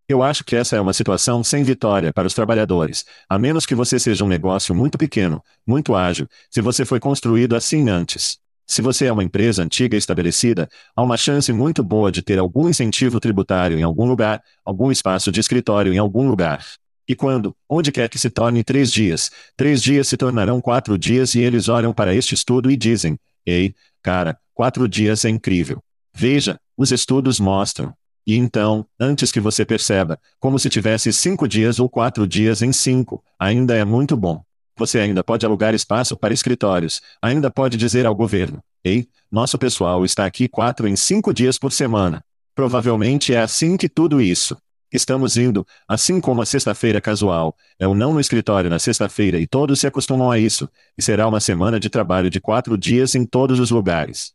Eu 0.08 0.22
acho 0.22 0.42
que 0.42 0.56
essa 0.56 0.74
é 0.74 0.80
uma 0.80 0.94
situação 0.94 1.44
sem 1.44 1.62
vitória 1.62 2.10
para 2.10 2.26
os 2.26 2.32
trabalhadores, 2.32 3.04
a 3.28 3.38
menos 3.38 3.66
que 3.66 3.74
você 3.74 3.98
seja 3.98 4.24
um 4.24 4.28
negócio 4.28 4.74
muito 4.74 4.96
pequeno, 4.96 5.44
muito 5.66 5.94
ágil, 5.94 6.26
se 6.50 6.62
você 6.62 6.86
foi 6.86 6.98
construído 6.98 7.54
assim 7.54 7.90
antes. 7.90 8.40
Se 8.66 8.80
você 8.80 9.06
é 9.06 9.12
uma 9.12 9.24
empresa 9.24 9.62
antiga 9.62 9.96
estabelecida, 9.96 10.68
há 10.96 11.02
uma 11.02 11.16
chance 11.16 11.52
muito 11.52 11.82
boa 11.82 12.10
de 12.10 12.22
ter 12.22 12.38
algum 12.38 12.68
incentivo 12.68 13.20
tributário 13.20 13.78
em 13.78 13.82
algum 13.82 14.06
lugar, 14.06 14.42
algum 14.64 14.90
espaço 14.90 15.30
de 15.30 15.40
escritório 15.40 15.92
em 15.92 15.98
algum 15.98 16.28
lugar. 16.28 16.64
E 17.08 17.14
quando, 17.14 17.54
onde 17.68 17.90
quer 17.90 18.08
que 18.08 18.18
se 18.18 18.30
torne 18.30 18.62
três 18.62 18.90
dias, 18.90 19.30
três 19.56 19.82
dias 19.82 20.08
se 20.08 20.16
tornarão 20.16 20.60
quatro 20.60 20.96
dias 20.96 21.34
e 21.34 21.40
eles 21.40 21.68
olham 21.68 21.92
para 21.92 22.14
este 22.14 22.34
estudo 22.34 22.70
e 22.70 22.76
dizem: 22.76 23.18
Ei, 23.44 23.74
cara, 24.02 24.38
quatro 24.54 24.88
dias 24.88 25.24
é 25.24 25.28
incrível. 25.28 25.82
Veja, 26.14 26.58
os 26.76 26.92
estudos 26.92 27.40
mostram. 27.40 27.92
E 28.24 28.36
então, 28.36 28.86
antes 29.00 29.32
que 29.32 29.40
você 29.40 29.64
perceba, 29.64 30.18
como 30.38 30.58
se 30.58 30.70
tivesse 30.70 31.12
cinco 31.12 31.48
dias 31.48 31.80
ou 31.80 31.88
quatro 31.88 32.26
dias 32.26 32.62
em 32.62 32.72
cinco, 32.72 33.22
ainda 33.38 33.74
é 33.74 33.84
muito 33.84 34.16
bom. 34.16 34.42
Você 34.76 34.98
ainda 34.98 35.22
pode 35.22 35.44
alugar 35.44 35.74
espaço 35.74 36.16
para 36.16 36.32
escritórios, 36.32 37.00
ainda 37.20 37.50
pode 37.50 37.76
dizer 37.76 38.06
ao 38.06 38.14
governo: 38.14 38.62
Ei, 38.84 39.06
nosso 39.30 39.58
pessoal 39.58 40.04
está 40.04 40.26
aqui 40.26 40.48
quatro 40.48 40.88
em 40.88 40.96
cinco 40.96 41.32
dias 41.32 41.58
por 41.58 41.72
semana. 41.72 42.24
Provavelmente 42.54 43.34
é 43.34 43.40
assim 43.40 43.76
que 43.76 43.88
tudo 43.88 44.20
isso. 44.20 44.56
Estamos 44.92 45.38
indo, 45.38 45.66
assim 45.88 46.20
como 46.20 46.42
a 46.42 46.46
sexta-feira 46.46 47.00
casual, 47.00 47.56
é 47.78 47.86
o 47.86 47.94
não 47.94 48.12
no 48.12 48.20
escritório 48.20 48.68
na 48.68 48.78
sexta-feira 48.78 49.38
e 49.38 49.46
todos 49.46 49.80
se 49.80 49.86
acostumam 49.86 50.30
a 50.30 50.38
isso, 50.38 50.68
e 50.98 51.02
será 51.02 51.26
uma 51.26 51.40
semana 51.40 51.80
de 51.80 51.88
trabalho 51.88 52.28
de 52.28 52.38
quatro 52.38 52.76
dias 52.76 53.14
em 53.14 53.24
todos 53.24 53.58
os 53.58 53.70
lugares. 53.70 54.34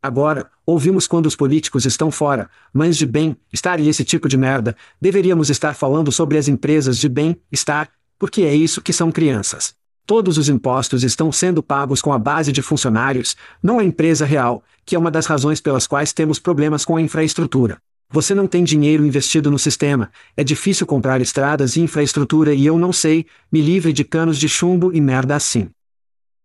Agora, 0.00 0.48
ouvimos 0.64 1.08
quando 1.08 1.26
os 1.26 1.34
políticos 1.34 1.84
estão 1.84 2.12
fora, 2.12 2.48
mães 2.72 2.96
de 2.96 3.06
bem-estar 3.06 3.80
e 3.80 3.88
esse 3.88 4.04
tipo 4.04 4.28
de 4.28 4.36
merda, 4.36 4.76
deveríamos 5.00 5.50
estar 5.50 5.74
falando 5.74 6.12
sobre 6.12 6.38
as 6.38 6.46
empresas 6.46 6.96
de 6.96 7.08
bem-estar, 7.08 7.88
porque 8.22 8.42
é 8.42 8.54
isso 8.54 8.80
que 8.80 8.92
são 8.92 9.10
crianças. 9.10 9.74
Todos 10.06 10.38
os 10.38 10.48
impostos 10.48 11.02
estão 11.02 11.32
sendo 11.32 11.60
pagos 11.60 12.00
com 12.00 12.12
a 12.12 12.18
base 12.20 12.52
de 12.52 12.62
funcionários, 12.62 13.36
não 13.60 13.80
a 13.80 13.84
empresa 13.84 14.24
real, 14.24 14.62
que 14.86 14.94
é 14.94 14.98
uma 14.98 15.10
das 15.10 15.26
razões 15.26 15.60
pelas 15.60 15.88
quais 15.88 16.12
temos 16.12 16.38
problemas 16.38 16.84
com 16.84 16.96
a 16.96 17.02
infraestrutura. 17.02 17.78
Você 18.08 18.32
não 18.32 18.46
tem 18.46 18.62
dinheiro 18.62 19.04
investido 19.04 19.50
no 19.50 19.58
sistema, 19.58 20.08
é 20.36 20.44
difícil 20.44 20.86
comprar 20.86 21.20
estradas 21.20 21.74
e 21.74 21.80
infraestrutura 21.80 22.54
e 22.54 22.64
eu 22.64 22.78
não 22.78 22.92
sei, 22.92 23.26
me 23.50 23.60
livre 23.60 23.92
de 23.92 24.04
canos 24.04 24.38
de 24.38 24.48
chumbo 24.48 24.92
e 24.92 25.00
merda 25.00 25.34
assim. 25.34 25.68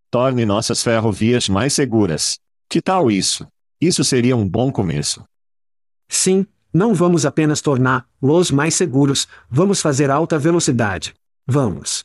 Torne 0.09 0.47
nossas 0.47 0.81
ferrovias 0.81 1.47
mais 1.47 1.73
seguras. 1.73 2.39
Que 2.67 2.81
tal 2.81 3.11
isso? 3.11 3.45
Isso 3.79 4.03
seria 4.03 4.35
um 4.35 4.49
bom 4.49 4.71
começo. 4.71 5.23
Sim, 6.09 6.43
não 6.73 6.95
vamos 6.95 7.23
apenas 7.23 7.61
tornar 7.61 8.07
los 8.19 8.49
mais 8.49 8.73
seguros, 8.73 9.27
vamos 9.47 9.79
fazer 9.79 10.09
alta 10.09 10.39
velocidade. 10.39 11.13
Vamos. 11.49 12.03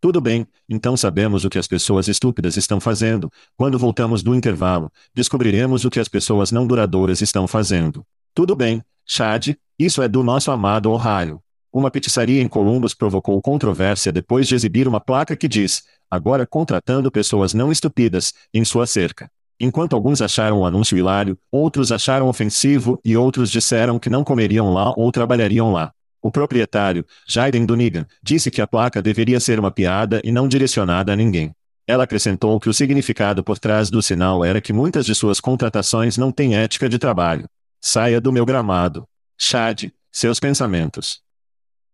Tudo 0.00 0.20
bem, 0.20 0.44
então 0.68 0.96
sabemos 0.96 1.44
o 1.44 1.48
que 1.48 1.60
as 1.60 1.68
pessoas 1.68 2.08
estúpidas 2.08 2.56
estão 2.56 2.80
fazendo. 2.80 3.30
Quando 3.56 3.78
voltamos 3.78 4.20
do 4.20 4.34
intervalo, 4.34 4.90
descobriremos 5.14 5.84
o 5.84 5.90
que 5.90 6.00
as 6.00 6.08
pessoas 6.08 6.50
não 6.50 6.66
duradouras 6.66 7.20
estão 7.20 7.46
fazendo. 7.46 8.04
Tudo 8.34 8.56
bem, 8.56 8.82
Chad, 9.06 9.54
isso 9.78 10.02
é 10.02 10.08
do 10.08 10.24
nosso 10.24 10.50
amado 10.50 10.90
Ohio. 10.90 11.40
Uma 11.72 11.88
pizzaria 11.88 12.42
em 12.42 12.48
Columbus 12.48 12.94
provocou 12.94 13.40
controvérsia 13.40 14.10
depois 14.10 14.48
de 14.48 14.56
exibir 14.56 14.88
uma 14.88 14.98
placa 14.98 15.36
que 15.36 15.46
diz: 15.46 15.84
agora 16.10 16.44
contratando 16.44 17.12
pessoas 17.12 17.54
não 17.54 17.70
estúpidas, 17.70 18.34
em 18.52 18.64
sua 18.64 18.88
cerca. 18.88 19.30
Enquanto 19.60 19.94
alguns 19.94 20.20
acharam 20.20 20.58
o 20.58 20.66
anúncio 20.66 20.98
hilário, 20.98 21.38
outros 21.48 21.92
acharam 21.92 22.28
ofensivo 22.28 22.98
e 23.04 23.16
outros 23.16 23.52
disseram 23.52 24.00
que 24.00 24.10
não 24.10 24.24
comeriam 24.24 24.72
lá 24.72 24.92
ou 24.96 25.12
trabalhariam 25.12 25.72
lá. 25.72 25.92
O 26.20 26.30
proprietário, 26.30 27.04
Jaden 27.26 27.64
Dunigan, 27.64 28.06
disse 28.22 28.50
que 28.50 28.60
a 28.60 28.66
placa 28.66 29.00
deveria 29.00 29.38
ser 29.38 29.58
uma 29.58 29.70
piada 29.70 30.20
e 30.24 30.32
não 30.32 30.48
direcionada 30.48 31.12
a 31.12 31.16
ninguém. 31.16 31.52
Ela 31.86 32.04
acrescentou 32.04 32.58
que 32.60 32.68
o 32.68 32.74
significado 32.74 33.42
por 33.42 33.58
trás 33.58 33.88
do 33.88 34.02
sinal 34.02 34.44
era 34.44 34.60
que 34.60 34.72
muitas 34.72 35.06
de 35.06 35.14
suas 35.14 35.40
contratações 35.40 36.18
não 36.18 36.30
têm 36.30 36.56
ética 36.56 36.88
de 36.88 36.98
trabalho. 36.98 37.48
Saia 37.80 38.20
do 38.20 38.32
meu 38.32 38.44
gramado. 38.44 39.06
Chad, 39.38 39.84
seus 40.10 40.40
pensamentos. 40.40 41.22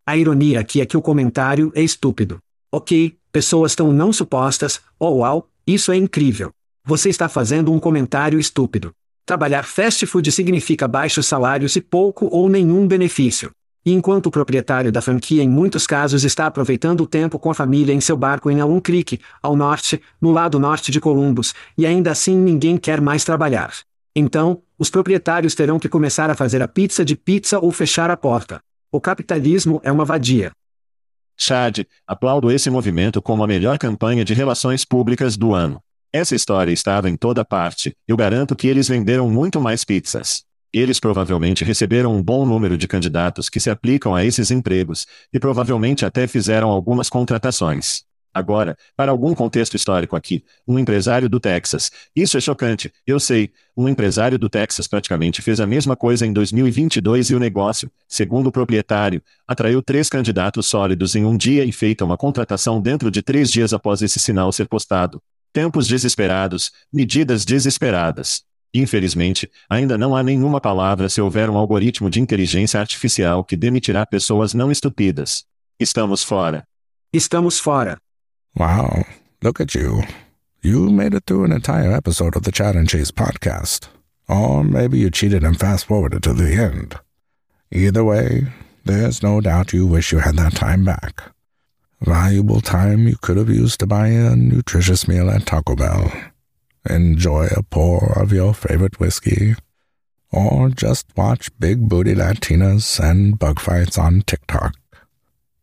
A 0.07 0.17
ironia 0.17 0.61
aqui 0.61 0.81
é 0.81 0.87
que 0.87 0.97
o 0.97 1.03
comentário 1.03 1.71
é 1.75 1.83
estúpido. 1.83 2.39
Ok, 2.73 3.17
pessoas 3.31 3.75
tão 3.75 3.93
não 3.93 4.13
supostas, 4.13 4.81
oh 4.99 5.19
uau, 5.19 5.49
isso 5.67 5.93
é 5.93 5.97
incrível. 5.97 6.51
Você 6.85 7.09
está 7.09 7.29
fazendo 7.29 7.73
um 7.73 7.79
comentário 7.79 8.41
estúpido. 8.41 8.93
Trabalhar 9.25 9.63
fast 9.63 10.05
food 10.07 10.31
significa 10.33 10.89
baixos 10.89 11.27
salários 11.27 11.77
e 11.77 11.81
pouco 11.81 12.29
ou 12.31 12.49
nenhum 12.49 12.87
benefício. 12.87 13.51
E 13.87 13.93
enquanto 13.93 14.27
o 14.27 14.31
proprietário 14.31 14.91
da 14.91 15.03
franquia 15.03 15.43
em 15.43 15.49
muitos 15.49 15.87
casos 15.87 16.25
está 16.25 16.47
aproveitando 16.47 17.03
o 17.03 17.07
tempo 17.07 17.39
com 17.39 17.51
a 17.51 17.55
família 17.55 17.93
em 17.93 18.01
seu 18.01 18.17
barco 18.17 18.51
em 18.51 18.61
Alum 18.61 18.81
Creek, 18.81 19.21
ao 19.43 19.55
norte, 19.55 20.01
no 20.21 20.31
lado 20.31 20.59
norte 20.59 20.91
de 20.91 21.01
Columbus, 21.01 21.55
e 21.77 21.85
ainda 21.85 22.11
assim 22.11 22.35
ninguém 22.35 22.79
quer 22.79 23.01
mais 23.01 23.25
trabalhar. 23.25 23.75
Então, 24.17 24.63
os 24.79 24.89
proprietários 24.89 25.55
terão 25.55 25.79
que 25.79 25.89
começar 25.89 26.31
a 26.31 26.35
fazer 26.35 26.63
a 26.63 26.69
pizza 26.69 27.05
de 27.05 27.15
pizza 27.15 27.59
ou 27.59 27.71
fechar 27.71 28.11
a 28.11 28.17
porta. 28.17 28.61
O 28.91 29.01
capitalismo 29.01 29.81
é 29.85 29.93
uma 29.93 30.05
vadia. 30.05 30.53
Chad, 31.37 31.81
aplaudo 32.07 32.51
esse 32.51 32.71
movimento 32.71 33.21
como 33.21 33.43
a 33.43 33.47
melhor 33.47 33.77
campanha 33.77 34.25
de 34.25 34.33
relações 34.33 34.85
públicas 34.85 35.37
do 35.37 35.53
ano. 35.53 35.81
Essa 36.13 36.35
história 36.35 36.71
estava 36.73 37.11
em 37.11 37.17
toda 37.17 37.45
parte, 37.45 37.93
eu 38.07 38.17
garanto 38.17 38.55
que 38.55 38.69
eles 38.69 38.87
venderam 38.87 39.29
muito 39.29 39.61
mais 39.61 39.85
pizzas. 39.85 40.45
Eles 40.75 40.99
provavelmente 40.99 41.63
receberam 41.63 42.13
um 42.13 42.21
bom 42.21 42.45
número 42.45 42.77
de 42.77 42.89
candidatos 42.89 43.49
que 43.49 43.61
se 43.61 43.71
aplicam 43.71 44.13
a 44.13 44.25
esses 44.25 44.51
empregos, 44.51 45.07
e 45.33 45.39
provavelmente 45.39 46.05
até 46.05 46.27
fizeram 46.27 46.69
algumas 46.69 47.09
contratações. 47.09 48.03
Agora, 48.35 48.77
para 48.97 49.13
algum 49.13 49.33
contexto 49.37 49.77
histórico 49.77 50.17
aqui, 50.17 50.43
um 50.67 50.77
empresário 50.77 51.29
do 51.29 51.39
Texas. 51.39 51.93
Isso 52.17 52.37
é 52.37 52.41
chocante, 52.41 52.93
eu 53.07 53.21
sei. 53.21 53.53
Um 53.77 53.89
empresário 53.89 54.37
do 54.37 54.49
Texas 54.49 54.89
praticamente 54.89 55.41
fez 55.41 55.61
a 55.61 55.67
mesma 55.67 55.95
coisa 55.95 56.27
em 56.27 56.33
2022 56.33 57.31
e 57.31 57.37
o 57.37 57.39
negócio, 57.39 57.89
segundo 58.09 58.49
o 58.49 58.53
proprietário, 58.53 59.23
atraiu 59.47 59.81
três 59.81 60.09
candidatos 60.09 60.67
sólidos 60.67 61.15
em 61.15 61.25
um 61.25 61.37
dia 61.37 61.65
e 61.65 61.71
feita 61.71 62.05
uma 62.05 62.17
contratação 62.17 62.81
dentro 62.81 63.13
de 63.13 63.23
três 63.23 63.49
dias 63.49 63.73
após 63.73 64.03
esse 64.03 64.19
sinal 64.19 64.51
ser 64.51 64.67
postado. 64.67 65.23
Tempos 65.53 65.87
desesperados, 65.87 66.73
medidas 66.93 67.45
desesperadas. 67.45 68.43
Infelizmente, 68.75 69.49
ainda 69.71 69.97
não 69.97 70.17
há 70.17 70.23
nenhuma 70.23 70.61
palavra 70.61 71.09
se 71.09 71.21
houver 71.21 71.49
um 71.49 71.57
algoritmo 71.57 72.11
de 72.11 72.21
inteligência 72.21 72.81
artificial 72.81 73.45
que 73.45 73.57
demitirá 73.57 74.05
pessoas 74.05 74.53
não 74.53 74.69
estúpidas. 74.73 75.45
Estamos 75.79 76.25
fora. 76.25 76.67
Estamos 77.13 77.61
fora. 77.61 77.99
Wow, 78.59 79.05
look 79.45 79.63
at 79.63 79.77
you. 79.77 80.03
You 80.61 80.91
made 80.91 81.15
it 81.17 81.25
through 81.25 81.45
an 81.45 81.53
entire 81.53 81.93
episode 81.93 82.37
of 82.37 82.43
the 82.43 82.51
Chat 82.51 82.77
and 82.77 82.89
Cheese 82.89 83.13
podcast. 83.13 83.89
Or 84.29 84.65
maybe 84.65 84.99
you 84.99 85.11
cheated 85.11 85.45
and 85.45 85.57
fast 85.57 85.87
forwarded 85.87 86.23
to 86.25 86.33
the 86.33 86.55
end. 86.55 86.99
Either 87.71 88.03
way, 88.03 88.49
there's 88.85 89.23
no 89.23 89.41
doubt 89.41 89.73
you 89.73 89.87
wish 89.87 90.11
you 90.11 90.19
had 90.19 90.37
that 90.37 90.57
time 90.57 90.85
back. 90.85 91.23
Valuable 92.01 92.61
time 92.61 93.07
you 93.07 93.17
could 93.21 93.37
have 93.37 93.51
used 93.51 93.79
to 93.81 93.87
buy 93.87 94.09
a 94.09 94.35
nutritious 94.35 95.07
meal 95.07 95.31
at 95.31 95.47
Taco 95.47 95.77
Bell 95.77 96.11
enjoy 96.89 97.47
a 97.47 97.63
pour 97.63 98.19
of 98.19 98.33
your 98.33 98.55
favorite 98.55 99.01
whiskey, 99.01 99.55
or 100.31 100.69
just 100.69 101.07
watch 101.17 101.51
big 101.59 101.89
booty 101.89 102.15
Latinas 102.15 102.99
and 102.99 103.39
bug 103.39 103.61
fights 103.61 103.97
on 103.99 104.23
TikTok. 104.23 104.75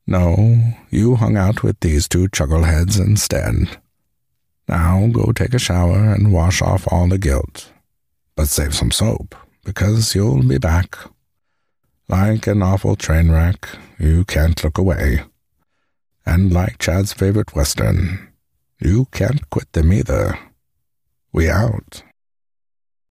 No, 0.07 0.73
you 0.89 1.15
hung 1.15 1.37
out 1.37 1.63
with 1.63 1.79
these 1.79 2.07
two 2.07 2.27
chuckleheads 2.29 2.99
instead. 2.99 3.79
Now 4.67 5.07
go 5.07 5.31
take 5.31 5.53
a 5.53 5.59
shower 5.59 6.13
and 6.13 6.33
wash 6.33 6.61
off 6.61 6.87
all 6.91 7.07
the 7.07 7.17
guilt. 7.17 7.71
But 8.35 8.47
save 8.47 8.73
some 8.73 8.91
soap, 8.91 9.35
because 9.63 10.15
you'll 10.15 10.43
be 10.43 10.57
back. 10.57 10.97
Like 12.07 12.47
an 12.47 12.63
awful 12.63 12.95
train 12.95 13.31
wreck, 13.31 13.67
you 13.99 14.25
can't 14.25 14.61
look 14.63 14.77
away. 14.77 15.23
And 16.25 16.51
like 16.51 16.77
Chad's 16.77 17.13
favorite 17.13 17.55
Western, 17.55 18.29
you 18.79 19.05
can't 19.11 19.49
quit 19.49 19.71
them 19.73 19.93
either. 19.93 20.37
We 21.33 21.49
out. 21.49 22.03